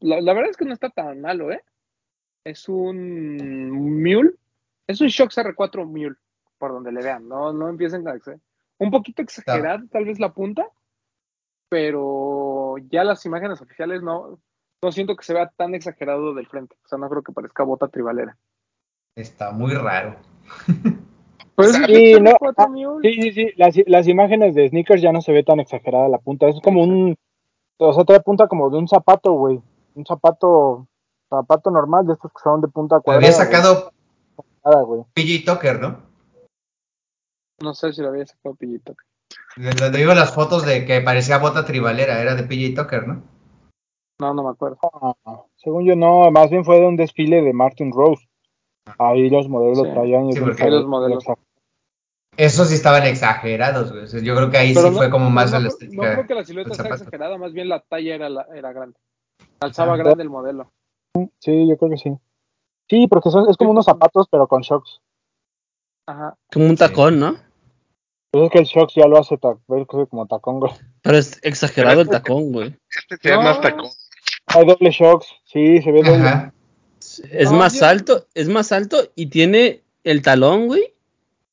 [0.00, 1.62] la, la verdad es que no está tan malo, ¿eh?
[2.44, 3.70] Es un
[4.02, 4.32] Mule,
[4.86, 6.16] es un Shocks R4 Mule,
[6.58, 8.30] por donde le vean, no, no empiecen a ex-
[8.78, 10.66] un poquito exagerado tal vez la punta,
[11.68, 14.38] pero ya las imágenes oficiales no,
[14.82, 17.62] no siento que se vea tan exagerado del frente, o sea, no creo que parezca
[17.62, 18.36] bota tribalera.
[19.16, 20.16] Está muy raro.
[21.54, 23.08] Pero es un Sí, no, R4 ah, Mule.
[23.08, 23.52] Sí, sí, sí.
[23.56, 26.48] Las, las imágenes de sneakers ya no se ve tan exagerada la punta.
[26.48, 27.14] Es como un.
[27.84, 29.60] O sea, trae punta como de un zapato, güey.
[29.94, 30.86] Un zapato.
[31.28, 33.26] Zapato normal de estos que son de punta cuadrada.
[33.26, 33.92] Había sacado
[34.36, 34.48] güey.
[34.64, 35.04] Nada, güey.
[35.14, 35.96] PJ Tucker, ¿no?
[37.60, 38.94] No sé si lo había sacado Pillito.
[39.56, 43.22] Donde vimos las fotos de que parecía bota tribalera, era de PJ Tucker, ¿no?
[44.20, 44.78] No, no me acuerdo.
[45.24, 46.30] Ah, según yo, no.
[46.30, 48.28] Más bien fue de un desfile de Martin Rose.
[48.98, 49.90] Ahí los modelos Sí.
[49.92, 50.32] traían.
[50.32, 51.24] Sí, porque los modelos.
[52.36, 54.04] Esos sí estaban exagerados, güey.
[54.04, 55.58] O sea, Yo creo que ahí Pero sí no- fue como pero más no, de
[55.58, 56.12] la no estética.
[56.14, 58.96] creo que la silueta sea exagerada, más bien la talla era, la- era grande.
[59.58, 59.96] Calzaba Ah.
[59.96, 60.72] grande el modelo.
[61.40, 62.10] Sí, yo creo que sí.
[62.88, 65.00] Sí, porque son, es como unos zapatos, pero con shocks.
[66.06, 66.36] Ajá.
[66.52, 67.36] Como un tacón, ¿no?
[68.30, 69.58] Pues es que el shocks ya lo hace ta-
[70.08, 70.72] como tacón, güey.
[71.02, 72.74] Pero es exagerado el Pero tacón, güey.
[72.90, 73.40] Este se No.
[73.42, 73.90] hasta con-
[74.46, 75.26] Hay doble shocks.
[75.44, 76.26] Sí, se ve doble.
[76.28, 76.52] Ajá.
[77.30, 80.91] Es No, más yo- alto, es más alto y tiene el talón, güey.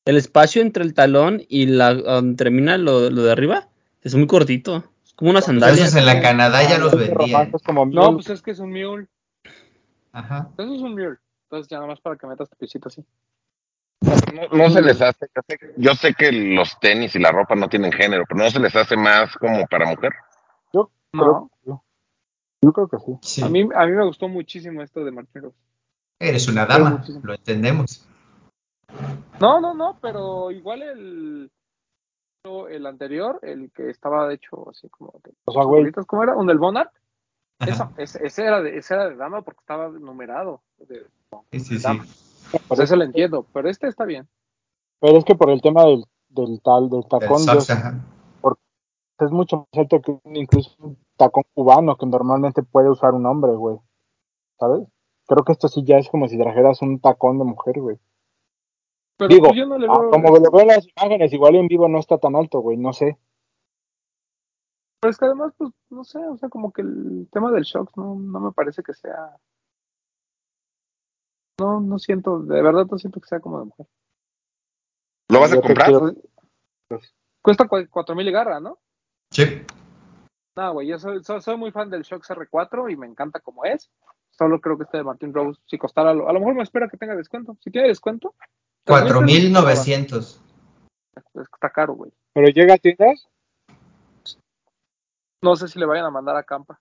[0.10, 3.70] El espacio entre el talón y la donde termina lo, lo de arriba
[4.02, 4.84] es muy cortito.
[5.06, 5.84] Es como una sandalia.
[5.84, 7.52] Esos en la Canadá ya los de vendían.
[7.92, 9.08] No, pues es que es un mule.
[10.12, 10.50] Ajá.
[10.58, 11.18] Eso es un mule.
[11.44, 13.06] Entonces ya nada más para que metas tu pisito así.
[14.02, 15.28] No, no se les hace.
[15.36, 18.50] Yo sé, yo sé que los tenis y la ropa no tienen género, pero no
[18.50, 20.12] se les hace más como para mujer.
[20.74, 21.22] Yo No.
[21.22, 21.84] creo, yo,
[22.64, 23.18] yo creo que sí.
[23.22, 23.42] Sí.
[23.44, 25.58] A mí, a mí me gustó muchísimo esto de Martin Rose.
[26.18, 28.08] Eres una dama, lo entendemos.
[29.40, 31.52] No, no, no, pero igual el
[32.70, 36.36] el anterior, el que estaba de hecho así como de O sea, güey, ¿cómo era?
[36.36, 36.92] Un del Bonart.
[37.60, 40.62] Eso, ese, ese era de, ese era de dama porque estaba numerado.
[40.78, 41.06] De,
[41.52, 41.84] Sí, sí, sí.
[41.84, 42.06] dama.
[42.52, 44.28] por Pues eso lo entiendo, pero este está bien.
[45.00, 48.00] pero es que por el tema del, del tal, del tacón, ajá.
[49.20, 53.26] es mucho más alto que un- incluso un tacón cubano que normalmente puede usar un
[53.26, 53.78] hombre, güey.
[54.58, 54.88] ¿Sabes?
[55.28, 57.98] Creo que esto sí ya es como si trajeras un tacón de mujer, güey.
[59.20, 60.10] Pero Digo, pues yo no le ah, veo.
[60.12, 62.94] como lo veo en las imágenes, igual en vivo no está tan alto, güey, no
[62.94, 63.18] sé.
[65.02, 67.92] Pero es que además, pues, no sé, o sea, como que el tema del shock
[67.98, 69.36] no, no me parece que sea.
[71.60, 73.88] No, no siento, de verdad no siento que sea como de mujer.
[75.30, 75.88] ¿Lo vas a Yo comprar?
[75.90, 76.16] quiero-
[77.42, 78.80] Cuesta cua- cuatro mil y garra, ¿no?
[79.32, 79.44] Sí.
[80.56, 83.66] No, güey, yo soy, soy, soy muy fan del Shock R4 y me encanta como
[83.66, 83.92] es.
[84.32, 86.88] Solo creo que este de Martin Rose, si costara, lo- a lo mejor me espera
[86.90, 87.58] que tenga descuento.
[87.60, 88.34] Si tiene descuento,
[88.90, 90.42] 4.900.
[91.54, 92.12] está caro, güey.
[92.34, 93.28] Pero llega a tiendas,
[95.42, 96.80] No sé si le vayan a mandar a Campa.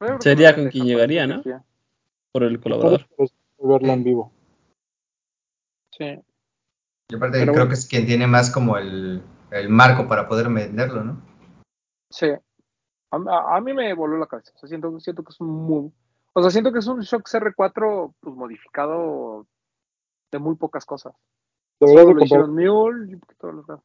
[0.00, 1.42] Yo Sería con quien llegaría, ¿no?
[2.32, 3.06] Por el colaborador.
[3.16, 4.32] pues, verla en vivo.
[5.96, 6.04] Sí.
[7.08, 7.68] Y aparte Pero creo bueno.
[7.68, 11.22] que es quien tiene más como el, el marco para poder venderlo, ¿no?
[12.10, 12.26] Sí.
[13.10, 14.50] A, a- a mí me voló la cabeza.
[14.54, 15.92] O sea, siento, siento que es un muy.
[16.34, 19.46] O sea, siento que es un Shock CR4 pues, modificado
[20.30, 21.14] de muy pocas cosas.
[21.78, 23.82] Solo lo hicieron Mule y los demás.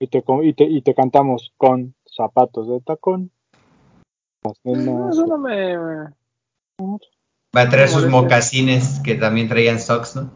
[0.00, 3.30] y te, y, te, y te cantamos con zapatos de tacón.
[4.64, 5.76] No, eso no me.
[7.56, 10.30] Va a traer sus mocasines que también traían socks, ¿no?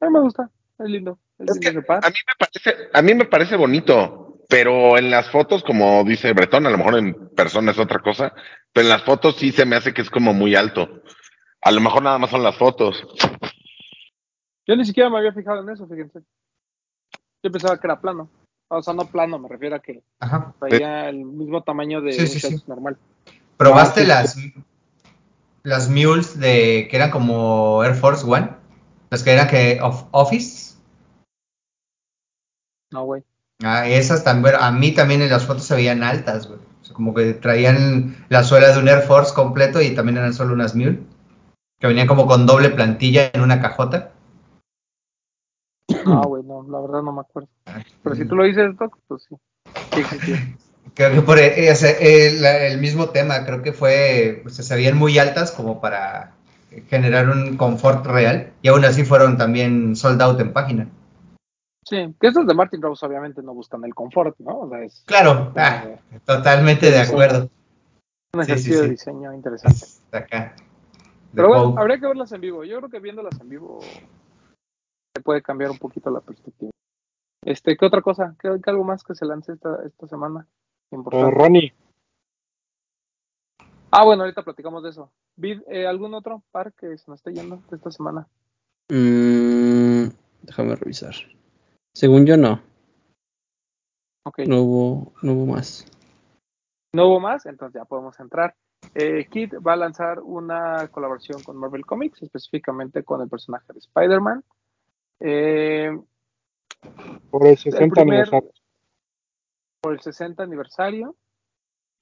[0.00, 0.50] A mí me gusta.
[0.78, 1.18] Es lindo.
[1.38, 2.04] Es, Es lindo que ese par.
[2.04, 6.32] a mí me parece, a mí me parece bonito, pero en las fotos, como dice
[6.32, 8.34] Bretón, a lo mejor en persona es otra cosa,
[8.72, 11.02] pero en las fotos sí se me hace que es como muy alto.
[11.62, 13.02] A lo mejor nada más son las fotos.
[14.66, 16.20] Yo ni siquiera me había fijado en eso, fíjense.
[17.42, 18.30] Yo pensaba que era plano.
[18.68, 20.54] O sea, no plano, me refiero a que Ajá.
[20.58, 22.96] traía el mismo tamaño de Sí, sí, normal.
[23.56, 24.64] ¿Probaste Ah, sí, las,
[25.62, 28.50] las mules de que eran como Air Force One?
[29.10, 30.74] Las que eran que of- Office.
[32.90, 33.22] No, güey.
[33.64, 36.60] Ah, esas también, a mí también en las fotos se veían altas, güey.
[36.82, 40.34] O sea, como que traían la suela de un Air Force completo y también eran
[40.34, 41.00] solo unas mule.
[41.80, 44.12] Que venían como con doble plantilla en una cajota.
[46.04, 47.48] No, güey, no, la verdad no me acuerdo.
[48.02, 49.36] Pero si tú lo dices, Doc, pues sí.
[50.94, 54.64] Creo que por eh, o sea, el, el mismo tema, creo que fue, o sea,
[54.64, 56.34] se veían muy altas como para
[56.88, 60.88] generar un confort real y aún así fueron también sold out en página.
[61.84, 64.60] Sí, que estos de Martin Rose obviamente no buscan el confort, ¿no?
[64.60, 65.84] O sea, es Claro, ah,
[66.24, 67.50] totalmente de acuerdo.
[68.34, 69.84] un Sí, sí, ejercicio de diseño interesante.
[69.84, 70.54] Está acá.
[70.56, 72.64] De Pero bueno, habría que verlas en vivo.
[72.64, 76.70] Yo creo que viéndolas en vivo se puede cambiar un poquito la perspectiva.
[77.44, 78.34] Este, ¿qué otra cosa?
[78.40, 80.46] ¿Qué, qué algo más que se lance esta, esta semana?
[80.90, 81.30] Eh.
[81.30, 81.74] Ronnie,
[83.96, 85.12] Ah, bueno, ahorita platicamos de eso.
[85.36, 88.26] Vid, eh, ¿Algún otro par que se nos esté yendo de esta semana?
[88.88, 90.08] Mm,
[90.42, 91.14] déjame revisar.
[91.94, 92.60] Según yo, no.
[94.24, 94.40] Ok.
[94.48, 95.86] No hubo, no hubo más.
[96.92, 98.54] No hubo más, entonces ya podemos entrar.
[98.94, 103.78] Eh, Kid va a lanzar una colaboración con Marvel Comics, específicamente con el personaje de
[103.78, 104.44] Spider-Man.
[105.20, 105.90] Eh,
[107.30, 108.50] por el 60 primer- aniversario.
[109.80, 111.14] por el 60 aniversario.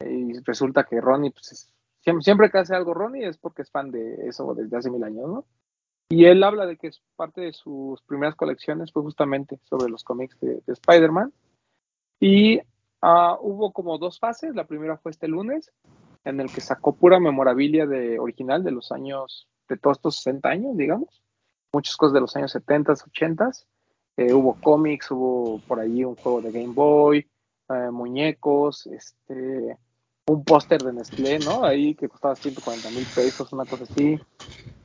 [0.00, 3.70] Y resulta que Ronnie, pues, es- siempre, siempre que hace algo Ronnie es porque es
[3.70, 5.44] fan de eso desde hace mil años, ¿no?
[6.08, 10.04] Y él habla de que es parte de sus primeras colecciones fue justamente sobre los
[10.04, 11.32] cómics de, de Spider-Man.
[12.20, 12.60] Y
[13.00, 14.54] ah, hubo como dos fases.
[14.54, 15.72] La primera fue este lunes,
[16.24, 20.48] en el que sacó pura memorabilia de original de los años, de todos estos 60
[20.48, 21.22] años, digamos.
[21.72, 23.50] Muchas cosas de los años 70, 80.
[24.18, 27.26] Eh, hubo cómics, hubo por ahí un juego de Game Boy,
[27.70, 29.78] eh, muñecos, este,
[30.26, 31.64] un póster de Nestlé, ¿no?
[31.64, 34.20] Ahí que costaba 140 mil pesos, una cosa así.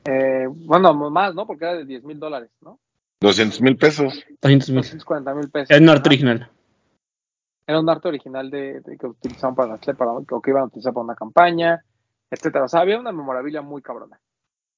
[0.04, 1.46] Eh, bueno, más, ¿no?
[1.46, 2.78] Porque era de 10 mil dólares, ¿no?
[3.20, 4.24] 200 mil pesos.
[4.42, 4.82] 200 mil.
[4.82, 5.70] 240 mil pesos.
[5.70, 6.50] Es un arte original.
[7.66, 10.66] Era un arte original de, de que utilizaban para Nestlé, para, o que iban a
[10.66, 11.84] utilizar para una campaña,
[12.30, 12.64] etcétera.
[12.64, 14.20] O sea, había una memorabilia muy cabrona.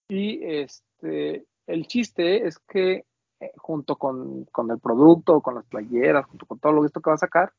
[0.09, 3.05] Y este, el chiste es que
[3.41, 7.11] eh, junto con, con el producto, con las playeras, junto con todo lo esto que
[7.11, 7.53] va a sacar,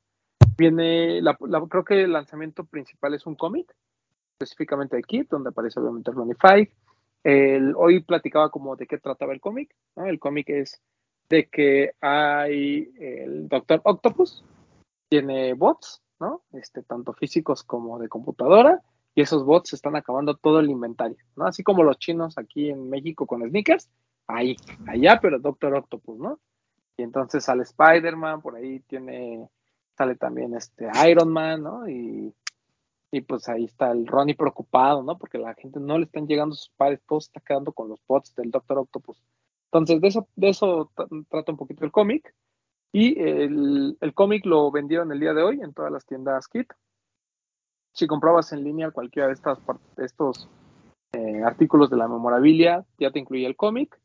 [0.57, 1.21] viene,
[1.69, 3.73] creo que el lanzamiento principal es un cómic,
[4.39, 6.71] específicamente de Kit, donde aparece obviamente Five.
[7.23, 10.05] El, hoy platicaba como de qué trataba el cómic, ¿no?
[10.05, 10.81] El cómic es
[11.29, 14.43] de que hay el Doctor Octopus,
[15.09, 16.41] tiene bots, ¿no?
[16.53, 18.81] Este, tanto físicos como de computadora,
[19.13, 21.45] y esos bots están acabando todo el inventario, ¿no?
[21.45, 23.89] Así como los chinos aquí en México con sneakers,
[24.27, 24.55] ahí,
[24.87, 26.39] allá, pero Doctor Octopus, ¿no?
[26.97, 29.47] Y entonces sale Spider-Man, por ahí tiene,
[30.01, 31.87] sale también este Iron Man, ¿no?
[31.87, 32.33] Y,
[33.11, 35.15] y pues ahí está el Ronnie preocupado, ¿no?
[35.19, 37.99] Porque la gente no le están llegando sus pares, todo se está quedando con los
[38.07, 39.21] bots del Doctor Octopus.
[39.65, 42.33] Entonces, de eso, de eso tra- trata un poquito el cómic.
[42.91, 46.73] Y el, el cómic lo vendieron el día de hoy en todas las tiendas Kit.
[47.93, 49.59] Si comprabas en línea cualquiera de estas
[49.97, 50.49] estos
[51.13, 53.99] eh, artículos de la memorabilia, ya te incluye el cómic.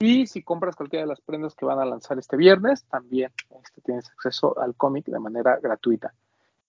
[0.00, 3.32] Y si compras cualquiera de las prendas que van a lanzar este viernes, también
[3.64, 6.14] este, tienes acceso al cómic de manera gratuita.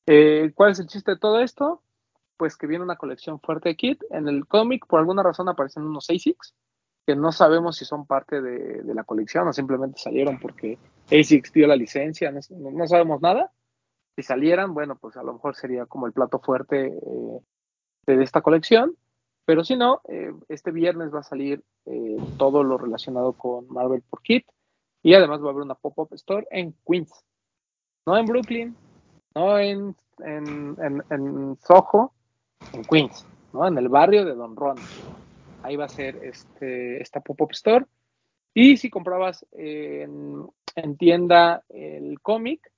[0.08, 1.84] Eh, ¿Cuál es el chiste de todo esto?
[2.38, 4.02] Pues que viene una colección fuerte de kit.
[4.10, 6.56] En el cómic, por alguna razón, aparecen unos ASICs
[7.06, 10.78] que no sabemos si son parte de, la colección o simplemente salieron porque
[11.12, 12.40] ASICS dio la licencia, no,
[12.72, 13.52] no sabemos nada.
[14.16, 17.42] Si salieran, bueno, pues a lo mejor sería como el plato fuerte eh,
[18.08, 18.96] de esta colección.
[19.50, 24.04] Pero si no, eh, este viernes va a salir eh, todo lo relacionado con Marvel
[24.08, 24.46] por Kit
[25.02, 27.26] y además va a haber una pop-up store en Queens,
[28.06, 28.76] no en Brooklyn,
[29.34, 30.78] no en, en,
[31.10, 32.14] en, Soho,
[32.74, 33.68] en Queens, ¿no?
[33.68, 34.78] en el barrio de Don Ron.
[35.64, 37.88] Ahí va a ser este, esta pop-up store.
[38.54, 40.46] Y si comprabas en,
[40.76, 42.72] en tienda el cómic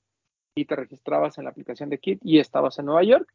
[0.55, 3.29] y te registrabas en la aplicación de Kit y estabas en Nueva York,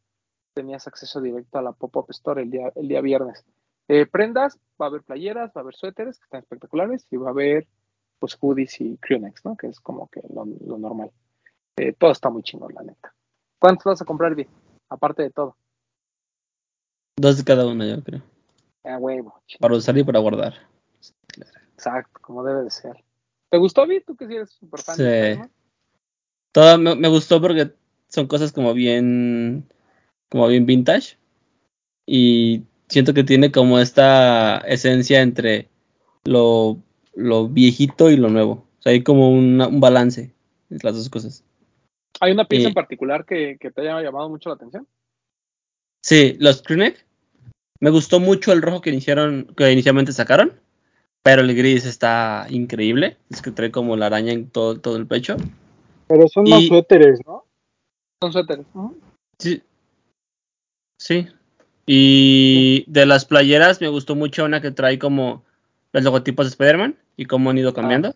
[0.57, 3.45] tenías acceso directo a la pop-up store el día, el día viernes.
[3.87, 7.27] Eh, prendas, va a haber playeras, va a haber suéteres que están espectaculares y va
[7.27, 7.67] a haber
[8.17, 9.55] pues hoodies y crewnecks, ¿no?
[9.55, 11.11] Que es como que lo, lo normal.
[11.77, 13.13] Eh, todo está muy chingón, la neta.
[13.59, 14.47] ¿Cuántos vas a comprar, Vi?
[14.89, 15.55] Aparte de todo.
[17.17, 18.23] Dos de cada uno, yo creo.
[18.83, 19.39] Ah, huevo.
[19.45, 19.59] chingón.
[19.61, 20.55] Para usar y para guardar.
[21.73, 23.03] Exacto, como debe de ser.
[23.51, 24.01] ¿Te gustó, Vi?
[24.01, 25.49] Tú que sí eres súper fan Sí.
[26.51, 27.75] Todo me, me gustó porque
[28.07, 29.67] son cosas como bien,
[30.29, 31.17] como bien vintage.
[32.05, 35.67] Y siento que tiene como esta esencia entre
[36.23, 36.77] lo,
[37.15, 38.65] lo viejito y lo nuevo.
[38.79, 40.33] O sea, hay como una- un balance
[40.69, 41.43] entre las dos cosas.
[42.19, 44.87] ¿Hay una pieza Y- en particular que, que te haya llamado mucho la atención?
[46.03, 47.05] Sí, los crewneck.
[47.79, 50.53] Me gustó mucho el rojo que iniciaron, que inicialmente sacaron.
[51.23, 53.17] Pero el gris está increíble.
[53.29, 55.35] Es que trae como la araña en todo, todo el pecho.
[56.07, 57.43] Pero son más Y- suéteres, ¿no?
[58.21, 58.65] Son suéteres.
[58.73, 58.97] Ujú.
[59.37, 59.61] Sí.
[60.97, 61.27] Sí.
[61.85, 65.43] Y de las playeras me gustó mucho una que trae como
[65.93, 68.15] los logotipos de Spider-Man y cómo han ido cambiando.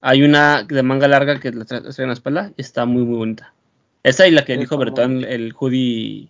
[0.00, 2.84] Hay una de manga larga que la tra- la trae en la espalda y está
[2.84, 3.54] muy muy bonita.
[4.02, 6.28] Esa y la que dijo Bretón, el hoodie,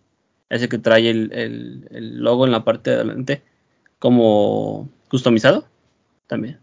[0.49, 3.43] ese que trae el, el- el logo en la parte de adelante,
[3.99, 5.66] como customizado,
[6.29, 6.61] también.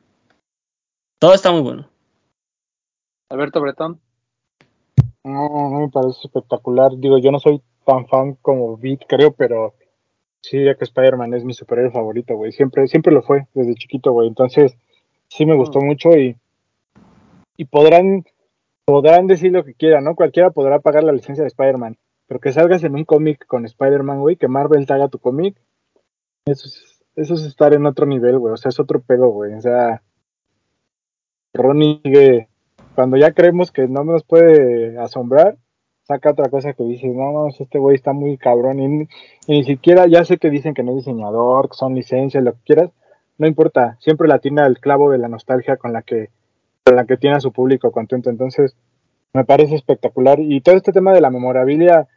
[1.19, 1.89] Todo está muy bueno.
[3.29, 3.99] Alberto Bretón.
[5.23, 6.91] No, no me parece espectacular.
[6.97, 9.73] Digo, yo no soy tan fan como Beat, creo, pero
[10.41, 12.51] sí diría que Spider-Man es mi superhéroe favorito, güey.
[12.51, 14.27] Siempre, siempre lo fue, desde chiquito, güey.
[14.27, 14.75] Entonces,
[15.27, 15.85] sí me gustó Mm.
[15.85, 16.35] mucho y,
[17.57, 18.25] y podrán,
[18.85, 20.15] podrán decir lo que quieran, ¿no?
[20.15, 24.19] Cualquiera podrá pagar la licencia de Spider-Man, pero que salgas en un cómic con Spider-Man,
[24.21, 25.55] güey, que Marvel te haga tu cómic,
[26.45, 28.53] eso es, eso es estar en otro nivel, güey.
[28.53, 29.53] O sea, es otro pedo, güey.
[29.53, 30.01] O sea,
[31.53, 32.47] Ronnie,
[32.95, 35.57] cuando ya creemos que no nos puede asombrar,
[36.13, 39.07] saca otra cosa que dice, no, no, este güey está muy cabrón y, ni-
[39.47, 42.59] y siquiera, ya sé que dicen que no es diseñador, que son licencias, lo que
[42.65, 42.89] quieras,
[43.37, 46.29] no importa, siempre la tiene al clavo de la nostalgia con la que,
[46.85, 48.75] con la que tiene a su público contento, entonces
[49.33, 52.07] me parece espectacular y todo este tema de la memorabilia,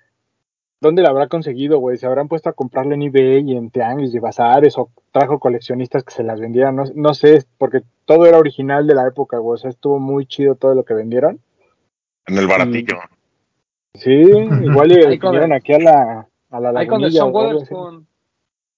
[0.80, 1.96] ¿dónde la habrá conseguido, güey?
[1.96, 6.02] ¿Se habrán puesto a comprarla en eBay y en Tianguis y Bazares o trajo coleccionistas
[6.04, 6.76] que se las vendieran?
[6.76, 10.26] No, no sé, porque todo era original de la época, güey, o sea, estuvo muy
[10.26, 11.40] chido todo lo que vendieron.
[12.26, 12.96] En el baratillo.
[13.94, 14.10] Sí,
[14.62, 17.32] igual y Ahí vinieron aquí a la, a la Ahí con el lagunilla Sean.
[17.34, 18.06] Waterspoon.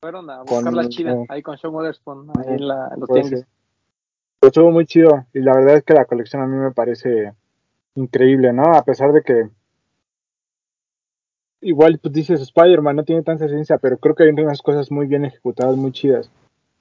[0.00, 1.12] Fueron a buscar Con- la chida.
[1.14, 2.30] eh, Ahí con Sean Waterspoon.
[2.38, 3.40] Ahí eh, en, la, en los puede tianguis.
[3.40, 3.48] ser.
[4.40, 7.32] Pero estuvo muy chido y la verdad es que la colección a mí me parece
[7.94, 8.64] increíble, ¿no?
[8.74, 9.48] A pesar de que
[11.62, 15.06] igual pues dices Spider-Man no tiene tanta esencia, pero creo que hay unas cosas muy
[15.06, 16.30] bien ejecutadas, muy chidas.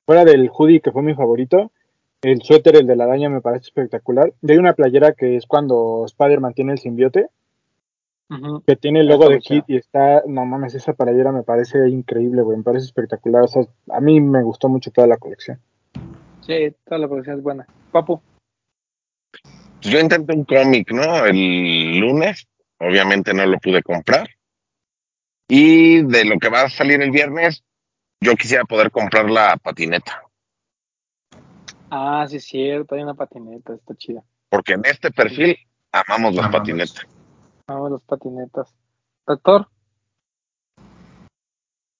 [0.05, 1.71] Fuera del hoodie que fue mi favorito,
[2.21, 4.33] el suéter, el de la araña me parece espectacular.
[4.41, 7.29] Y hay una playera que es cuando Spider-Man tiene el simbiote,
[8.65, 9.39] Que tiene el logo de.
[9.39, 13.43] Kit y está, no mames, esa playera me parece increíble, güey, me parece espectacular.
[13.43, 15.59] O sea, a mí me gustó mucho toda la colección.
[16.41, 17.67] Sí, toda la producción es buena.
[17.91, 18.21] Papu.
[19.31, 21.25] Pues yo intenté un cómic, ¿no?
[21.25, 22.47] El lunes,
[22.79, 24.27] obviamente no lo pude comprar.
[25.47, 27.63] Y de lo que va a salir el viernes,
[28.19, 30.23] yo quisiera poder comprar la patineta.
[31.91, 32.95] Ah, sí, es cierto.
[32.95, 33.75] Hay una patineta.
[33.75, 34.23] Está chida.
[34.49, 35.55] Porque en este perfil
[35.91, 36.61] amamos las Amamos.
[36.61, 37.07] patinetas.
[37.67, 38.75] Vamos, las patinetas.
[39.25, 39.67] Doctor.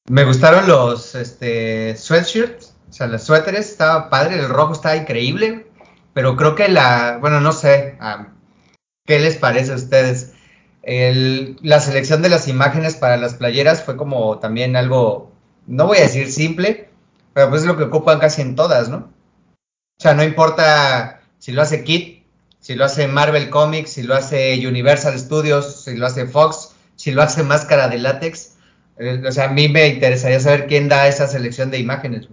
[0.07, 5.66] Me gustaron los este, sweatshirts, o sea, los suéteres, estaba padre, el rojo estaba increíble,
[6.13, 8.28] pero creo que la, bueno, no sé, ah,
[9.07, 10.34] ¿qué les parece a ustedes?
[10.84, 15.32] El- la selección de las imágenes para las playeras fue como también algo,
[15.66, 16.89] no voy a decir simple,
[17.34, 18.97] pero pues es lo que ocupan casi en todas, ¿no?
[19.97, 22.14] O sea, no importa si lo hace Kit,
[22.66, 27.11] si lo hace Marvel Comics, si lo hace Universal Studios, si lo hace Fox, si
[27.11, 28.55] lo hace Máscara de Látex,
[28.97, 32.28] Eh, o sea, a mí me interesaría saber quién da esa selección de imágenes.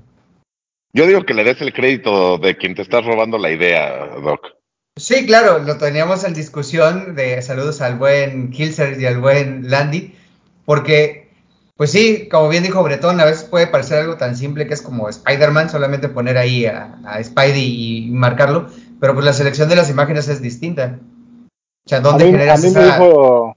[0.94, 4.40] Yo digo que le des el crédito de quien te estás robando la idea, Doc.
[4.96, 10.14] Sí, claro, lo teníamos en discusión de saludos al buen Hilser y al buen Landy,
[10.64, 11.28] porque,
[11.76, 14.82] pues sí, como bien dijo Bretón, a veces puede parecer algo tan simple que es
[14.82, 18.70] como Spider-Man, solamente poner ahí a, a Spidey y marcarlo,
[19.02, 21.00] pero pues la selección de las imágenes es distinta.
[21.84, 23.56] O sea, A ¿dónde mí, a generas mí me dijo,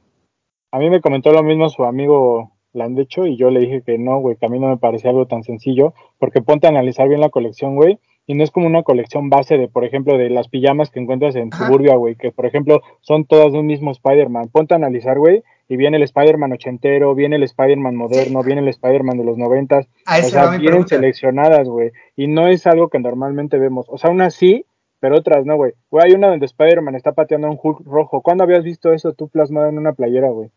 [0.71, 4.17] a mí me comentó lo mismo su amigo Landecho y yo le dije que no,
[4.17, 7.21] güey, que a mí no me parecía algo tan sencillo, porque ponte a analizar bien
[7.21, 10.47] la colección, güey, y no es como una colección base de, por ejemplo, de las
[10.47, 11.67] pijamas que encuentras en Ajá.
[11.67, 14.49] Suburbia, güey, que por ejemplo son todas de un mismo Spider-Man.
[14.51, 18.67] Ponte a analizar, güey, y viene el Spider-Man ochentero, viene el Spider-Man moderno, viene el
[18.69, 20.95] Spider-Man de los noventas, A o sea, vienen pregunta.
[20.95, 23.85] seleccionadas, güey, y no es algo que normalmente vemos.
[23.89, 24.65] O sea, unas sí,
[25.05, 25.73] pero otras no, güey.
[25.91, 28.21] Güey, hay una donde Spider-Man está pateando a un Hulk rojo.
[28.23, 30.49] ¿Cuándo habías visto eso tú plasmado en una playera, güey?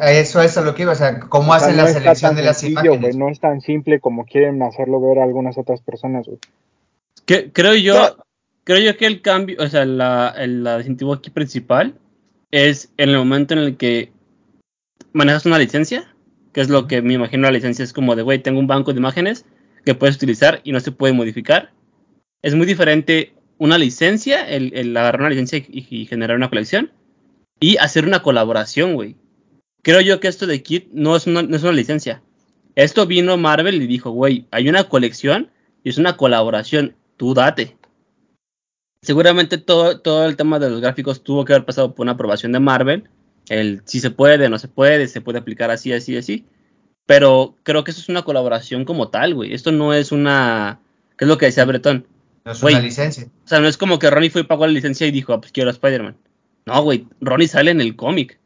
[0.00, 1.88] A Eso es a lo que iba, o sea, ¿cómo O sea, hacen no la
[1.88, 3.00] selección de las sencillo, imágenes?
[3.00, 6.38] güey, no es tan simple como quieren hacerlo ver algunas otras personas, güey.
[7.26, 8.16] Que- creo yo,
[8.62, 11.98] creo yo que el cambio, o sea, la, el distintivo aquí principal
[12.52, 14.12] es en el momento en el que
[15.12, 16.14] manejas una licencia,
[16.52, 18.92] que es lo que me imagino la licencia es como de, güey, tengo un banco
[18.92, 19.44] de imágenes
[19.84, 21.72] que puedes utilizar y no se puede modificar.
[22.42, 26.90] Es muy diferente una licencia, el, el agarrar una licencia y, generar una colección,
[27.60, 29.16] y hacer una colaboración, güey.
[29.82, 32.22] Creo yo que esto de Kit no es una, no es una licencia.
[32.74, 35.50] Esto vino Marvel y dijo, güey, hay una colección
[35.82, 37.76] y es una colaboración, tú date.
[39.02, 42.52] Seguramente todo, todo el tema de los gráficos tuvo que haber pasado por una aprobación
[42.52, 43.08] de Marvel.
[43.48, 46.46] El si se puede, no se puede, se puede aplicar así, así, así.
[47.06, 49.52] Pero creo que eso es una colaboración como tal, güey.
[49.52, 50.80] Esto no es una.
[51.18, 52.06] ¿Qué es lo que decía Bretón?
[52.44, 53.24] No es una licencia.
[53.44, 55.40] O sea, no es como que Ronnie fue y pagó la licencia y dijo, ah,
[55.40, 56.16] pues quiero a Spider-Man.
[56.66, 58.38] No, güey, Ronnie sale en el cómic.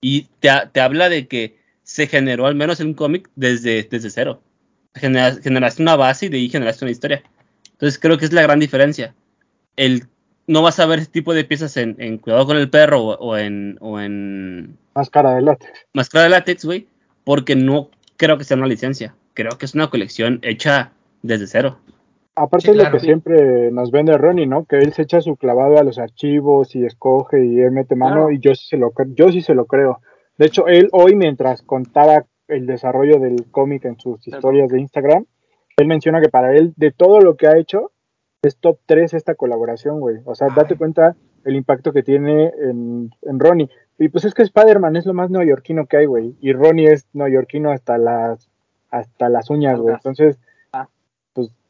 [0.00, 4.10] Y te, te habla de que se generó al menos en un cómic desde, desde
[4.10, 4.42] cero.
[4.94, 7.22] Genera- generaste una base y de ahí generaste una historia.
[7.72, 9.14] Entonces creo que es la gran diferencia.
[9.76, 10.04] El,
[10.46, 13.14] no vas a ver ese tipo de piezas en, en Cuidado con el Perro o,
[13.18, 15.72] o en, o en Máscara de látex.
[15.92, 16.86] Máscara de Látex, güey,
[17.24, 19.14] porque no creo que sea una licencia.
[19.34, 20.92] Creo que es una colección hecha
[21.22, 21.78] desde cero.
[22.36, 22.90] Aparte Sí, es claro.
[22.90, 24.64] lo que siempre nos vende Ronnie, ¿no?
[24.66, 28.14] Que él se echa su clavado a los archivos y escoge y él mete mano
[28.26, 28.30] Claro.
[28.30, 30.00] y yo sí se lo yo sí se lo creo.
[30.38, 35.24] De hecho, él hoy mientras contaba el desarrollo del cómic en sus historias de Instagram,
[35.78, 37.90] él menciona que para él de todo lo que ha hecho
[38.42, 40.18] es top 3 esta colaboración, güey.
[40.26, 40.78] O sea, date Ay.
[40.78, 43.70] cuenta el impacto que tiene en, en Ronnie.
[43.98, 46.36] Y pues es que Spider-Man es lo más neoyorquino que hay, güey.
[46.40, 48.50] Y Ronnie es neoyorquino hasta las
[48.90, 49.94] hasta las uñas, güey.
[49.94, 50.38] Entonces,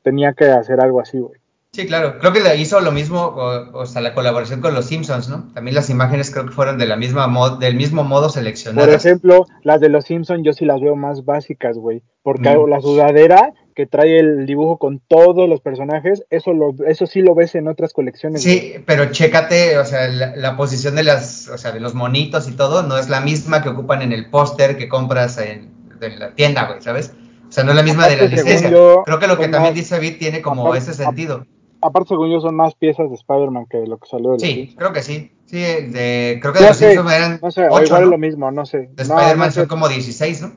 [0.07, 1.40] tenía que hacer algo así, güey.
[1.72, 2.18] Sí, claro.
[2.20, 5.52] Creo que hizo lo mismo, o, o sea, la colaboración con los Simpsons, ¿no?
[5.52, 9.04] También las imágenes creo que fueron de la misma mod, del mismo modo Por seleccionadas.
[9.04, 12.02] ejemplo, las de los Simpsons yo sí las veo más básicas, güey.
[12.22, 12.70] Porque Mm.
[12.70, 17.34] la sudadera que trae el dibujo con todos los personajes, eso lo, eso sí lo
[17.34, 18.42] ves en otras colecciones.
[18.44, 18.59] güey.
[18.59, 22.48] Sí, pero chécate, o sea, la, la posición de las, o sea, de los monitos
[22.48, 25.74] y todo, no es la misma que ocupan en el póster que compras en,
[26.18, 27.12] la tienda, güey, ¿sabes?
[27.49, 28.70] O sea, no es la misma de la licencia.
[28.70, 31.47] yo, Creo que lo que también más- dice Bit tiene como aparte- ese sentido.
[31.80, 34.92] Aparte, según yo, son más piezas de Spider-Man que lo que salió de Sí, creo
[34.92, 35.32] que sí.
[35.44, 38.07] Sí, de, creo que de los sé, Simpsons eran No sé, o 8, igual es
[38.07, 38.11] ¿no?
[38.12, 38.78] lo mismo, no sé.
[38.78, 40.53] De No, Spider-Man no sé, son como 16, ¿no?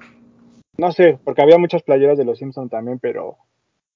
[0.77, 3.37] no sé, porque había muchas playeras de los Simpsons también, pero,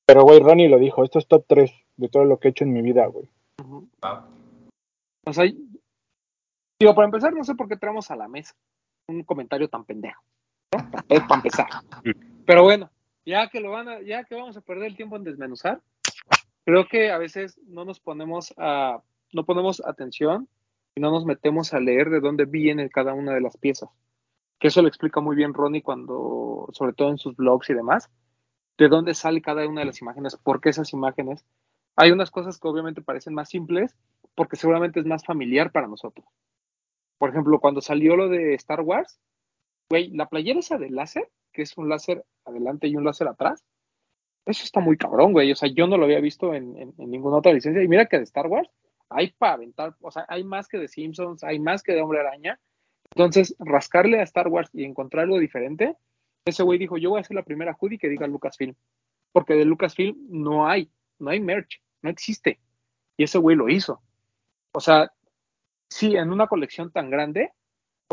[0.05, 2.65] pero, güey, Ronnie lo dijo, esto es top 3 de todo lo que he hecho
[2.65, 3.27] en mi vida, güey.
[3.65, 3.89] Wow.
[5.25, 5.45] O sea,
[6.79, 8.53] digo, para empezar, no sé por qué traemos a la mesa
[9.07, 10.21] un comentario tan pendejo.
[10.73, 10.79] ¿no?
[11.07, 11.67] Es para empezar.
[12.45, 12.91] Pero bueno,
[13.25, 15.81] ya que lo van a, ya que vamos a perder el tiempo en desmenuzar,
[16.65, 20.47] creo que a veces no nos ponemos a, no ponemos atención
[20.95, 23.89] y no nos metemos a leer de dónde viene cada una de las piezas.
[24.59, 28.09] Que eso lo explica muy bien Ronnie cuando, sobre todo en sus blogs y demás,
[28.77, 31.45] de dónde sale cada una de las imágenes, por qué esas imágenes.
[31.95, 33.95] Hay unas cosas que obviamente parecen más simples,
[34.35, 36.25] porque seguramente es más familiar para nosotros.
[37.17, 39.19] Por ejemplo, cuando salió lo de Star Wars,
[39.89, 43.63] güey, la playera esa de láser, que es un láser adelante y un láser atrás,
[44.45, 45.51] eso está muy cabrón, güey.
[45.51, 47.81] O sea, yo no lo había visto en, en- ninguna otra licencia.
[47.81, 48.69] Y mira que de Star Wars
[49.09, 52.19] hay para aventar, o sea, hay más que de Simpsons, hay más que de Hombre
[52.19, 52.59] Araña.
[53.15, 55.95] Entonces, rascarle a Star Wars y encontrar algo diferente,
[56.45, 58.75] ese güey dijo, yo voy a hacer la primera hoodie que diga Lucasfilm.
[59.31, 60.89] Porque de Lucasfilm no hay,
[61.19, 62.59] no hay merch, no existe.
[63.15, 64.01] Y ese güey lo hizo.
[64.73, 65.11] O sea,
[65.89, 67.51] sí, en una colección tan grande,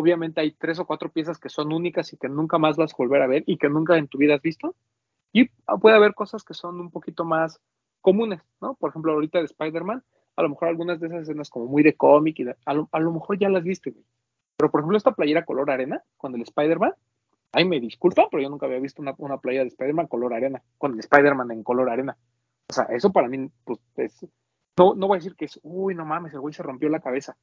[0.01, 2.97] obviamente hay tres o cuatro piezas que son únicas y que nunca más vas a
[2.97, 4.75] volver a ver y que nunca en tu vida has visto.
[5.33, 5.49] Y
[5.81, 7.61] puede haber cosas que son un poquito más
[8.01, 8.75] comunes, ¿no?
[8.75, 10.03] Por ejemplo, ahorita de Spider-Man,
[10.37, 12.99] a lo mejor algunas de esas escenas como muy de cómic, y a, lo, a
[12.99, 14.05] lo mejor ya las viste, güey.
[14.57, 16.95] Pero por ejemplo, esta playera color arena con el Spider-Man,
[17.53, 20.63] Ay, me disculpa, pero yo nunca había visto una, una playa de Spider-Man color arena,
[20.79, 22.17] con el Spider-Man en color arena.
[22.69, 24.25] O sea, eso para mí, pues, es,
[24.79, 27.01] no, no voy a decir que es, uy, no mames, el güey se rompió la
[27.01, 27.37] cabeza.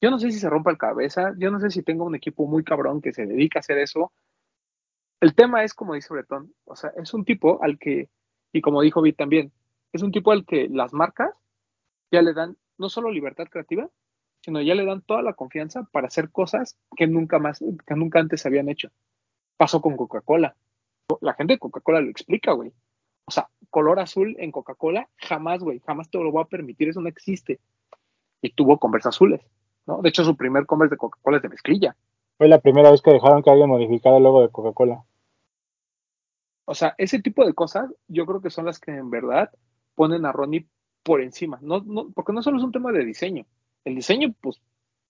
[0.00, 2.46] Yo no sé si se rompa la cabeza, yo no sé si tengo un equipo
[2.46, 4.12] muy cabrón que se dedica a hacer eso.
[5.20, 8.10] El tema es, como dice Bretón, o sea, es un tipo al que,
[8.52, 9.52] y como dijo Vic también,
[9.92, 11.30] es un tipo al que las marcas
[12.10, 13.88] ya le dan no solo libertad creativa,
[14.42, 18.20] sino ya le dan toda la confianza para hacer cosas que nunca más, que nunca
[18.20, 18.90] antes habían hecho.
[19.56, 20.54] Pasó con Coca-Cola.
[21.20, 22.72] La gente de Coca-Cola lo explica, güey.
[23.24, 27.00] O sea, color azul en Coca-Cola, jamás, güey, jamás te lo voy a permitir, eso
[27.00, 27.58] no existe.
[28.40, 29.40] Y tuvo Converse azules,
[29.86, 30.02] ¿no?
[30.02, 31.96] De hecho, su primer Converse de Coca-Cola es de mezclilla.
[32.38, 35.04] Fue la primera vez que dejaron que alguien modificara el logo de Coca-Cola.
[36.66, 39.50] O sea, ese tipo de cosas yo creo que son las que en verdad
[39.94, 40.68] ponen a Ronnie
[41.02, 41.58] por encima.
[41.62, 43.46] No, no, porque no solo es un tema de diseño.
[43.84, 44.60] El diseño, pues,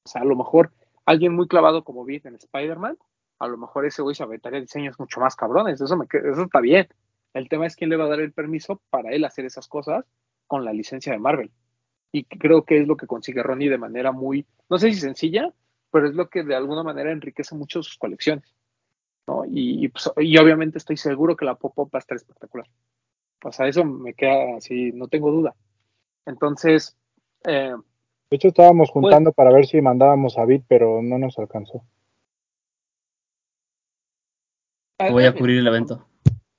[0.05, 0.73] o sea, a lo mejor
[1.07, 2.99] alguien muy clavado como vi en Spider-Man,
[3.39, 5.81] a lo mejor ese güey se aventaría diseños mucho más cabrones.
[5.81, 6.89] Eso, me, eso está bien.
[7.33, 10.05] El tema es quién le va a dar el permiso para él hacer esas cosas
[10.47, 11.51] con la licencia de Marvel.
[12.13, 15.53] Y creo que es lo que consigue Ronnie de manera muy, no sé si sencilla,
[15.91, 18.55] pero es lo que de alguna manera enriquece mucho sus colecciones.
[19.27, 19.45] ¿no?
[19.47, 22.67] Y, pues, y obviamente estoy seguro que la pop-up va a estar espectacular.
[23.45, 25.55] O sea, eso me queda así, no tengo duda.
[26.25, 26.97] Entonces.
[27.45, 27.75] Eh,
[28.31, 31.85] de hecho, estábamos pues juntando para ver si mandábamos a Bit, pero no nos alcanzó.
[35.11, 36.07] Voy a cubrir el evento.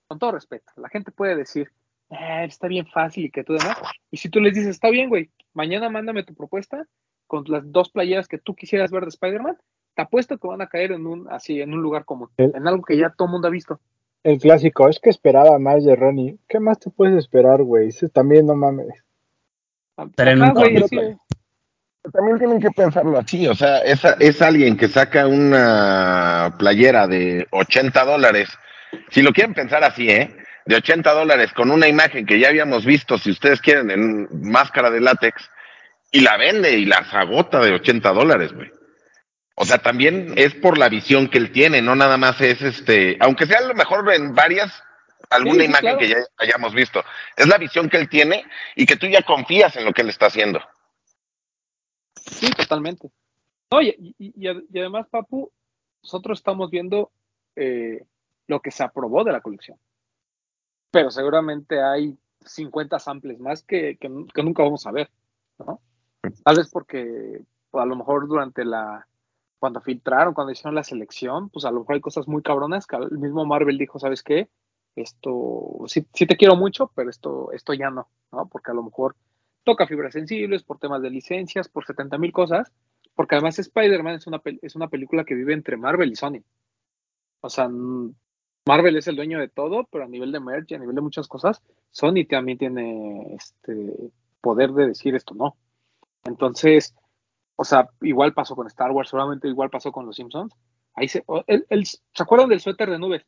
[0.08, 1.72] Con todo respeto, la gente puede decir,
[2.10, 3.78] eh, está bien fácil y que tú demás.
[4.12, 6.86] Y si tú les dices, está bien, güey, mañana mándame tu propuesta
[7.26, 9.58] con las dos playeras que tú quisieras ver de Spider-Man,
[9.96, 12.84] te apuesto que van a caer en un, así, en un lugar común, en algo
[12.84, 13.80] que ya todo el mundo ha visto.
[14.24, 16.38] El clásico, es que esperaba más de Ronnie.
[16.48, 17.90] ¿Qué más te puedes esperar, güey?
[18.14, 19.04] También no mames.
[22.14, 27.48] También tienen que pensarlo así, o sea, es, es alguien que saca una playera de
[27.52, 28.50] 80 dólares.
[29.10, 30.34] Si lo quieren pensar así, ¿eh?
[30.68, 34.90] De 80 dólares con una imagen que ya habíamos visto, si ustedes quieren, en máscara
[34.90, 35.50] de látex,
[36.12, 38.70] y la vende y la agota de 80 dólares, güey.
[39.56, 43.18] O sea, también es por la visión que él tiene, no nada más es este,
[43.20, 44.84] aunque sea a lo mejor en varias,
[45.30, 47.04] alguna imagen que ya hayamos visto.
[47.36, 48.46] Es la visión que él tiene
[48.76, 50.62] y que tú ya confías en lo que él está haciendo.
[52.14, 53.10] Sí, totalmente.
[53.70, 55.52] Oye, y, además, Papu,
[56.04, 57.12] nosotros estamos viendo
[57.56, 58.04] eh,
[58.48, 59.78] lo que se aprobó de la colección.
[60.92, 65.10] Pero seguramente hay 50 samples más que, que, nunca vamos a ver,
[65.60, 65.82] ¿no?
[66.44, 69.08] Tal vez porque pues, a lo mejor durante la,
[69.60, 72.96] cuando filtraron, cuando hicieron la selección, pues a lo mejor hay cosas muy cabronas que
[72.96, 74.50] el mismo Marvel dijo, ¿sabes qué?
[75.02, 78.48] esto sí, te quiero mucho, pero esto, esto ya no, ¿no?
[78.48, 79.16] Porque a lo mejor
[79.64, 82.72] toca fibras sensibles por temas de licencias, por 70 mil cosas,
[83.16, 86.44] porque además Spider-Man es una, es una película que vive entre Marvel y Sony.
[87.42, 87.70] O sea,
[88.68, 91.28] Marvel es el dueño de todo, pero a nivel de merch, a nivel de muchas
[91.28, 91.62] cosas,
[91.92, 94.12] Sony también tiene este
[94.42, 95.56] poder de decir esto no.
[96.26, 96.94] Entonces,
[97.56, 100.54] o sea, igual pasó con Star Wars, solamente igual pasó con los Simpsons.
[100.94, 101.24] Ahí se,
[102.14, 103.26] ¿Se acuerdan del suéter de nubes?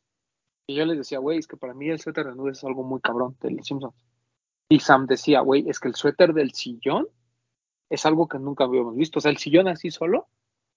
[0.66, 2.84] Y yo les decía, güey, es que para mí el suéter de nubes es algo
[2.84, 3.94] muy cabrón de los Simpsons.
[4.68, 7.08] Y Sam decía, güey, es que el suéter del sillón
[7.88, 9.18] es algo que nunca habíamos visto.
[9.18, 10.28] O sea, el sillón así solo,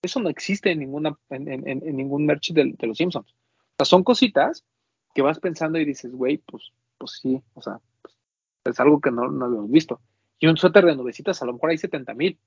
[0.02, 3.36] eso no existe en, ninguna, en, ningún merch de, los Simpsons.
[3.74, 4.66] O sea, son cositas
[5.14, 8.16] que vas pensando y dices, güey, pues, pues sí, o sea, pues,
[8.66, 10.02] es algo que no, no habíamos visto.
[10.40, 12.40] Y un suéter de nubecitas, a lo mejor hay 70 mil.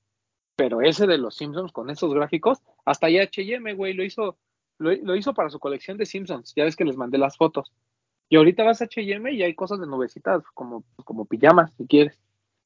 [0.57, 4.39] Pero ese de los Simpsons con esos gráficos, hasta ya HM, güey, lo hizo
[4.78, 6.53] lo, hizo para su colección de Simpsons.
[6.55, 7.73] Ya ves que les mandé las fotos.
[8.28, 12.19] Y ahorita vas a HM y hay cosas de nubecitas, como, como pijamas, si quieres.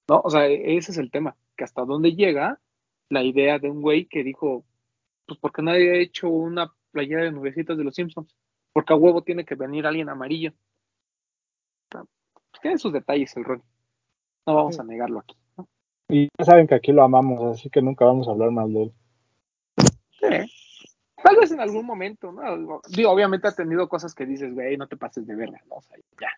[0.09, 0.21] ¿No?
[0.25, 1.37] O sea, e, ese es el tema.
[1.57, 2.61] Que hasta dónde llega
[3.09, 4.65] la idea de un güey que dijo,
[5.27, 8.35] pues porque nadie ha hecho una playera de nubecitas de los Simpsons.
[8.73, 10.53] Porque a huevo tiene que venir alguien amarillo.
[11.89, 13.63] Pues tiene sus detalles el rol.
[14.47, 15.37] No vamos a negarlo aquí.
[16.09, 18.83] Y ya saben que aquí lo amamos, así que nunca vamos a hablar mal de
[18.83, 18.93] él.
[20.21, 20.53] Sí.
[21.23, 22.81] Tal vez en algún momento, ¿no?
[22.89, 25.77] Digo, obviamente ha tenido cosas que dices, güey, no te pases de verga, ¿no?
[25.77, 26.29] O sea, ya,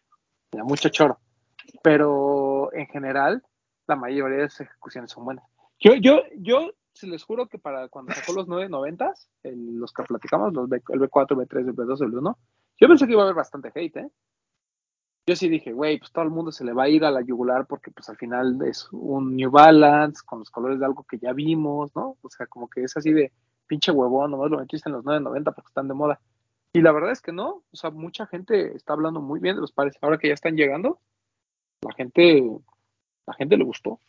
[0.53, 1.19] ya, mucho choro.
[1.83, 3.43] Pero en general,
[3.87, 5.45] la mayoría de sus ejecuciones son buenas.
[5.79, 9.13] Yo, yo, yo, se les juro que para cuando sacó los 990,
[9.45, 12.39] los que platicamos, los B, el B4, B3, el B2, el 1,
[12.81, 14.11] yo pensé que iba a haber bastante hate, ¿eh?
[15.25, 17.21] Yo sí dije, güey, pues todo el mundo se le va a ir a la
[17.21, 21.19] yugular porque pues al final es un New Balance con los colores de algo que
[21.19, 22.17] ya vimos, ¿no?
[22.23, 23.33] O sea, como que es así de,
[23.67, 26.21] pinche huevón, nomás lo metiste en los 9.90 porque están de moda.
[26.75, 29.61] Y la verdad es que no, o sea, mucha gente está hablando muy bien de
[29.61, 29.97] los pares.
[30.01, 31.01] Ahora que ya están llegando,
[31.83, 32.43] la gente,
[33.27, 34.01] la gente le gustó.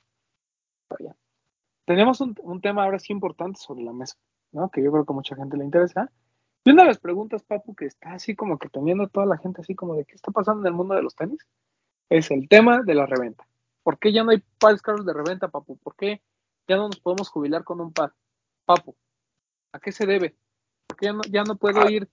[1.85, 4.15] Tenemos un, tema ahora sí importante sobre la mesa,
[4.51, 4.69] ¿no?
[4.69, 6.09] Que yo creo que a mucha gente le interesa.
[6.63, 9.61] Y una de las preguntas, Papu, que está así como que teniendo toda la gente
[9.61, 11.45] así como de qué está pasando en el mundo de los tenis,
[12.09, 13.45] es el tema de la reventa.
[13.83, 15.77] ¿Por qué ya no hay pares caros de reventa, Papu?
[15.77, 16.21] ¿Por qué
[16.67, 18.13] ya no nos podemos jubilar con un par?
[18.65, 18.95] Papu,
[19.73, 20.37] ¿a qué se debe?
[20.87, 22.07] ¿Por qué ya no, ya no puedo ir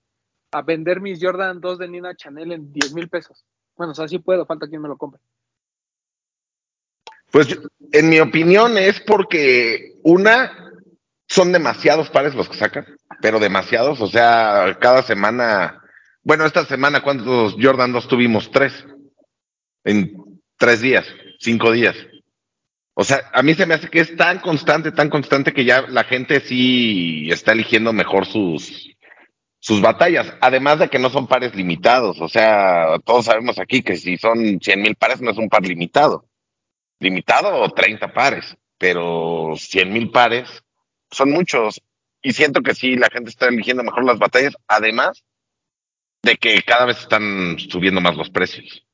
[0.51, 3.45] a vender mis Jordan 2 de Nina Chanel en 10 mil pesos?
[3.77, 5.21] Bueno, o sea, sí puedo, falta quien me lo compre.
[7.31, 7.57] Pues
[7.91, 10.73] en mi opinión es porque una,
[11.27, 12.85] son demasiados pares los que sacan,
[13.21, 15.81] pero demasiados, o sea, cada semana,
[16.23, 18.51] bueno, esta semana, ¿cuántos Jordan 2 tuvimos?
[18.51, 18.85] Tres.
[19.83, 20.13] En
[20.57, 21.05] tres días,
[21.39, 21.95] cinco días.
[22.93, 25.81] O sea, a mí se me hace que es tan constante, tan constante que ya
[25.87, 28.91] la gente sí está eligiendo mejor sus,
[29.59, 30.35] sus batallas.
[30.41, 32.19] Además de que no son pares limitados.
[32.19, 35.65] O sea, todos sabemos aquí que si son 100 mil pares no es un par
[35.65, 36.25] limitado.
[37.01, 40.63] Limitado o 30 pares, pero 100 mil pares
[41.09, 41.81] son muchos.
[42.21, 44.55] Y siento que sí, la gente está eligiendo mejor las batallas.
[44.67, 45.23] Además
[46.21, 48.85] de que cada vez están subiendo más los precios.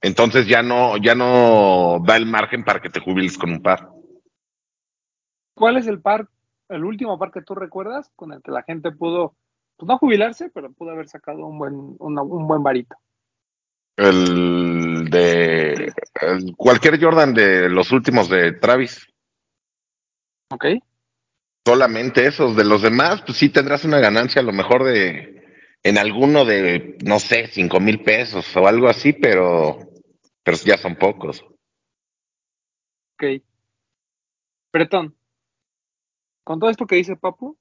[0.00, 3.90] Entonces ya no, ya no da el margen para que te jubiles con un par.
[5.54, 6.28] ¿Cuál es el par,
[6.68, 9.34] el último par que tú recuerdas con el que la gente pudo,
[9.76, 12.94] pues no jubilarse, pero pudo haber sacado un buen, una- un buen varito?
[14.00, 19.06] El de el- cualquier Jordan de los últimos de Travis.
[20.50, 20.64] ¿Ok?
[21.66, 22.56] Solamente esos.
[22.56, 25.44] De los demás, pues sí tendrás una ganancia a lo mejor de
[25.82, 29.78] en alguno de, no sé, cinco mil pesos o algo así, pero,
[30.42, 31.42] pero ya son pocos.
[33.14, 33.42] Ok.
[34.72, 35.14] Bretón,
[36.44, 37.58] con todo esto que dice Papu,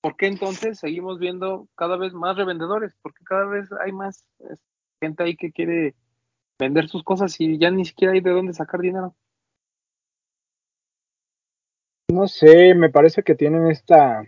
[0.00, 2.96] ¿por qué entonces seguimos viendo cada vez más revendedores?
[3.02, 4.56] Porque cada vez hay más eh,
[5.00, 5.94] gente ahí que quiere
[6.58, 9.14] vender sus cosas y ya ni siquiera hay de dónde sacar dinero.
[12.12, 14.22] No sé, me parece que tienen esta.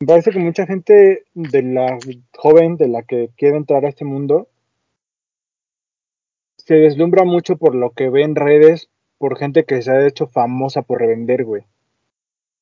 [0.00, 1.98] Me parece que mucha gente de la
[2.36, 4.48] joven, de la que quiere entrar a este mundo,
[6.56, 10.28] se deslumbra mucho por lo que ve en redes, por gente que se ha hecho
[10.28, 11.64] famosa por revender, güey.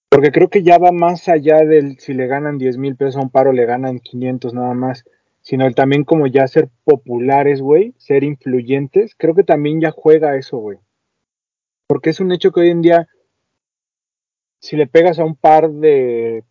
[0.09, 3.21] Porque creo que ya va más allá del si le ganan 10 mil pesos a
[3.21, 5.05] un paro, le ganan 500 nada más,
[5.47, 10.35] sino el también como ya ser populares, güey, ser influyentes, creo que también ya juega
[10.35, 10.79] eso, güey.
[11.87, 13.07] Porque es un hecho que hoy en día
[14.61, 16.43] si le pegas a un par de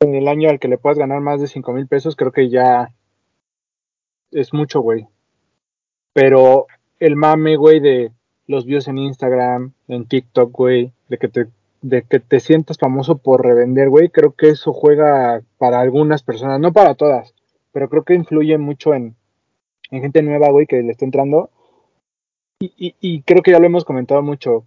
[0.00, 2.50] en el año al que le puedas ganar más de 5 mil pesos, creo que
[2.50, 2.92] ya
[4.32, 5.06] es mucho, güey.
[6.12, 6.66] Pero
[6.98, 8.10] el mame, güey, de
[8.48, 11.46] los views en Instagram, en TikTok, güey, de que te
[11.82, 16.58] de que te sientas famoso por revender, güey, creo que eso juega para algunas personas,
[16.58, 17.33] no para todas,
[17.74, 19.16] pero creo que influye mucho en,
[19.90, 21.50] en gente nueva, güey, que le está entrando.
[22.60, 24.64] Y, creo que ya lo hemos comentado mucho,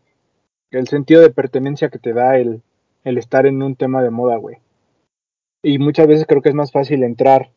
[0.71, 2.61] el sentido de pertenencia que te da el,
[3.05, 4.57] el estar en un tema de moda, güey.
[5.63, 7.49] Y muchas veces creo que es más fácil entrar.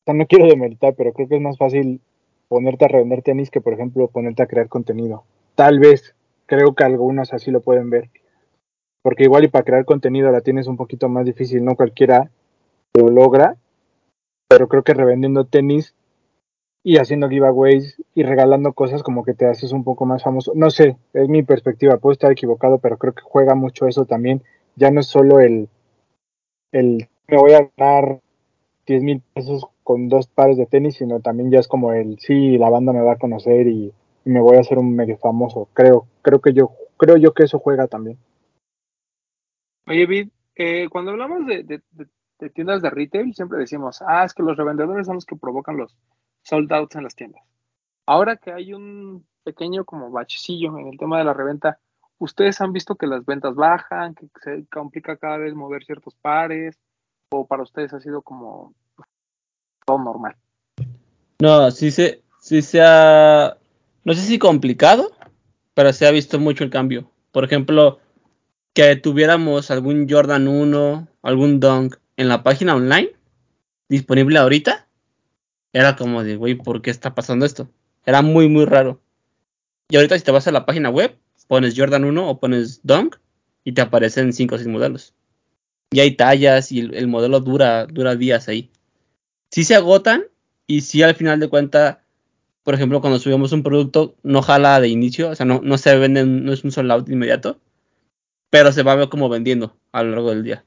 [0.00, 2.00] O sea, no quiero demeritar, pero creo que es más fácil
[2.48, 5.24] ponerte a revender tenis que, por ejemplo, ponerte a crear contenido.
[5.54, 6.16] Tal vez,
[6.46, 8.08] creo que algunos así lo pueden ver.
[9.02, 12.30] Porque igual y para crear contenido la tienes un poquito más difícil, no cualquiera
[12.94, 13.56] lo logra.
[14.52, 15.94] Pero creo que revendiendo tenis
[16.82, 20.52] y haciendo giveaways y regalando cosas como que te haces un poco más famoso.
[20.54, 24.42] No sé, es mi perspectiva, puedo estar equivocado, pero creo que juega mucho eso también.
[24.76, 25.70] Ya no es solo el,
[26.70, 28.20] el me voy a ganar
[28.86, 32.58] 10 mil pesos con dos pares de tenis, sino también ya es como el sí,
[32.58, 33.92] la banda me va a conocer y,
[34.24, 35.68] me voy a hacer un medio famoso.
[35.72, 38.18] Creo, creo que yo, creo yo que eso juega también.
[39.88, 41.80] Oye, Vid, eh, cuando hablamos de,
[42.42, 45.76] de tiendas de retail, siempre decimos, ah, es que los revendedores son los que provocan
[45.76, 45.96] los
[46.42, 47.42] sold outs en las tiendas.
[48.04, 51.78] Ahora que hay un pequeño como bachecillo en el tema de la reventa,
[52.18, 56.76] ¿ustedes han visto que las ventas bajan, que se complica cada vez mover ciertos pares?
[57.30, 58.74] ¿O para ustedes ha sido como
[59.86, 60.34] todo normal?
[61.40, 63.56] No, sí se, sí se ha,
[64.04, 65.12] no sé si complicado,
[65.74, 67.08] pero se ha visto mucho el cambio.
[67.30, 68.00] Por ejemplo,
[68.74, 73.10] que tuviéramos algún Jordan 1, algún Dunk en la página online
[73.88, 74.86] disponible ahorita,
[75.72, 77.68] era como de, güey, ¿por qué está pasando esto?
[78.04, 79.00] Era muy, muy raro.
[79.88, 81.16] Y ahorita si te vas a la página web,
[81.46, 83.16] pones Jordan 1 o pones Dunk
[83.64, 85.14] y te aparecen 5 o 6 modelos.
[85.90, 88.70] Y hay tallas y el, el, modelo dura, dura días ahí.
[89.50, 90.24] Sí se agotan
[90.66, 91.98] y sí al final de cuentas,
[92.62, 95.94] por ejemplo, cuando subimos un producto, no jala de inicio, o sea, no, no se
[95.98, 97.60] vende, no es un sold out inmediato,
[98.48, 100.64] pero se va a ver como vendiendo a lo largo del día.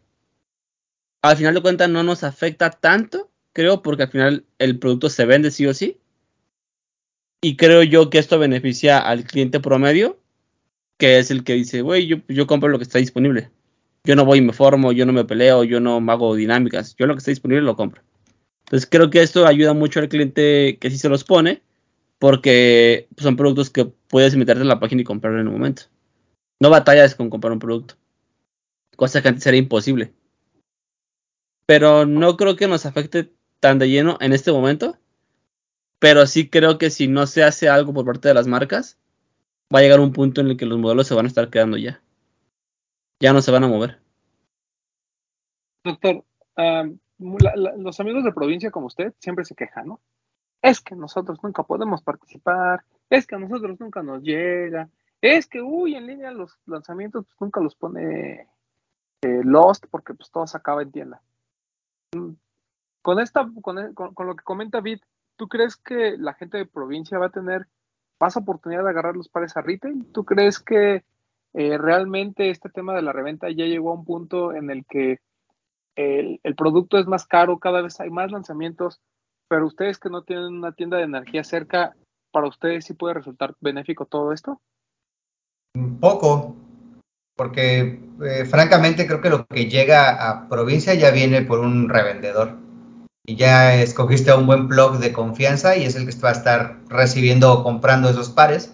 [1.26, 5.26] Al final de cuentas no nos afecta tanto, creo, porque al final el producto se
[5.26, 5.98] vende sí o sí.
[7.42, 10.20] Y creo yo que esto beneficia al cliente promedio,
[11.00, 13.50] que es el que dice, güey, yo, yo compro lo que está disponible.
[14.04, 16.96] Yo no voy y me formo, yo no me peleo, yo no hago dinámicas.
[16.96, 18.04] Yo lo que está disponible lo compro.
[18.66, 21.64] Entonces creo que esto ayuda mucho al cliente que sí se los pone,
[22.20, 25.84] porque son productos que puedes meterte en la página y comprar en un momento.
[26.60, 27.96] No batallas con comprar un producto,
[28.96, 30.14] cosa que antes era imposible.
[31.66, 34.98] Pero no creo que nos afecte tan de lleno en este momento,
[36.00, 39.00] pero sí creo que si no se hace algo por parte de las marcas,
[39.74, 41.78] va a llegar un punto en el que los modelos se van a estar quedando
[41.78, 42.02] ya.
[43.20, 44.00] Ya no se van a mover.
[45.84, 46.24] Doctor,
[46.58, 50.02] um, los amigos de provincia como usted siempre se quejan, ¿no?
[50.62, 54.90] Es que nosotros nunca podemos participar, es que a nosotros nunca nos llega,
[55.22, 58.48] es que, uy, en línea los lanzamientos pues, nunca los pone
[59.22, 61.22] eh, Lost porque pues todo se acaba en tienda.
[62.16, 62.38] Mm,
[63.02, 65.00] con, esta, con, con, lo que comenta Vid,
[65.36, 67.68] ¿tú crees que la gente de provincia va a tener
[68.20, 70.06] más oportunidad de agarrar los pares a retail?
[70.12, 71.04] ¿Tú crees que
[71.54, 75.20] eh, realmente este tema de la reventa ya llegó a un punto en el que
[75.96, 79.00] el, el, producto es más caro, cada vez hay más lanzamientos,
[79.48, 81.96] pero ustedes que no tienen una tienda de energía cerca,
[82.32, 84.62] ¿para ustedes sí puede resultar benéfico todo esto?
[86.02, 86.56] Poco,
[87.36, 92.58] porque eh, francamente creo que lo que llega a provincia ya viene por un revendedor.
[93.28, 96.34] Y ya escogiste a un buen blog de confianza y es el que va a
[96.34, 98.74] estar recibiendo o comprando esos pares,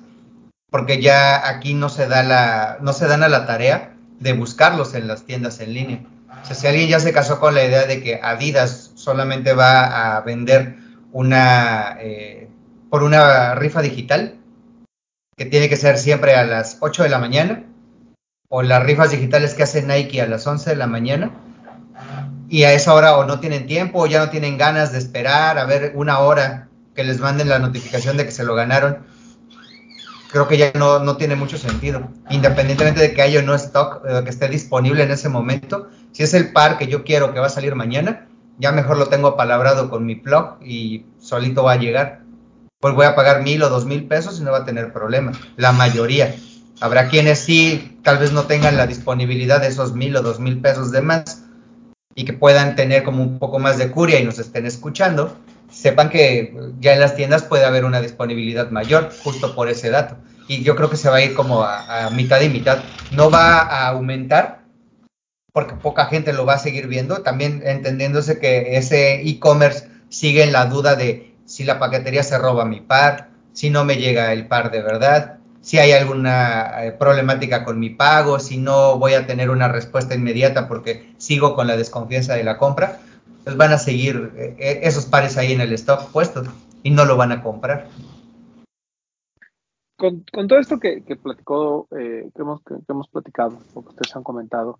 [0.70, 4.94] porque ya aquí no se da la, no se dan a la tarea de buscarlos
[4.94, 6.04] en las tiendas en línea.
[6.42, 10.18] O sea, si alguien ya se casó con la idea de que Adidas solamente va
[10.18, 10.76] a vender
[11.12, 12.50] una eh,
[12.90, 14.36] por una rifa digital,
[15.38, 17.64] que tiene que ser siempre a las 8 de la mañana,
[18.53, 21.32] o las rifas digitales que hace Nike a las 11 de la mañana,
[22.49, 25.57] y a esa hora o no tienen tiempo o ya no tienen ganas de esperar
[25.57, 28.99] a ver una hora que les manden la notificación de que se lo ganaron,
[30.34, 32.10] creo que ya no, no tiene mucho sentido.
[32.30, 36.23] Independientemente de que haya o no stock, eh, que esté disponible en ese momento, si
[36.23, 39.38] es el par que yo quiero que va a salir mañana, ya mejor lo tengo
[39.38, 42.23] palabrado con mi blog y solito va a llegar.
[42.82, 45.32] Pues voy a pagar mil o dos mil pesos y no va a tener problema.
[45.56, 46.36] La mayoría.
[46.82, 50.60] Habrá quienes sí, tal vez no tengan la disponibilidad de esos mil o dos mil
[50.60, 51.44] pesos de más
[52.16, 55.38] y que puedan tener como un poco más de curia y nos estén escuchando,
[55.70, 60.18] sepan que ya en las tiendas puede haber una disponibilidad mayor justo por ese dato.
[60.48, 62.80] Y yo creo que se va a ir como a, a mitad y mitad.
[63.12, 64.66] No va a aumentar
[65.53, 70.52] porque poca gente lo va a seguir viendo, también entendiéndose que ese e-commerce sigue en
[70.52, 74.48] la duda de si la paquetería se roba mi par, si no me llega el
[74.48, 75.41] par de verdad,
[75.72, 80.14] si hay alguna eh, problemática con mi pago, si no voy a tener una respuesta
[80.14, 82.99] inmediata porque sigo con la desconfianza de la compra,
[83.45, 86.49] pues van a seguir eh, esos pares ahí en el stock puestos
[86.84, 87.88] y no lo van a comprar.
[89.98, 93.89] Con, con todo esto que, que platicó, eh, que, hemos, que, hemos platicado, o que
[93.91, 94.77] ustedes han comentado,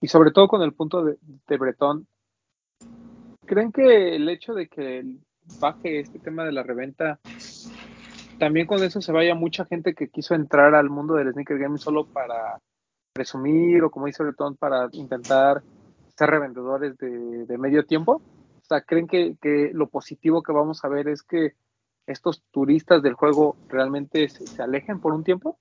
[0.00, 1.18] y sobre todo con el punto de,
[1.48, 2.06] de Bretón,
[3.44, 5.04] ¿creen que el hecho de que
[5.58, 7.18] baje este tema de la reventa,
[8.38, 11.78] también con eso se vaya mucha gente que quiso entrar al mundo del sneaker gaming
[11.78, 12.58] solo para
[13.12, 15.62] presumir o como dice Bretón, para intentar
[16.16, 18.22] ser revendedores de, de medio tiempo?
[18.60, 21.54] O sea, ¿creen que, que, lo positivo que vamos a ver es que
[22.06, 25.58] estos turistas del juego realmente se, se alejen por un tiempo?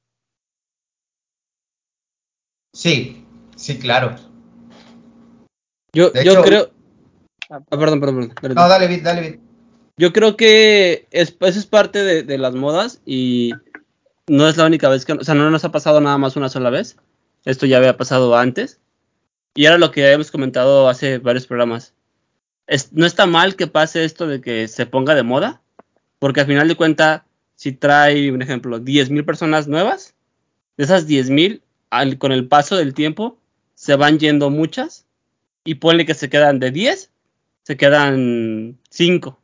[2.73, 3.25] Sí,
[3.55, 4.15] sí, claro.
[5.93, 6.71] Yo, de yo hecho, creo.
[7.49, 9.39] Ah, perdón, perdón, perdón, No, dale, Vid, dale, Vid.
[9.97, 13.53] Yo creo que es, eso es parte de, las modas y
[14.27, 15.13] no es la única vez que.
[15.13, 16.97] O sea, no nos ha pasado nada más una sola vez.
[17.45, 18.79] Esto ya había pasado antes.
[19.53, 21.93] Y era lo que habíamos comentado hace varios programas.
[22.67, 25.61] Es, no está mal que pase esto de que se ponga de moda,
[26.19, 27.23] porque al final de cuentas,
[27.55, 30.15] si trae, un ejemplo, 10.000 personas nuevas,
[30.77, 31.61] de esas 10.000,
[32.17, 33.37] con el paso del tiempo,
[33.75, 35.05] se van yendo muchas
[35.65, 37.11] y ponle que se quedan de 10,
[37.63, 39.40] se quedan 5.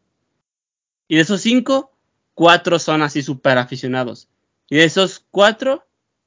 [1.08, 1.92] Y de esos 5,
[2.34, 4.28] 4 son así súper aficionados.
[4.70, 5.86] Y de esos 4,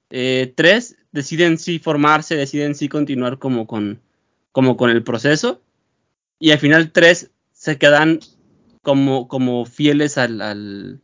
[0.09, 4.01] 3 eh, deciden sí formarse, deciden sí continuar como con,
[4.53, 5.63] como con el proceso.
[6.39, 8.21] Y al final 3 se quedan
[8.83, 11.01] como, como fieles al, al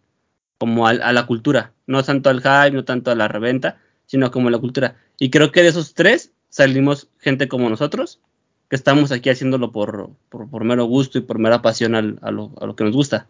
[0.59, 1.73] como al, a la cultura.
[1.87, 4.97] No tanto al hype, no tanto a la reventa, sino como a la cultura.
[5.19, 8.21] Y creo que de esos 3 salimos gente como nosotros,
[8.69, 12.31] que estamos aquí haciéndolo por, por, por mero gusto y por mera pasión al, a,
[12.31, 13.29] lo, a, lo, que nos gusta.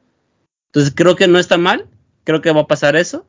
[0.66, 1.88] Entonces creo que no está mal,
[2.24, 3.26] creo que va a pasar eso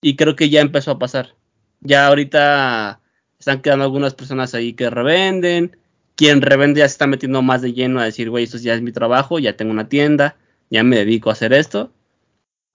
[0.00, 1.34] y creo que ya empezó a pasar.
[1.80, 3.00] Ya ahorita
[3.38, 5.76] están quedando algunas personas ahí que revenden,
[6.16, 8.82] quien revende ya se está metiendo más de lleno a decir, güey, esto ya es
[8.82, 10.36] mi trabajo, ya tengo una tienda,
[10.70, 11.92] ya me dedico a hacer esto.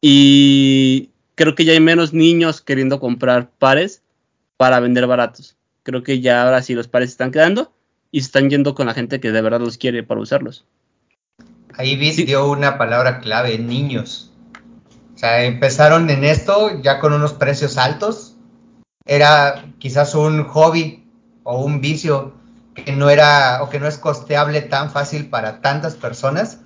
[0.01, 4.03] Y creo que ya hay menos niños queriendo comprar pares
[4.57, 5.57] para vender baratos.
[5.83, 7.73] creo que ya ahora sí los pares están quedando
[8.11, 10.65] y se están yendo con la gente que de verdad los quiere para usarlos.
[11.77, 14.31] Ahí Viz dio una palabra clave, niños.
[15.15, 18.35] O sea, empezaron en esto ya con unos precios altos.
[19.06, 21.07] Era quizás un hobby
[21.43, 22.34] o un vicio
[22.76, 26.60] que no era o que no es costeable tan fácil para tantas personas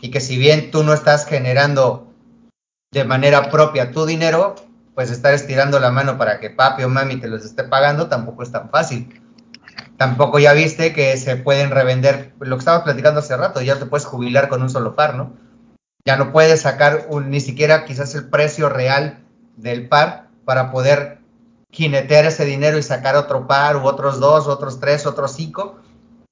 [0.00, 2.12] y que si bien tú no estás generando
[2.92, 4.54] de manera propia tu dinero,
[4.94, 8.42] pues estar estirando la mano para que papi o mami te los esté pagando tampoco
[8.42, 9.20] es tan fácil.
[10.02, 13.86] Tampoco ya viste que se pueden revender, lo que estábamos platicando hace rato, ya te
[13.86, 15.34] puedes jubilar con un solo par, ¿no?
[16.04, 19.20] Ya no puedes sacar un- ni siquiera quizás el precio real
[19.56, 21.18] del par para poder
[21.70, 25.76] jinetear ese dinero y sacar otro par, u otros dos, otros tres, otros cinco.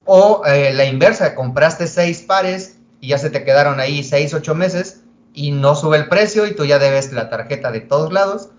[0.03, 4.53] O eh, la inversa, compraste seis pares y ya se te quedaron ahí seis, ocho
[4.53, 4.99] meses
[5.33, 8.49] y no sube el precio y tú ya debes la tarjeta de todos lados.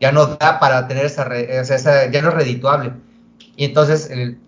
[0.00, 2.94] Ya no da para tener esa, esa- ya no es redituable.
[3.54, 4.40] Y entonces el-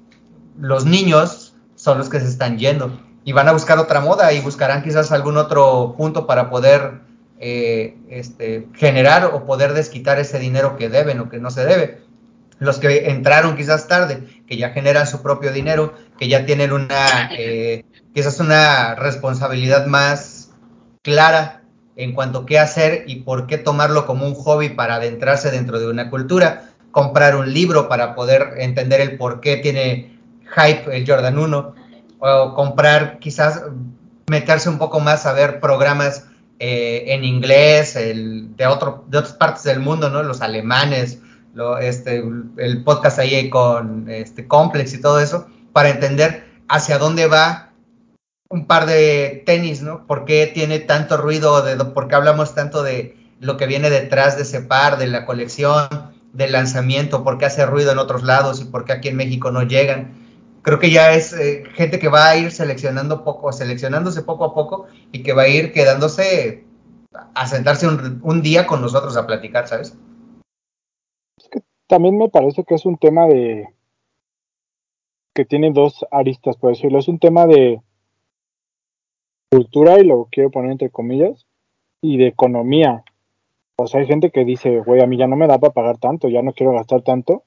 [0.60, 4.40] los niños son los que se están yendo y van a buscar otra moda y
[4.40, 7.01] buscarán quizás algún otro punto para poder
[7.39, 12.01] eh, este, generar o poder desquitar ese dinero que deben o que no se debe.
[12.59, 17.30] Los que entraron quizás tarde, que ya generan su propio dinero, que ya tienen una,
[17.39, 20.51] eh, quizás una responsabilidad más
[21.02, 21.62] clara
[21.94, 25.78] en cuanto a qué hacer y por qué tomarlo como un hobby para adentrarse dentro
[25.78, 30.18] de una cultura, comprar un libro para poder entender el por qué tiene
[30.54, 31.74] hype el Jordan 1,
[32.20, 33.62] o comprar quizás
[34.28, 36.26] meterse un poco más a ver programas
[36.58, 40.22] eh, en inglés, el, de, otro, de otras partes del mundo, ¿no?
[40.22, 41.20] Los alemanes,
[41.54, 42.22] lo, este,
[42.56, 47.70] el podcast ahí con este, Complex y todo eso, para entender hacia dónde va
[48.50, 50.06] un par de tenis, ¿no?
[50.06, 51.62] ¿Por qué tiene tanto ruido?
[51.62, 55.26] De, ¿Por qué hablamos tanto de lo que viene detrás de ese par, de la
[55.26, 55.88] colección,
[56.32, 57.22] del lanzamiento?
[57.22, 60.18] ¿Por qué hace ruido en otros lados y por qué aquí en México no llegan?
[60.69, 64.55] Creo que ya es eh, gente que va a ir seleccionando poco, seleccionándose poco a
[64.55, 66.62] poco y que va a ir quedándose
[67.35, 69.97] a sentarse un, un día con nosotros a platicar, ¿sabes?
[71.86, 73.66] También me parece que es un tema de
[75.35, 76.99] que tiene dos aristas, por decirlo.
[76.99, 77.81] Es un tema de
[79.51, 81.47] cultura, y lo quiero poner entre comillas,
[82.03, 83.05] y de economía.
[83.77, 85.97] O sea, hay gente que dice, güey, a mí ya no me da para pagar
[85.97, 87.45] tanto, ya no quiero gastar tanto.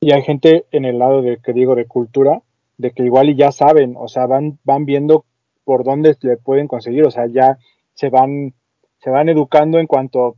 [0.00, 2.42] Y hay gente en el lado de que digo de cultura,
[2.76, 5.24] de que igual y ya saben, o sea, van, van viendo
[5.64, 7.58] por dónde le pueden conseguir, o sea, ya
[7.94, 8.54] se van,
[8.98, 10.36] se van educando en cuanto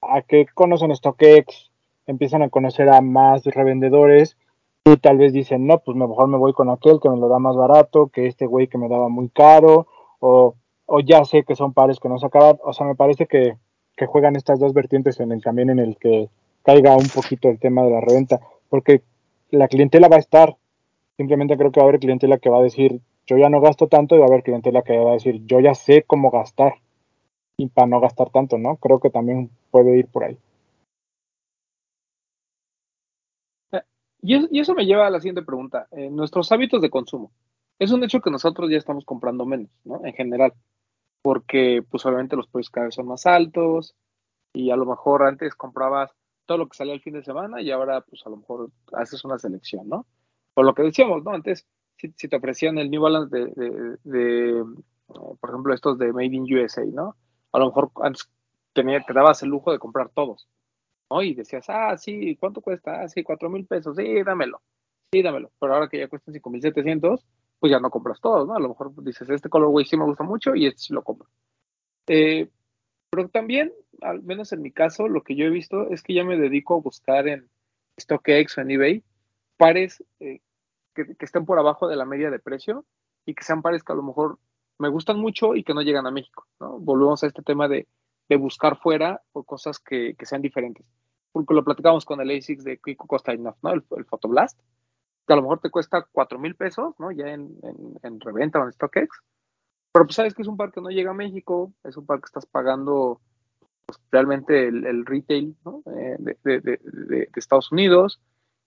[0.00, 1.70] a que conocen StockX,
[2.06, 4.36] empiezan a conocer a más revendedores
[4.84, 7.38] y tal vez dicen, no, pues mejor me voy con aquel que me lo da
[7.38, 9.88] más barato, que este güey que me daba muy caro,
[10.20, 10.54] o,
[10.86, 13.56] o ya sé que son pares que no se acaban, o sea, me parece que,
[13.96, 16.30] que juegan estas dos vertientes en el, también en el que
[16.62, 18.40] caiga un poquito el tema de la reventa,
[18.70, 19.02] porque
[19.50, 20.56] la clientela va a estar,
[21.18, 23.88] simplemente creo que va a haber clientela que va a decir, yo ya no gasto
[23.88, 26.76] tanto, y va a haber clientela que va a decir, yo ya sé cómo gastar,
[27.58, 28.76] y para no gastar tanto, ¿no?
[28.76, 30.38] Creo que también puede ir por ahí.
[34.22, 35.88] Y eso, me lleva a la siguiente pregunta.
[35.92, 37.32] Eh, nuestros hábitos de consumo.
[37.78, 40.04] Es un hecho que nosotros ya estamos comprando menos, ¿no?
[40.04, 40.52] En general.
[41.22, 43.94] Porque, pues, obviamente los precios cada vez son más altos
[44.52, 46.10] y a lo mejor antes comprabas
[46.50, 49.24] todo lo que salía el fin de semana y ahora, pues, a lo mejor haces
[49.24, 50.04] una selección, ¿no?
[50.52, 51.30] Por lo que decíamos, ¿no?
[51.30, 51.64] Antes,
[51.96, 54.64] si, te ofrecían el New Balance de, de,
[55.06, 57.14] por ejemplo, estos de Made in USA, ¿no?
[57.52, 58.28] A lo mejor antes
[58.72, 60.48] tenía, te dabas el lujo de comprar todos.
[61.08, 61.22] ¿no?
[61.22, 63.02] Y decías, ah, sí, ¿cuánto cuesta?
[63.02, 64.60] Ah, sí, cuatro mil pesos, sí, dámelo,
[65.12, 65.52] sí, dámelo.
[65.60, 67.24] Pero ahora que ya cuestan cinco mil setecientos,
[67.60, 68.56] pues ya no compras todos, ¿no?
[68.56, 71.28] A lo mejor dices, este colorway sí me gusta mucho y este sí lo compro.
[72.08, 72.50] Eh,
[73.08, 73.72] pero también,
[74.02, 76.74] al menos en mi caso, lo que yo he visto es que ya me dedico
[76.74, 77.48] a buscar en
[77.98, 79.04] StockX o en eBay
[79.56, 80.40] pares eh,
[80.94, 82.84] que, que estén por abajo de la media de precio
[83.26, 84.38] y que sean pares que a lo mejor
[84.78, 86.78] me gustan mucho y que no llegan a México, ¿no?
[86.78, 87.86] Volvemos a este tema de,
[88.30, 90.86] de buscar fuera por cosas que, que, sean diferentes.
[91.32, 93.54] Porque lo platicamos con el ASICS de Kiko Costa ¿no?
[93.64, 94.58] El, el Photoblast,
[95.26, 97.12] que a lo mejor te cuesta 4 mil pesos, ¿no?
[97.12, 99.22] Ya en, en, en, reventa o en StockX.
[99.92, 102.20] Pero pues sabes que es un par que no llega a México, es un par
[102.20, 103.20] que estás pagando
[104.10, 105.82] realmente el, el retail ¿no?
[105.86, 108.20] eh, de, de, de, de, Estados Unidos,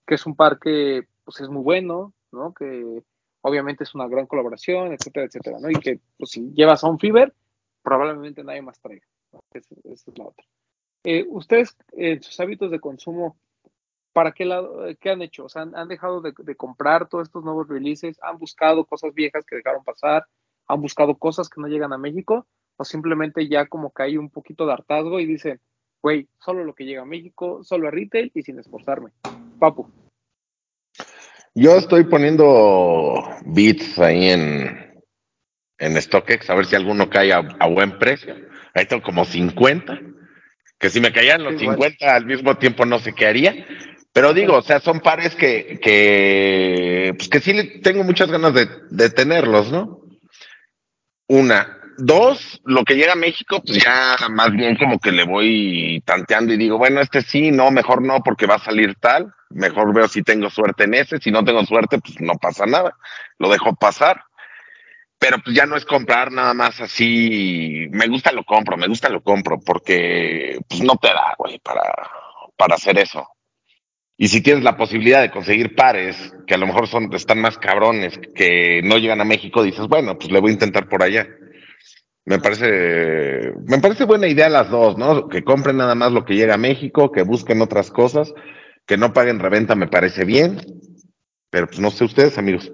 [0.06, 2.52] que es un par que pues, es muy bueno, ¿no?
[2.52, 3.02] Que
[3.42, 5.70] obviamente es una gran colaboración, etcétera, etcétera, ¿no?
[5.70, 7.34] Y que pues, si llevas a un Fiber,
[7.82, 9.06] probablemente nadie más traiga.
[9.52, 10.44] Esa, esa es la otra.
[11.04, 13.36] Eh, ustedes, en eh, sus hábitos de consumo,
[14.12, 15.44] ¿para qué lado, qué han hecho?
[15.44, 18.18] O sea, ¿han, han dejado de, de, comprar todos estos nuevos releases?
[18.22, 20.26] ¿Han buscado cosas viejas que dejaron pasar?
[20.66, 22.46] ¿Han buscado cosas que no llegan a México?
[22.76, 25.60] ¿O simplemente ya como que hay un poquito de hartazgo y dicen,
[26.02, 29.10] güey, solo lo que llega a México, solo a retail y sin esforzarme?
[29.58, 29.90] Papu.
[31.54, 33.14] Yo estoy poniendo
[33.46, 35.02] bits ahí en,
[35.78, 38.34] en StockX, a ver si alguno cae a, a buen precio.
[38.74, 40.00] Ahí tengo como 50,
[40.78, 41.76] que si me caían los Igual.
[41.76, 43.54] 50 al mismo tiempo no sé qué haría.
[44.12, 48.68] Pero digo, o sea, son pares que, que, pues que sí tengo muchas ganas de,
[48.90, 50.02] de tenerlos, ¿no?
[51.28, 51.80] Una.
[51.98, 56.52] Dos, lo que llega a México, pues ya más bien como que le voy tanteando
[56.52, 59.32] y digo, bueno, este sí, no, mejor no, porque va a salir tal.
[59.50, 61.18] Mejor veo si tengo suerte en ese.
[61.18, 62.96] Si no tengo suerte, pues no pasa nada.
[63.38, 64.24] Lo dejo pasar.
[65.18, 67.86] Pero pues ya no es comprar nada más así.
[67.90, 71.82] Me gusta, lo compro, me gusta, lo compro, porque pues no te da, güey, para,
[72.56, 73.26] para hacer eso.
[74.16, 77.58] Y si tienes la posibilidad de conseguir pares que a lo mejor son, están más
[77.58, 81.26] cabrones, que no llegan a México, dices, bueno, pues le voy a intentar por allá.
[82.26, 85.28] Me parece, me parece buena idea las dos, ¿no?
[85.28, 88.32] Que compren nada más lo que llega a México, que busquen otras cosas,
[88.86, 90.60] que no paguen reventa, me parece bien.
[91.50, 92.72] Pero pues no sé ustedes, amigos.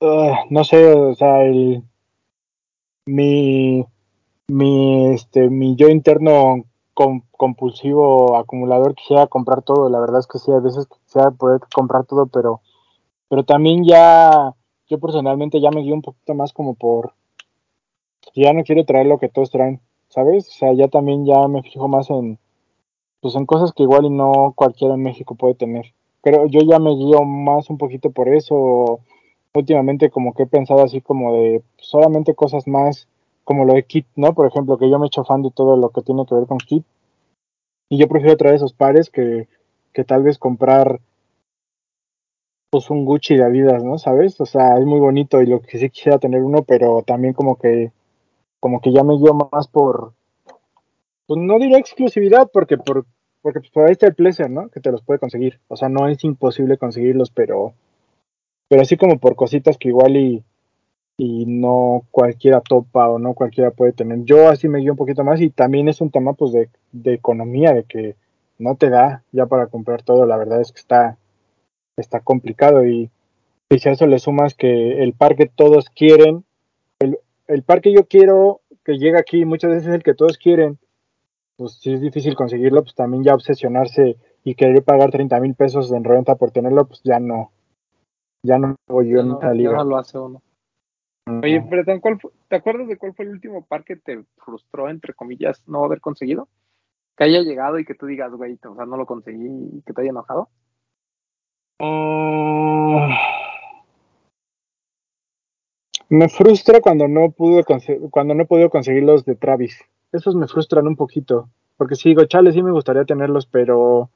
[0.00, 1.82] Ah, no sé, o sea, el
[3.06, 3.84] mi
[4.48, 6.64] mi este mi yo interno
[6.94, 11.60] com- compulsivo acumulador quisiera comprar todo, la verdad es que sí, a veces quisiera poder
[11.74, 12.60] comprar todo, pero
[13.28, 14.54] pero también ya
[14.88, 17.12] yo personalmente ya me guío un poquito más como por
[18.34, 20.48] ya no quiero traer lo que todos traen, ¿sabes?
[20.48, 22.38] O sea, ya también ya me fijo más en
[23.20, 25.94] pues en cosas que igual y no cualquiera en México puede tener.
[26.22, 29.00] Pero yo ya me guío más un poquito por eso.
[29.54, 33.08] Últimamente como que he pensado así como de solamente cosas más
[33.42, 34.34] como lo de Kit, ¿no?
[34.34, 36.58] Por ejemplo, que yo me echo fan de todo lo que tiene que ver con
[36.58, 36.84] Kit.
[37.88, 39.48] Y yo prefiero traer esos pares que,
[39.92, 41.00] que tal vez comprar
[42.70, 43.98] pues un Gucci de Adidas, ¿no?
[43.98, 44.40] ¿Sabes?
[44.40, 47.56] O sea, es muy bonito y lo que sí quisiera tener uno, pero también como
[47.56, 47.92] que
[48.60, 50.14] como que ya me guío más por
[51.26, 53.06] pues no diría exclusividad porque por
[53.42, 54.68] porque pues, por ahí está el Pleasure, ¿no?
[54.70, 55.60] Que te los puede conseguir.
[55.68, 57.74] O sea, no es imposible conseguirlos, pero
[58.68, 60.44] pero así como por cositas que igual y
[61.18, 64.24] y no cualquiera topa o no cualquiera puede tener.
[64.24, 67.14] Yo así me guío un poquito más y también es un tema pues de, de
[67.14, 68.16] economía, de que
[68.58, 71.18] no te da ya para comprar todo, la verdad es que está,
[71.96, 73.10] está complicado y,
[73.70, 76.44] y si a eso le sumas que el par que todos quieren,
[76.98, 80.38] el, el par que yo quiero que llega aquí muchas veces es el que todos
[80.38, 80.78] quieren,
[81.56, 85.90] pues si es difícil conseguirlo, pues también ya obsesionarse y querer pagar 30 mil pesos
[85.92, 87.50] en renta por tenerlo, pues ya no,
[88.42, 90.42] ya no voy yo en no, ya no lo hace uno.
[91.42, 94.88] Oye, Bretón, ¿cuál fue- ¿te acuerdas de cuál fue el último par que te frustró,
[94.88, 96.48] entre comillas, no haber conseguido?
[97.16, 99.48] Que haya llegado y que tú digas, güey, o sea, no lo conseguí
[99.78, 100.48] y que te haya enojado.
[101.80, 103.12] Mm,
[106.08, 107.64] Me frustra cuando no pude
[108.10, 109.78] cuando no he podido conseguir los de Travis.
[110.12, 111.48] Esos me frustran un poquito.
[111.76, 114.08] Porque sí, digo, chale, sí me gustaría tenerlos, pero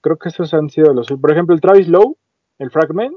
[0.00, 1.08] creo que esos han sido los.
[1.08, 2.16] Por ejemplo, el Travis Low,
[2.58, 3.14] el Fragment,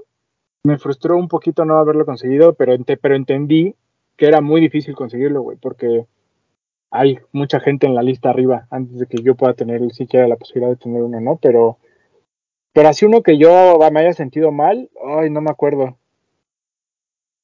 [0.64, 3.76] me frustró un poquito no haberlo conseguido, pero, pero entendí
[4.18, 6.06] que era muy difícil conseguirlo, güey, porque
[6.92, 10.36] hay mucha gente en la lista arriba antes de que yo pueda tener siquiera la
[10.38, 11.38] posibilidad de tener uno, ¿no?
[11.42, 11.78] Pero,
[12.74, 15.98] pero así uno que yo me haya sentido mal, ay, no me acuerdo.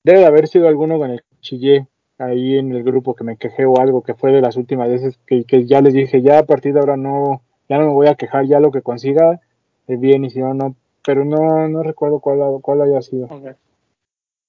[0.04, 1.88] Debe de haber sido alguno con el que chillé
[2.18, 5.20] ahí en el grupo que me quejé o algo, que fue de las últimas veces
[5.26, 8.08] que, que ya les dije, ya a partir de ahora no, ya no me voy
[8.08, 9.42] a quejar, ya lo que consiga
[9.88, 10.76] es bien y si no, no,
[11.06, 13.28] pero no, no recuerdo cuál, cuál haya sido.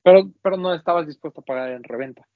[0.03, 2.27] Pero, pero no estabas dispuesto a pagar en reventa.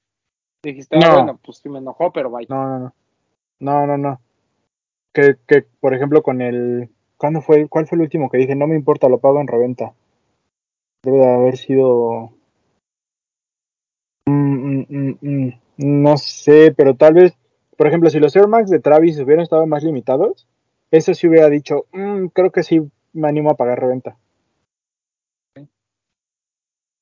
[0.63, 1.05] Dijiste, No.
[1.05, 2.47] ah, bueno, pues sí me enojó, pero vaya.
[2.49, 2.93] No, no, no.
[3.59, 4.21] No, no, no.
[5.13, 6.89] Que, que, por ejemplo, con el.
[7.21, 7.67] ¿Cuándo fue?
[7.67, 8.55] ¿Cuál fue el último que dije?
[8.55, 9.93] No me importa, lo pago en reventa.
[11.03, 12.33] Debe de haber sido.
[14.25, 15.49] Mm, mm, mm.
[15.77, 17.33] No sé, pero tal vez.
[17.77, 20.47] Por ejemplo, si los Air Max de Travis hubieran estado más limitados,
[20.89, 22.81] eso sí hubiera dicho, "Mm, creo que sí
[23.13, 24.17] me animo a pagar reventa.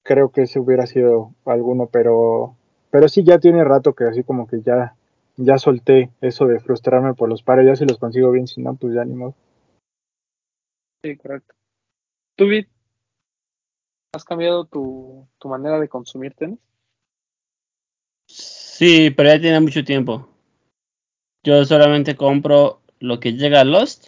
[0.03, 2.57] Creo que ese hubiera sido alguno, pero.
[2.91, 4.95] Pero sí, ya tiene rato que así como que ya.
[5.37, 7.65] Ya solté eso de frustrarme por los pares.
[7.65, 9.15] Ya si los consigo bien, si no, pues ya ni.
[11.03, 11.55] Sí, correcto.
[12.35, 12.67] ¿Tú, Vid,
[14.13, 16.59] has cambiado tu, tu manera de consumir tenis?
[18.27, 20.27] Sí, pero ya tiene mucho tiempo.
[21.43, 24.07] Yo solamente compro lo que llega a Lost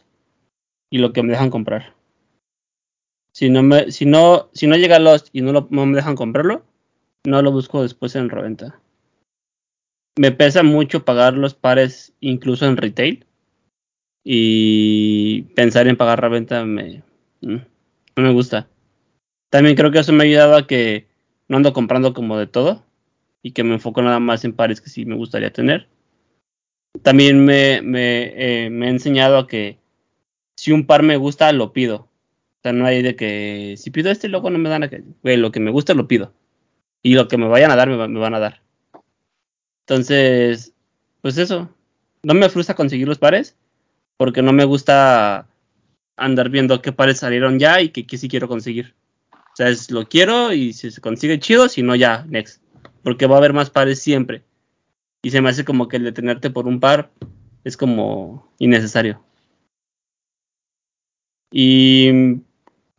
[0.90, 1.96] y lo que me dejan comprar.
[3.34, 5.96] Si no me, si no, si no llega a Lost y no, lo- no me
[5.96, 6.66] dejan comprarlo,
[7.26, 8.82] no lo busco después en reventa.
[10.18, 13.26] Me pesa mucho pagar los pares incluso en retail.
[14.24, 17.04] Y pensar en pagar reventa me,
[17.42, 17.56] mm,
[18.16, 18.70] no me gusta.
[19.50, 21.08] También creo que eso me ha ayudado a que
[21.48, 22.86] no ando comprando como de todo
[23.42, 25.90] y que me enfoco nada más en pares que sí me gustaría tener.
[27.04, 29.80] También me, me, eh, me ha enseñado a que
[30.56, 31.96] si un par me gusta, lo pido.
[31.96, 35.06] O sea, no hay de que si pido este, luego no me dan aquel.
[35.24, 36.34] Güey, lo que me gusta, lo pido.
[37.02, 38.62] Y lo que me vayan a dar, me, me van a dar.
[39.88, 40.74] Entonces,
[41.22, 41.70] pues eso.
[42.24, 43.58] No me frustra conseguir los pares,
[44.22, 45.48] porque no me gusta
[46.16, 48.94] andar viendo qué pares salieron ya y que sí quiero conseguir.
[49.34, 52.62] O sea, es lo quiero y si se consigue chido, si no ya, next.
[53.02, 54.44] Porque va a haber más pares siempre.
[55.24, 57.10] Y se me hace como que el detenerte por un par
[57.64, 59.24] es como innecesario.
[61.52, 62.42] Y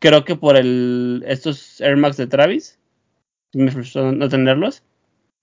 [0.01, 2.81] creo que por el estos Air Max de Travis
[3.53, 4.82] me frustró no tenerlos.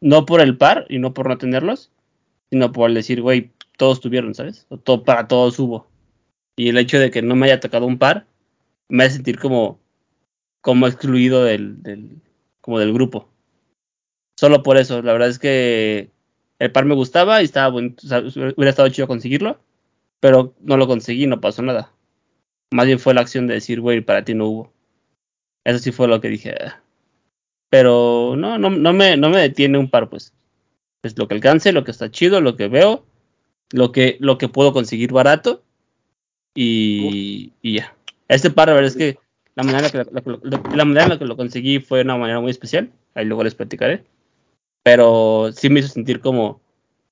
[0.02, 1.90] No por el par y no por no tenerlos,
[2.50, 4.68] sino por decir, güey, todos tuvieron, ¿sabes?
[4.84, 5.88] Todo, para todos hubo.
[6.58, 8.28] Y el hecho de que no me haya tocado un par
[8.90, 9.80] me hace sentir como,
[10.62, 12.22] como excluido del, del,
[12.62, 13.30] como del grupo.
[14.38, 16.12] Solo por eso, la verdad es que
[16.60, 19.60] el par me gustaba y estaba bonito, o hubiera estado chido conseguirlo,
[20.20, 21.94] pero no lo conseguí, no pasó nada.
[22.72, 24.74] Más bien fue la acción de decir, güey, para ti no hubo.
[25.66, 26.56] Eso sí fue lo que dije.
[26.62, 26.82] "Ah".
[27.70, 30.34] Pero no, no, no, me, no me detiene un par, pues.
[31.04, 33.06] Es lo que alcance, lo que está chido, lo que veo,
[33.72, 35.64] lo que, lo que puedo conseguir barato
[36.56, 37.96] y, y ya.
[38.28, 39.18] Este par, la verdad es que
[39.56, 42.02] la manera, en la que, la, la- la manera en la que lo conseguí fue
[42.02, 42.91] una manera muy especial.
[43.16, 44.04] Ahí luego les platicaré.
[44.84, 46.62] Pero sí me hizo sentir como,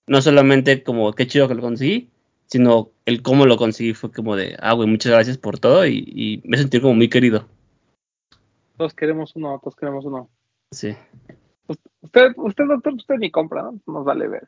[0.07, 2.09] no solamente como qué chido que lo conseguí,
[2.45, 5.97] sino el cómo lo conseguí fue como de, ah, güey, muchas gracias por todo y,
[6.07, 7.45] y me sentí como muy querido.
[8.77, 10.29] Todos queremos uno, todos queremos uno.
[10.71, 10.95] Sí.
[12.01, 13.79] Usted, usted, doctor, usted ni compra, ¿no?
[13.85, 14.47] Nos vale ver.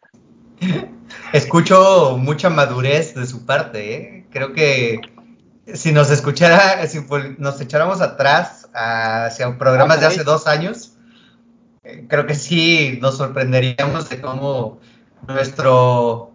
[1.33, 4.25] Escucho mucha madurez de su parte, ¿eh?
[4.31, 5.01] Creo que
[5.73, 7.05] si nos escuchara, si
[7.37, 10.93] nos echáramos atrás hacia programas de hace dos años,
[11.83, 14.79] eh, creo que sí nos sorprenderíamos de cómo
[15.27, 16.31] nuestro,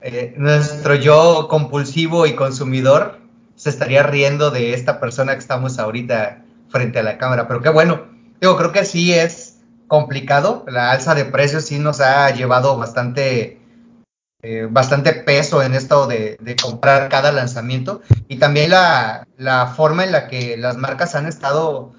[0.00, 3.20] eh, nuestro yo compulsivo y consumidor
[3.54, 7.48] se estaría riendo de esta persona que estamos ahorita frente a la cámara.
[7.48, 8.06] Pero qué bueno,
[8.40, 9.45] digo, creo que sí es
[9.88, 13.60] complicado, la alza de precios sí nos ha llevado bastante
[14.42, 20.04] eh, bastante peso en esto de, de, comprar cada lanzamiento y también la, la, forma
[20.04, 21.94] en la que las marcas han estado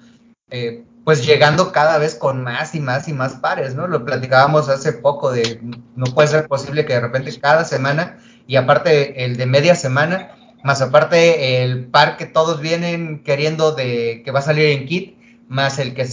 [0.50, 3.86] eh, pues llegando cada vez con más y más y más pares, ¿no?
[3.86, 5.60] Lo platicábamos hace poco de
[5.96, 10.30] no puede ser posible que de repente cada semana y aparte el de media semana,
[10.62, 15.18] más aparte el par que todos vienen queriendo de que va a salir en kit,
[15.48, 16.06] más el que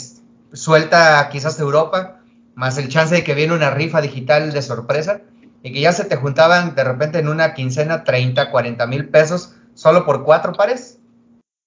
[0.56, 2.22] suelta quizás Europa,
[2.56, 5.22] más el chance de que viene una rifa digital de sorpresa
[5.61, 9.56] y que ya se te juntaban de repente en una quincena 30, 40 mil pesos
[9.73, 10.99] solo por cuatro pares.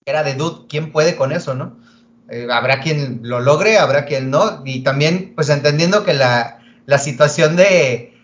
[0.05, 1.77] Era de dude, ¿quién puede con eso, no?
[2.31, 6.98] Eh, habrá quien lo logre, habrá quien no, y también pues entendiendo que la, la
[6.98, 8.15] situación de,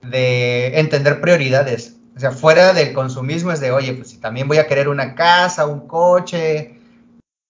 [0.00, 4.58] de, entender prioridades, o sea, fuera del consumismo es de, oye, pues si también voy
[4.58, 6.76] a querer una casa, un coche,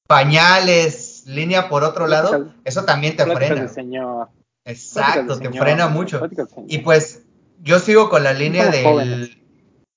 [0.06, 3.68] pañales, línea por otro lado, eso también te frena.
[3.68, 4.28] Señor.
[4.64, 6.20] Exacto, te frena mucho.
[6.68, 7.22] Y pues
[7.62, 9.40] yo sigo con la línea del,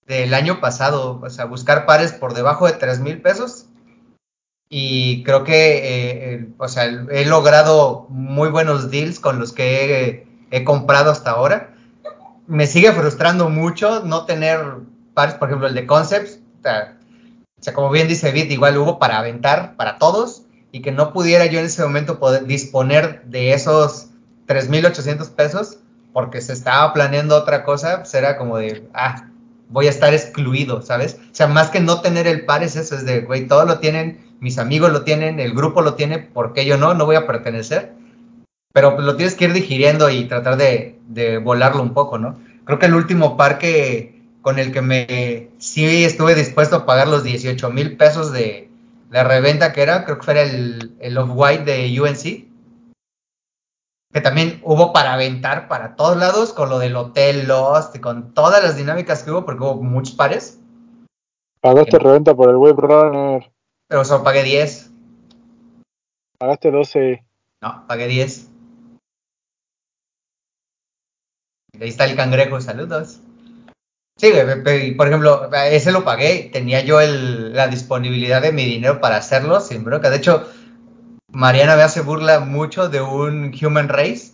[0.05, 3.67] del, año pasado, o sea, buscar pares por debajo de 3 mil pesos.
[4.67, 10.01] Y creo que, eh, eh, o sea, he logrado muy buenos deals con los que
[10.09, 11.75] he, he, comprado hasta ahora.
[12.47, 14.59] Me sigue frustrando mucho no tener
[15.13, 16.39] pares, por ejemplo, el de Concepts.
[16.59, 16.97] O sea,
[17.59, 20.44] o sea como bien dice Bit, igual hubo para aventar para todos
[20.75, 24.07] y que no pudiera yo en ese momento poder disponer de esos
[24.45, 25.77] 3.800 pesos
[26.11, 29.29] porque se estaba planeando otra cosa, pues era como de, ah,
[29.69, 31.17] voy a estar excluido, ¿sabes?
[31.31, 33.79] O sea, más que no tener el par es eso, es de, güey, todos lo
[33.79, 36.93] tienen, mis amigos lo tienen, el grupo lo tiene, ¿por qué yo no?
[36.93, 37.93] No voy a pertenecer.
[38.73, 42.37] Pero pues, lo tienes que ir digiriendo y tratar de, de, volarlo un poco, ¿no?
[42.65, 47.07] Creo que el último par que, con el que me, sí estuve dispuesto a pagar
[47.07, 48.64] los 18 mil pesos de
[49.15, 52.51] la reventa que era, creo que fue el, el Off-White de UNC
[54.11, 58.33] que también hubo para aventar para todos lados, con lo del Hotel Lost y con
[58.33, 60.59] todas las dinámicas que hubo, porque hubo muchos pares.
[61.61, 63.51] Pagaste reventa por el Web Runner.
[63.87, 64.91] Pero solo pagué 10.
[66.37, 67.25] Pagaste 12.
[67.61, 68.51] No, pagué 10.
[71.79, 73.21] Ahí está el cangrejo, saludos.
[74.25, 79.59] Sí, por ejemplo, ese lo pagué, tenía yo la disponibilidad de mi dinero para hacerlo
[79.61, 80.09] sin bronca.
[80.09, 80.49] De hecho,
[81.31, 84.31] Mariana me hace burla mucho de un Human Race.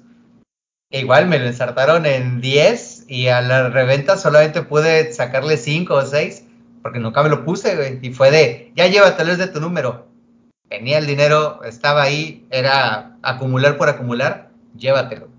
[0.91, 6.05] Igual me lo ensartaron en 10 y a la reventa solamente pude sacarle 5 o
[6.05, 6.45] 6
[6.81, 7.99] porque nunca me lo puse, güey.
[8.01, 10.07] Y fue de, ya llévatelo, es de tu número.
[10.69, 15.30] Tenía el dinero, estaba ahí, era acumular por acumular, llévatelo.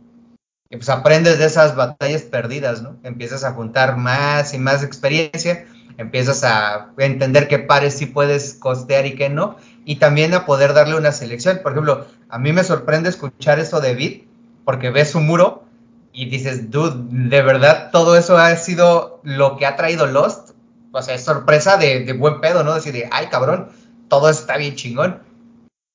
[0.73, 2.97] Y pues aprendes de esas batallas perdidas, ¿no?
[3.03, 5.67] Empiezas a juntar más y más experiencia.
[5.99, 10.73] empiezas a entender qué pares sí puedes costear y qué no, y también a poder
[10.73, 11.61] darle una selección.
[11.63, 14.27] Por ejemplo, a mí me sorprende escuchar eso de Bit,
[14.65, 15.65] porque ves su muro
[16.11, 20.53] y dices, dude, de verdad todo eso ha sido lo que ha traído Lost.
[20.91, 22.75] O sea, es sorpresa de, buen pedo, ¿no?
[22.75, 23.69] Decir, ay cabrón,
[24.09, 25.21] todo está bien chingón.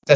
[0.08, 0.16] O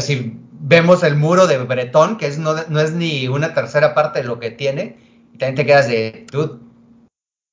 [0.62, 4.28] vemos el muro de Bretón, que es, no, no es ni una tercera parte de
[4.28, 4.96] lo que tiene,
[5.34, 6.58] y también te quedas de, dude,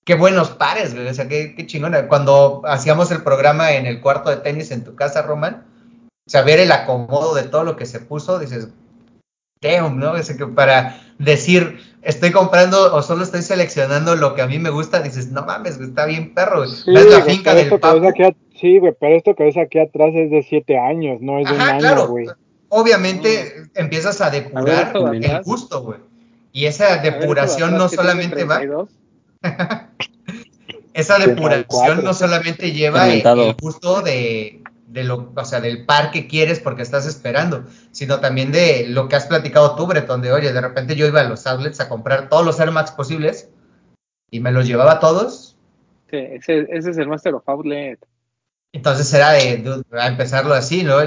[0.05, 1.07] qué buenos pares, güey.
[1.07, 1.95] O sea, qué, qué chingón.
[2.07, 5.65] Cuando hacíamos el programa en el cuarto de tenis en tu casa, Roman,
[6.27, 8.69] o sea, ver el acomodo de todo lo que se puso, dices,
[9.61, 10.15] damn, ¿no?
[10.15, 14.69] Es que para decir, estoy comprando o solo estoy seleccionando lo que a mí me
[14.69, 16.65] gusta, dices, no mames, está bien perro.
[16.67, 17.99] Sí, ves la finca pero del esto que papu.
[18.01, 21.21] ves aquí a- Sí, güey, pero esto que ves aquí atrás es de siete años,
[21.21, 22.07] no es de un año, claro.
[22.07, 22.27] güey.
[22.69, 25.99] Obviamente empiezas a depurar el gusto, güey.
[26.51, 28.89] Y esa ver, depuración no solamente va, 32,
[30.93, 31.27] esa 34.
[31.27, 36.59] depuración no solamente lleva el gusto de, de lo, o sea, del par que quieres
[36.59, 40.61] porque estás esperando, sino también de lo que has platicado tú, Breton, de oye, de
[40.61, 43.49] repente yo iba a los outlets a comprar todos los Air Max posibles
[44.31, 45.55] y me los llevaba todos.
[46.09, 47.99] Sí, ese, ese es el Master of Outlet.
[48.71, 50.97] Entonces era de, empezarlo así, ¿no?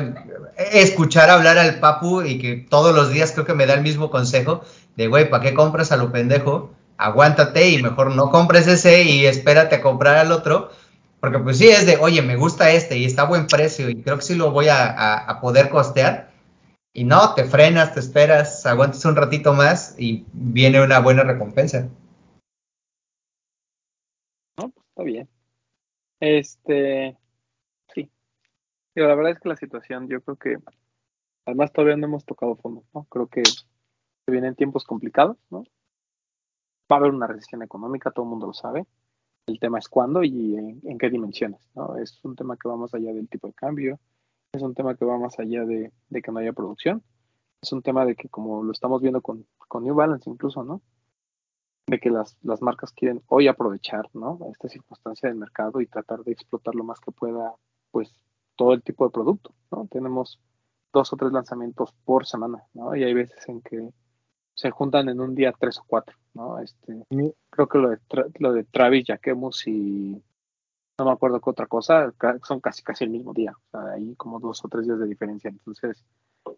[0.56, 4.10] Escuchar hablar al papu y que todos los días creo que me da el mismo
[4.10, 4.62] consejo
[4.96, 6.72] de, güey, ¿para qué compras a lo pendejo?
[6.96, 10.70] Aguántate y mejor no compres ese y espérate a comprar al otro.
[11.20, 14.02] Porque pues sí, es de, oye, me gusta este y está a buen precio y
[14.02, 16.32] creo que sí lo voy a, a- poder costear.
[16.94, 21.88] Y no, te frenas, te esperas, aguantas un ratito más y viene una buena recompensa.
[24.56, 25.28] No, pues está bien.
[26.20, 27.16] Este.
[28.94, 30.58] Digo, la verdad es que la situación, yo creo que,
[31.46, 33.04] además todavía no hemos tocado fondo, ¿no?
[33.04, 35.64] Creo que se vienen tiempos complicados, ¿no?
[36.90, 38.86] Va a haber una recesión económica, todo el mundo lo sabe.
[39.46, 41.96] El tema es cuándo y en, qué dimensiones, ¿no?
[41.96, 43.98] Es un tema que va más allá del tipo de cambio,
[44.52, 47.02] es un tema que va más allá de, de que no haya producción,
[47.62, 50.82] es un tema de que como lo estamos viendo con, con New Balance incluso, ¿no?
[51.86, 54.38] de que las, las marcas quieren hoy aprovechar ¿no?
[54.50, 57.54] esta circunstancia del mercado y tratar de explotar lo más que pueda
[57.90, 58.10] pues
[58.62, 59.52] todo el tipo de producto.
[59.72, 59.88] ¿no?
[59.90, 60.38] Tenemos
[60.92, 62.94] dos o tres lanzamientos por semana ¿no?
[62.94, 63.90] y hay veces en que
[64.54, 66.16] se juntan en un día tres o cuatro.
[66.34, 66.60] ¿no?
[66.60, 67.02] Este,
[67.50, 70.22] creo que lo de, Tra- lo de Travis, Jaquemus y
[70.96, 72.14] no me acuerdo qué otra cosa,
[72.46, 73.50] son casi casi el mismo día.
[73.50, 75.50] O sea, hay como dos o tres días de diferencia.
[75.50, 76.04] Entonces,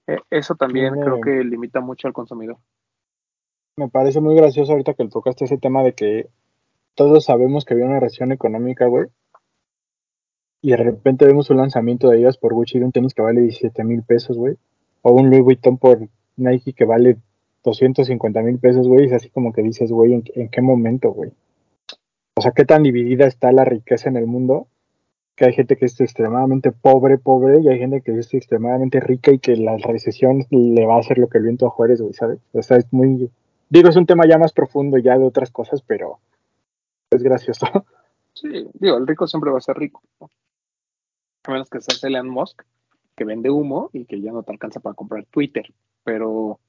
[0.07, 2.59] eh, eso también creo que limita mucho al consumidor.
[3.77, 6.29] Me parece muy gracioso ahorita que tocaste ese tema de que
[6.95, 9.07] todos sabemos que había una recesión económica, güey.
[10.65, 13.43] Y de repente vemos un lanzamiento de ellas por Gucci de un tenis que vale
[13.43, 14.57] 17 mil pesos, güey.
[15.03, 16.09] O un Louis Vuitton por
[16.39, 17.19] Nike que vale
[17.65, 19.05] 250 mil pesos, güey.
[19.05, 21.33] Es así como que dices, güey, ¿en, en qué momento, güey?
[22.39, 24.67] O sea, qué tan dividida está la riqueza en el mundo.
[25.37, 29.33] Que hay gente que es extremadamente pobre, pobre, y hay gente que es extremadamente rica
[29.33, 32.15] y que la recesión le va a hacer lo que el viento a Juárez, güey,
[32.15, 32.39] ¿sabes?
[32.55, 33.29] O sea, es muy,
[33.69, 36.21] Digo, es un tema ya más profundo ya de otras cosas, pero
[37.11, 37.67] es gracioso.
[38.33, 40.03] Sí, digo, el rico siempre va a ser rico.
[40.21, 40.29] ¿no?
[41.45, 42.63] A menos que seas Elon Musk,
[43.17, 45.73] que vende humo y que ya no te alcanza para comprar Twitter.
[46.03, 46.61] Pero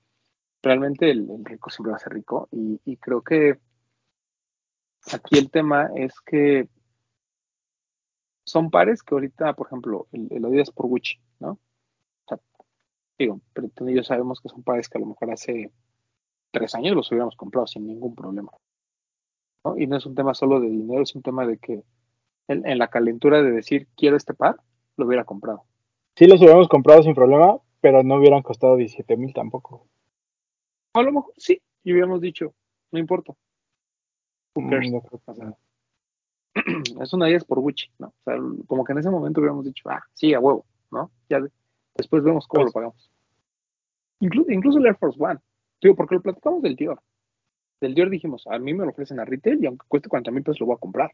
[0.61, 2.49] realmente el, el rico siempre va a ser rico.
[2.51, 3.59] Y, creo que
[5.11, 6.67] aquí el tema es que
[8.43, 11.51] son pares que ahorita, por ejemplo, el, el Adidas por Gucci, ¿no?
[11.51, 11.59] O
[12.27, 12.39] sea,
[13.17, 15.71] digo, pero tú sabemos que son pares que a lo mejor hace
[16.51, 18.51] tres años los hubiéramos comprado sin ningún problema.
[19.63, 19.77] ¿no?
[19.77, 21.83] Y no es un tema solo de dinero, es un tema de que
[22.47, 24.57] en, en la calentura de decir quiero este par,
[24.97, 25.63] lo hubiera comprado.
[26.15, 29.85] Sí los hubiéramos comprado sin problema, pero no hubieran costado 17 mil tampoco.
[30.93, 32.53] A lo mejor sí, y hubiéramos dicho,
[32.91, 33.33] no importa.
[34.55, 35.53] Mm, no O sea,
[37.01, 38.07] es una 10 por Gucci, ¿no?
[38.07, 38.35] O sea,
[38.67, 41.11] como que en ese momento hubiéramos dicho, ah, sí, a huevo, ¿no?
[41.29, 41.51] Ya de-
[41.95, 43.11] después vemos cómo Pues- lo pagamos.
[44.21, 45.39] Inclu- incluso el Air Force One,
[45.81, 47.01] digo, porque lo platicamos del Dior.
[47.81, 50.41] Del Dior dijimos, a mí me lo ofrecen a retail y aunque cueste 40 mil
[50.43, 51.11] pesos lo voy a comprar.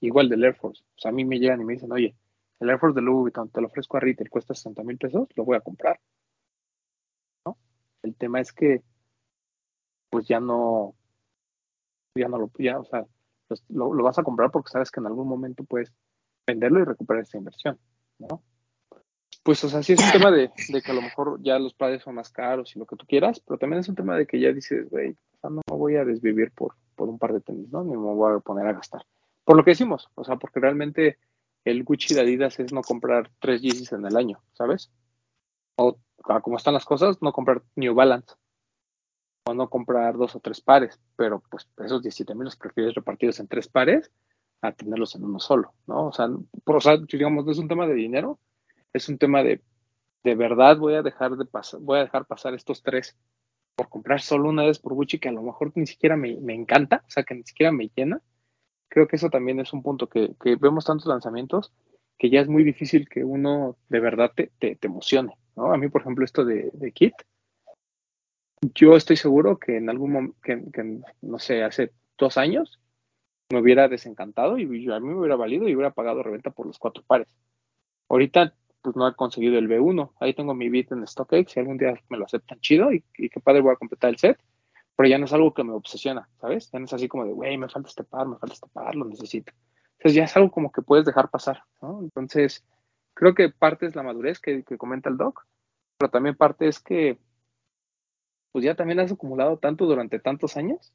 [0.00, 0.82] Igual del Air Force.
[0.96, 2.14] O sea, a mí me llegan y me dicen, oye,
[2.60, 5.28] el Air Force de Louis Vuitton te lo ofrezco a retail, cuesta 60 mil pesos,
[5.34, 6.00] lo voy a comprar.
[7.44, 7.56] ¿No?
[8.02, 8.82] El tema es que,
[10.10, 10.94] pues ya no,
[12.14, 13.04] ya no lo, ya, o sea,
[13.48, 15.92] pues, lo, lo vas a comprar porque sabes que en algún momento puedes
[16.46, 17.78] venderlo y recuperar esa inversión,
[18.18, 18.42] ¿no?
[19.42, 20.50] Pues, o sea, sí es un tema de,
[20.82, 23.40] que a lo mejor ya los padres son más caros y lo que tú quieras,
[23.40, 26.04] pero también es un tema de que ya dices, güey, o sea, no voy a
[26.04, 27.84] desvivir por, por un par de tenis, ¿no?
[27.84, 29.02] Ni me voy a poner a gastar.
[29.46, 31.18] Por lo que decimos, o sea, porque realmente
[31.64, 34.90] el Gucci de Adidas es no comprar tres Yeezys en el año, ¿sabes?
[35.76, 36.00] O
[36.42, 38.34] como están las cosas, no comprar New Balance.
[39.44, 43.38] O no comprar dos o tres pares, pero pues esos 17 mil los prefieres repartidos
[43.38, 44.10] en tres pares
[44.62, 46.08] a tenerlos en uno solo, ¿no?
[46.08, 46.28] O sea,
[46.64, 48.40] por, o sea, digamos, no es un tema de dinero,
[48.92, 49.62] es un tema de,
[50.24, 53.16] de verdad voy a dejar de pasar, voy a dejar pasar estos tres
[53.76, 56.54] por comprar solo una vez por Gucci que a lo mejor ni siquiera me, me
[56.54, 58.20] encanta, o sea, que ni siquiera me llena.
[58.88, 61.72] Creo que eso también es un punto que, que vemos tantos lanzamientos
[62.18, 65.72] que ya es muy difícil que uno de verdad te, te, emocione, ¿no?
[65.72, 67.14] A mí, por ejemplo, esto de, de Kit,
[68.74, 72.80] yo estoy seguro que en algún momento, que, que, no sé, hace dos años,
[73.50, 76.66] me hubiera desencantado y yo, a mí me hubiera valido y hubiera pagado reventa por
[76.66, 77.28] los cuatro pares.
[78.08, 80.12] Ahorita, pues no he conseguido el B1.
[80.20, 81.52] Ahí tengo mi bit en StockX.
[81.52, 84.18] Si algún día me lo aceptan chido y, y qué padre voy a completar el
[84.18, 84.38] set.
[84.96, 86.70] Pero ya no es algo que me obsesiona, ¿sabes?
[86.70, 88.94] Ya no es así como de, güey, me falta este par, me falta este par,
[88.94, 89.52] lo necesito.
[89.98, 92.00] Entonces ya es algo como que puedes dejar pasar, ¿no?
[92.00, 92.64] Entonces,
[93.14, 95.46] creo que parte es la madurez que, que comenta el doc,
[95.98, 97.18] pero también parte es que,
[98.52, 100.92] pues ya también has acumulado tanto durante tantos años.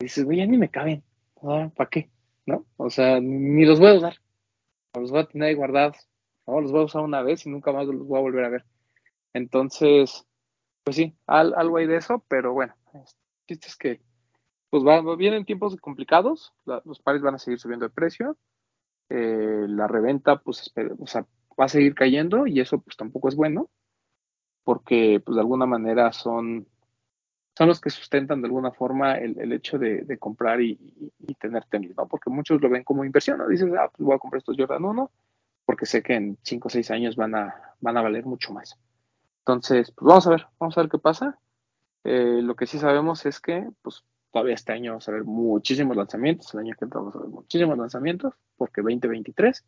[0.00, 1.02] Y dices, güey, ya ni me caben.
[1.42, 1.70] ¿no?
[1.70, 2.10] ¿Para qué?
[2.46, 2.64] ¿No?
[2.76, 4.16] O sea, ni los voy a usar.
[4.94, 5.96] Los voy a tener ahí guardados.
[6.46, 6.60] ¿no?
[6.60, 8.64] Los voy a usar una vez y nunca más los voy a volver a ver.
[9.32, 10.24] Entonces,
[10.84, 13.04] pues sí, al, algo hay de eso, pero bueno, el
[13.46, 14.00] chiste es que
[14.70, 14.82] pues
[15.16, 18.36] vienen tiempos complicados, los pares van a seguir subiendo de precio,
[19.08, 21.26] eh, la reventa pues espera, o sea,
[21.58, 23.70] va a seguir cayendo y eso pues tampoco es bueno,
[24.64, 26.66] porque pues de alguna manera son
[27.58, 31.34] son los que sustentan de alguna forma el, el hecho de, comprar y, y, y,
[31.34, 32.06] tener tenis, ¿no?
[32.06, 33.48] Porque muchos lo ven como inversión, ¿no?
[33.48, 35.10] Dices, ah, pues voy a comprar estos Jordan 1,
[35.66, 38.78] porque sé que en 5 o 6 años van a, van a valer mucho más.
[39.40, 41.36] Entonces, pues vamos a ver, vamos a ver qué pasa.
[42.04, 45.96] Eh, lo que sí sabemos es que, pues, todavía este año vamos a ver muchísimos
[45.96, 49.64] lanzamientos, el año que entra vamos a ver muchísimos lanzamientos, porque 2023,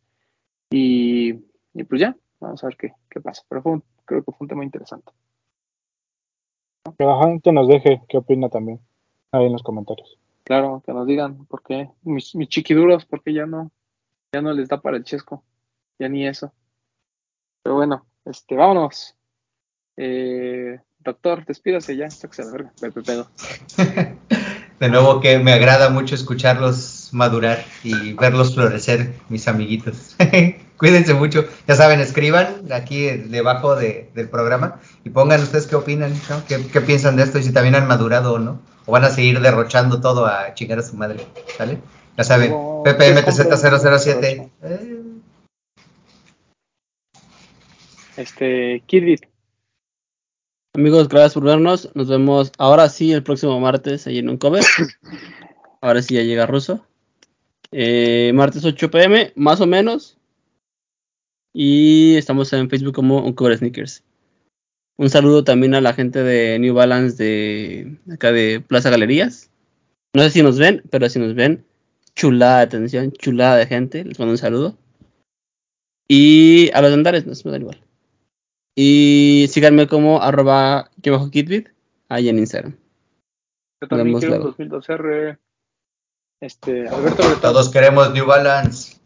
[0.71, 1.31] y,
[1.73, 3.43] y pues ya, vamos a ver qué, qué pasa.
[3.49, 5.11] Pero fue un, creo que fue un tema interesante.
[6.97, 8.79] Que la gente nos deje qué opina también
[9.31, 10.17] ahí en los comentarios.
[10.43, 13.71] Claro, que nos digan por qué, mis, mis chiquiduros, porque ya no,
[14.33, 15.43] ya no les da para el chesco,
[15.99, 16.51] ya ni eso.
[17.63, 19.15] Pero bueno, este, vámonos.
[19.97, 23.27] Eh, doctor, despídase ya, sáquese la verga, Pepe Pedo.
[24.79, 30.15] De nuevo que me agrada mucho escucharlos madurar y verlos florecer, mis amiguitos.
[30.77, 31.45] Cuídense mucho.
[31.67, 36.43] Ya saben, escriban aquí debajo de, del programa y pongan ustedes qué opinan, ¿no?
[36.47, 38.59] ¿Qué, ¿Qué, piensan de esto y si también han madurado o no.
[38.87, 41.27] O van a seguir derrochando todo a chingar a su madre.
[41.55, 41.77] ¿Sale?
[42.17, 44.49] Ya saben, oh, PPMTZ007.
[44.63, 45.01] Eh.
[48.17, 49.30] Este, Kidit.
[50.73, 51.89] Amigos, gracias por vernos.
[51.95, 54.63] Nos vemos ahora sí el próximo martes ahí en un cover.
[55.81, 56.85] Ahora sí ya llega Ruso.
[57.71, 60.17] Eh, martes 8 pm, más o menos.
[61.53, 64.03] Y estamos en Facebook como Uncover Sneakers.
[64.97, 69.49] Un saludo también a la gente de New Balance de acá de Plaza Galerías.
[70.13, 71.65] No sé si nos ven, pero si nos ven,
[72.15, 74.05] chulada de atención, chulada de gente.
[74.05, 74.77] Les mando un saludo.
[76.07, 77.81] Y a los andares nos dan igual.
[78.75, 81.69] Y síganme como arroba kitbit
[82.09, 82.77] ahí en Instagram.
[83.81, 85.37] Yo también quiero 2002R.
[86.41, 87.41] Este, Alberto Bretón.
[87.41, 88.99] Todos queremos New Balance.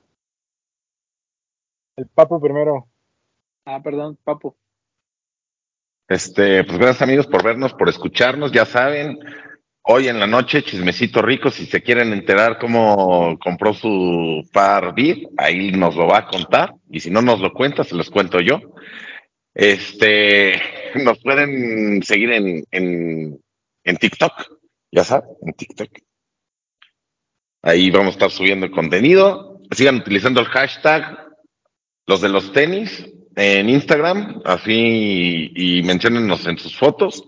[1.97, 2.87] El Papo primero.
[3.65, 4.55] Ah, perdón, Papo.
[6.07, 9.17] Este, pues gracias amigos por vernos, por escucharnos, ya saben,
[9.81, 15.25] hoy en la noche, chismecito rico, si se quieren enterar cómo compró su par bid,
[15.37, 18.39] ahí nos lo va a contar, y si no nos lo cuenta, se los cuento
[18.39, 18.59] yo.
[19.55, 20.61] Este,
[21.03, 23.41] nos pueden seguir en, en,
[23.83, 24.33] en TikTok,
[24.91, 25.89] ya saben, en TikTok.
[27.63, 29.61] Ahí vamos a estar subiendo contenido.
[29.71, 31.27] Sigan utilizando el hashtag
[32.05, 37.23] los de los tenis en Instagram, así y, y en sus fotos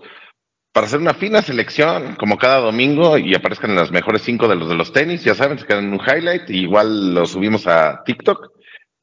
[0.77, 4.69] para hacer una fina selección como cada domingo y aparezcan las mejores cinco de los
[4.69, 8.56] de los tenis, ya saben, se quedan en un highlight, igual lo subimos a TikTok.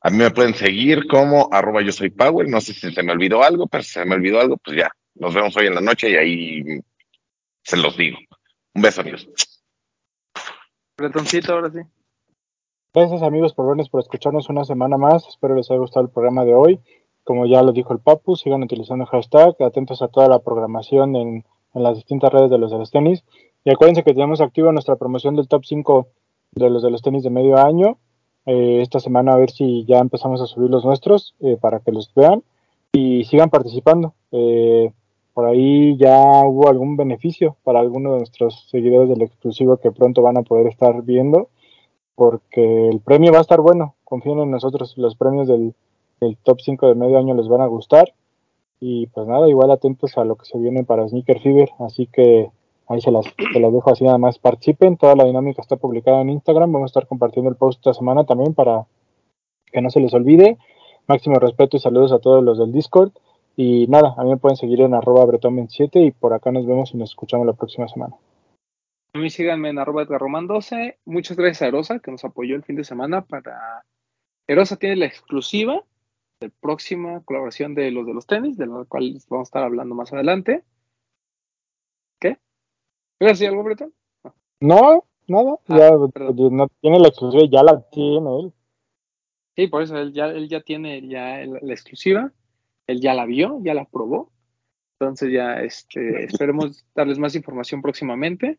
[0.05, 3.13] A mí me pueden seguir como arroba yo soy Powell, no sé si se me
[3.13, 5.81] olvidó algo, pero si se me olvidó algo, pues ya, nos vemos hoy en la
[5.81, 6.63] noche y ahí
[7.63, 8.19] se los digo.
[8.75, 9.27] Un beso amigos.
[10.99, 11.79] Bretoncito, ahora sí.
[12.93, 15.27] Gracias amigos por vernos, por escucharnos una semana más.
[15.27, 16.81] Espero les haya gustado el programa de hoy.
[17.23, 21.17] Como ya lo dijo el Papu, sigan utilizando el hashtag, atentos a toda la programación
[21.17, 23.25] en, en las distintas redes de los de los tenis.
[23.65, 26.09] Y acuérdense que tenemos activa nuestra promoción del top 5
[26.53, 27.99] de los de los tenis de medio año.
[28.47, 31.93] Eh, esta semana a ver si ya empezamos a subir los nuestros eh, para que
[31.93, 32.43] los vean
[32.93, 34.15] y sigan participando.
[34.33, 34.93] Eh,
[35.33, 40.23] por ahí ya hubo algún beneficio para algunos de nuestros seguidores del exclusivo que pronto
[40.23, 41.49] van a poder estar viendo
[42.15, 45.75] porque el premio va a estar bueno, confíen en nosotros, los premios del,
[46.21, 48.15] del, top 5 de medio año les van a gustar
[48.79, 52.51] y pues nada, igual atentos a lo que se viene para Sneaker Fever, así que
[52.89, 54.39] Ahí se las, se las dejo así nada más.
[54.39, 56.73] Participen, toda la dinámica está publicada en Instagram.
[56.73, 58.87] Vamos a estar compartiendo el post esta semana también para
[59.73, 60.59] que no se les olvide.
[61.07, 63.13] Máximo respeto y saludos a todos los del Discord.
[63.57, 66.93] Y nada, a mí me pueden seguir en arroba bretón27 y por acá nos vemos
[66.93, 68.17] y nos escuchamos la próxima semana.
[69.13, 70.99] A mí síganme en arroba Edgarroman 12.
[71.05, 73.85] Muchas gracias a Erosa que nos apoyó el fin de semana para...
[74.47, 75.85] Erosa tiene la exclusiva
[76.41, 79.95] de próxima colaboración de los de los tenis, de la cual vamos a estar hablando
[79.95, 80.65] más adelante.
[83.19, 83.27] ¿Qué?
[83.27, 83.95] ¿Quieres decir algo, Bretón?
[84.61, 85.91] No, nada, Ah, ya
[86.51, 88.53] no tiene la exclusiva, ya la tiene él.
[89.57, 92.33] Sí, por eso él ya, él ya tiene ya el- la exclusiva,
[92.87, 94.33] él ya la vio, ya la probó.
[94.99, 98.59] Entonces ya este, esperemos darles más información próximamente.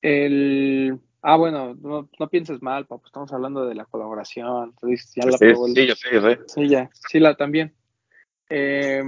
[0.00, 4.70] El, ah, bueno, no, no pienses mal, papu, estamos hablando de la colaboración.
[4.70, 5.66] Entonces ya la Sí, probó.
[5.66, 6.40] el- sí, yo sé, yo sé.
[6.46, 7.74] Sí, ya, sí, la también.
[8.48, 9.02] Eh,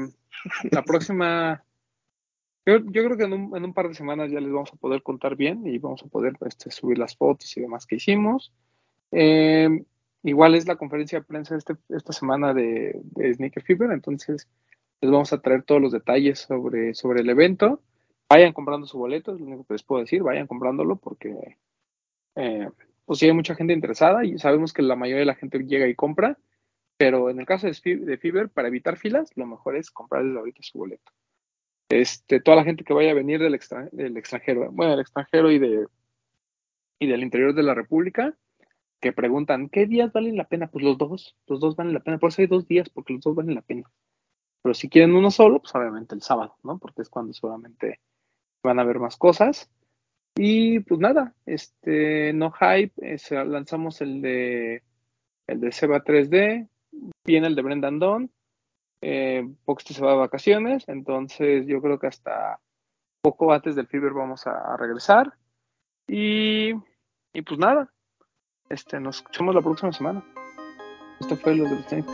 [0.70, 1.63] la próxima,
[2.66, 4.76] yo, yo creo que en un, en un par de semanas ya les vamos a
[4.76, 8.52] poder contar bien y vamos a poder este, subir las fotos y demás que hicimos.
[9.10, 9.68] Eh,
[10.22, 13.00] igual es la conferencia de prensa este, esta semana de,
[13.34, 14.48] Sneaker Fever, entonces
[15.00, 17.80] les vamos a traer todos los detalles sobre, el evento.
[18.28, 21.58] Vayan comprando su boleto, es lo único que les puedo decir, vayan comprándolo porque
[22.36, 22.68] eh,
[23.04, 25.86] pues sí hay mucha gente interesada y sabemos que la mayoría de la gente llega
[25.86, 26.38] y compra,
[26.96, 30.62] pero en el caso de, Fiverr, para evitar filas, lo mejor es comprar desde ahorita
[30.62, 31.12] su boleto.
[31.94, 35.52] Este, toda la gente que vaya a venir del, extra- del extranjero, bueno, del extranjero
[35.52, 35.86] y, de,
[36.98, 38.36] del interior de la República,
[39.00, 40.66] que preguntan, ¿qué días valen la pena?
[40.66, 42.18] Pues los dos, los dos valen la pena.
[42.18, 43.88] Por eso hay dos días, porque los dos valen la pena.
[44.60, 46.78] Pero si quieren uno solo, pues obviamente el sábado, ¿no?
[46.78, 48.00] Porque es cuando seguramente
[48.64, 49.70] van a ver más cosas.
[50.34, 54.82] Y pues nada, este, no hype, eh, lanzamos el de
[55.46, 56.68] el de Seba 3D,
[57.24, 58.32] viene el de Brendan Don,
[59.06, 59.46] eh,
[59.84, 62.58] se va de vacaciones, entonces yo creo que hasta
[63.20, 65.34] poco antes del Fever vamos a, regresar.
[66.08, 66.72] Y,
[67.34, 67.92] y pues nada,
[68.70, 70.24] este, nos escuchamos la próxima semana.
[71.20, 72.06] Esto fue los de los tenis.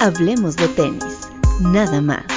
[0.00, 2.33] Hablemos de tenis, nada más.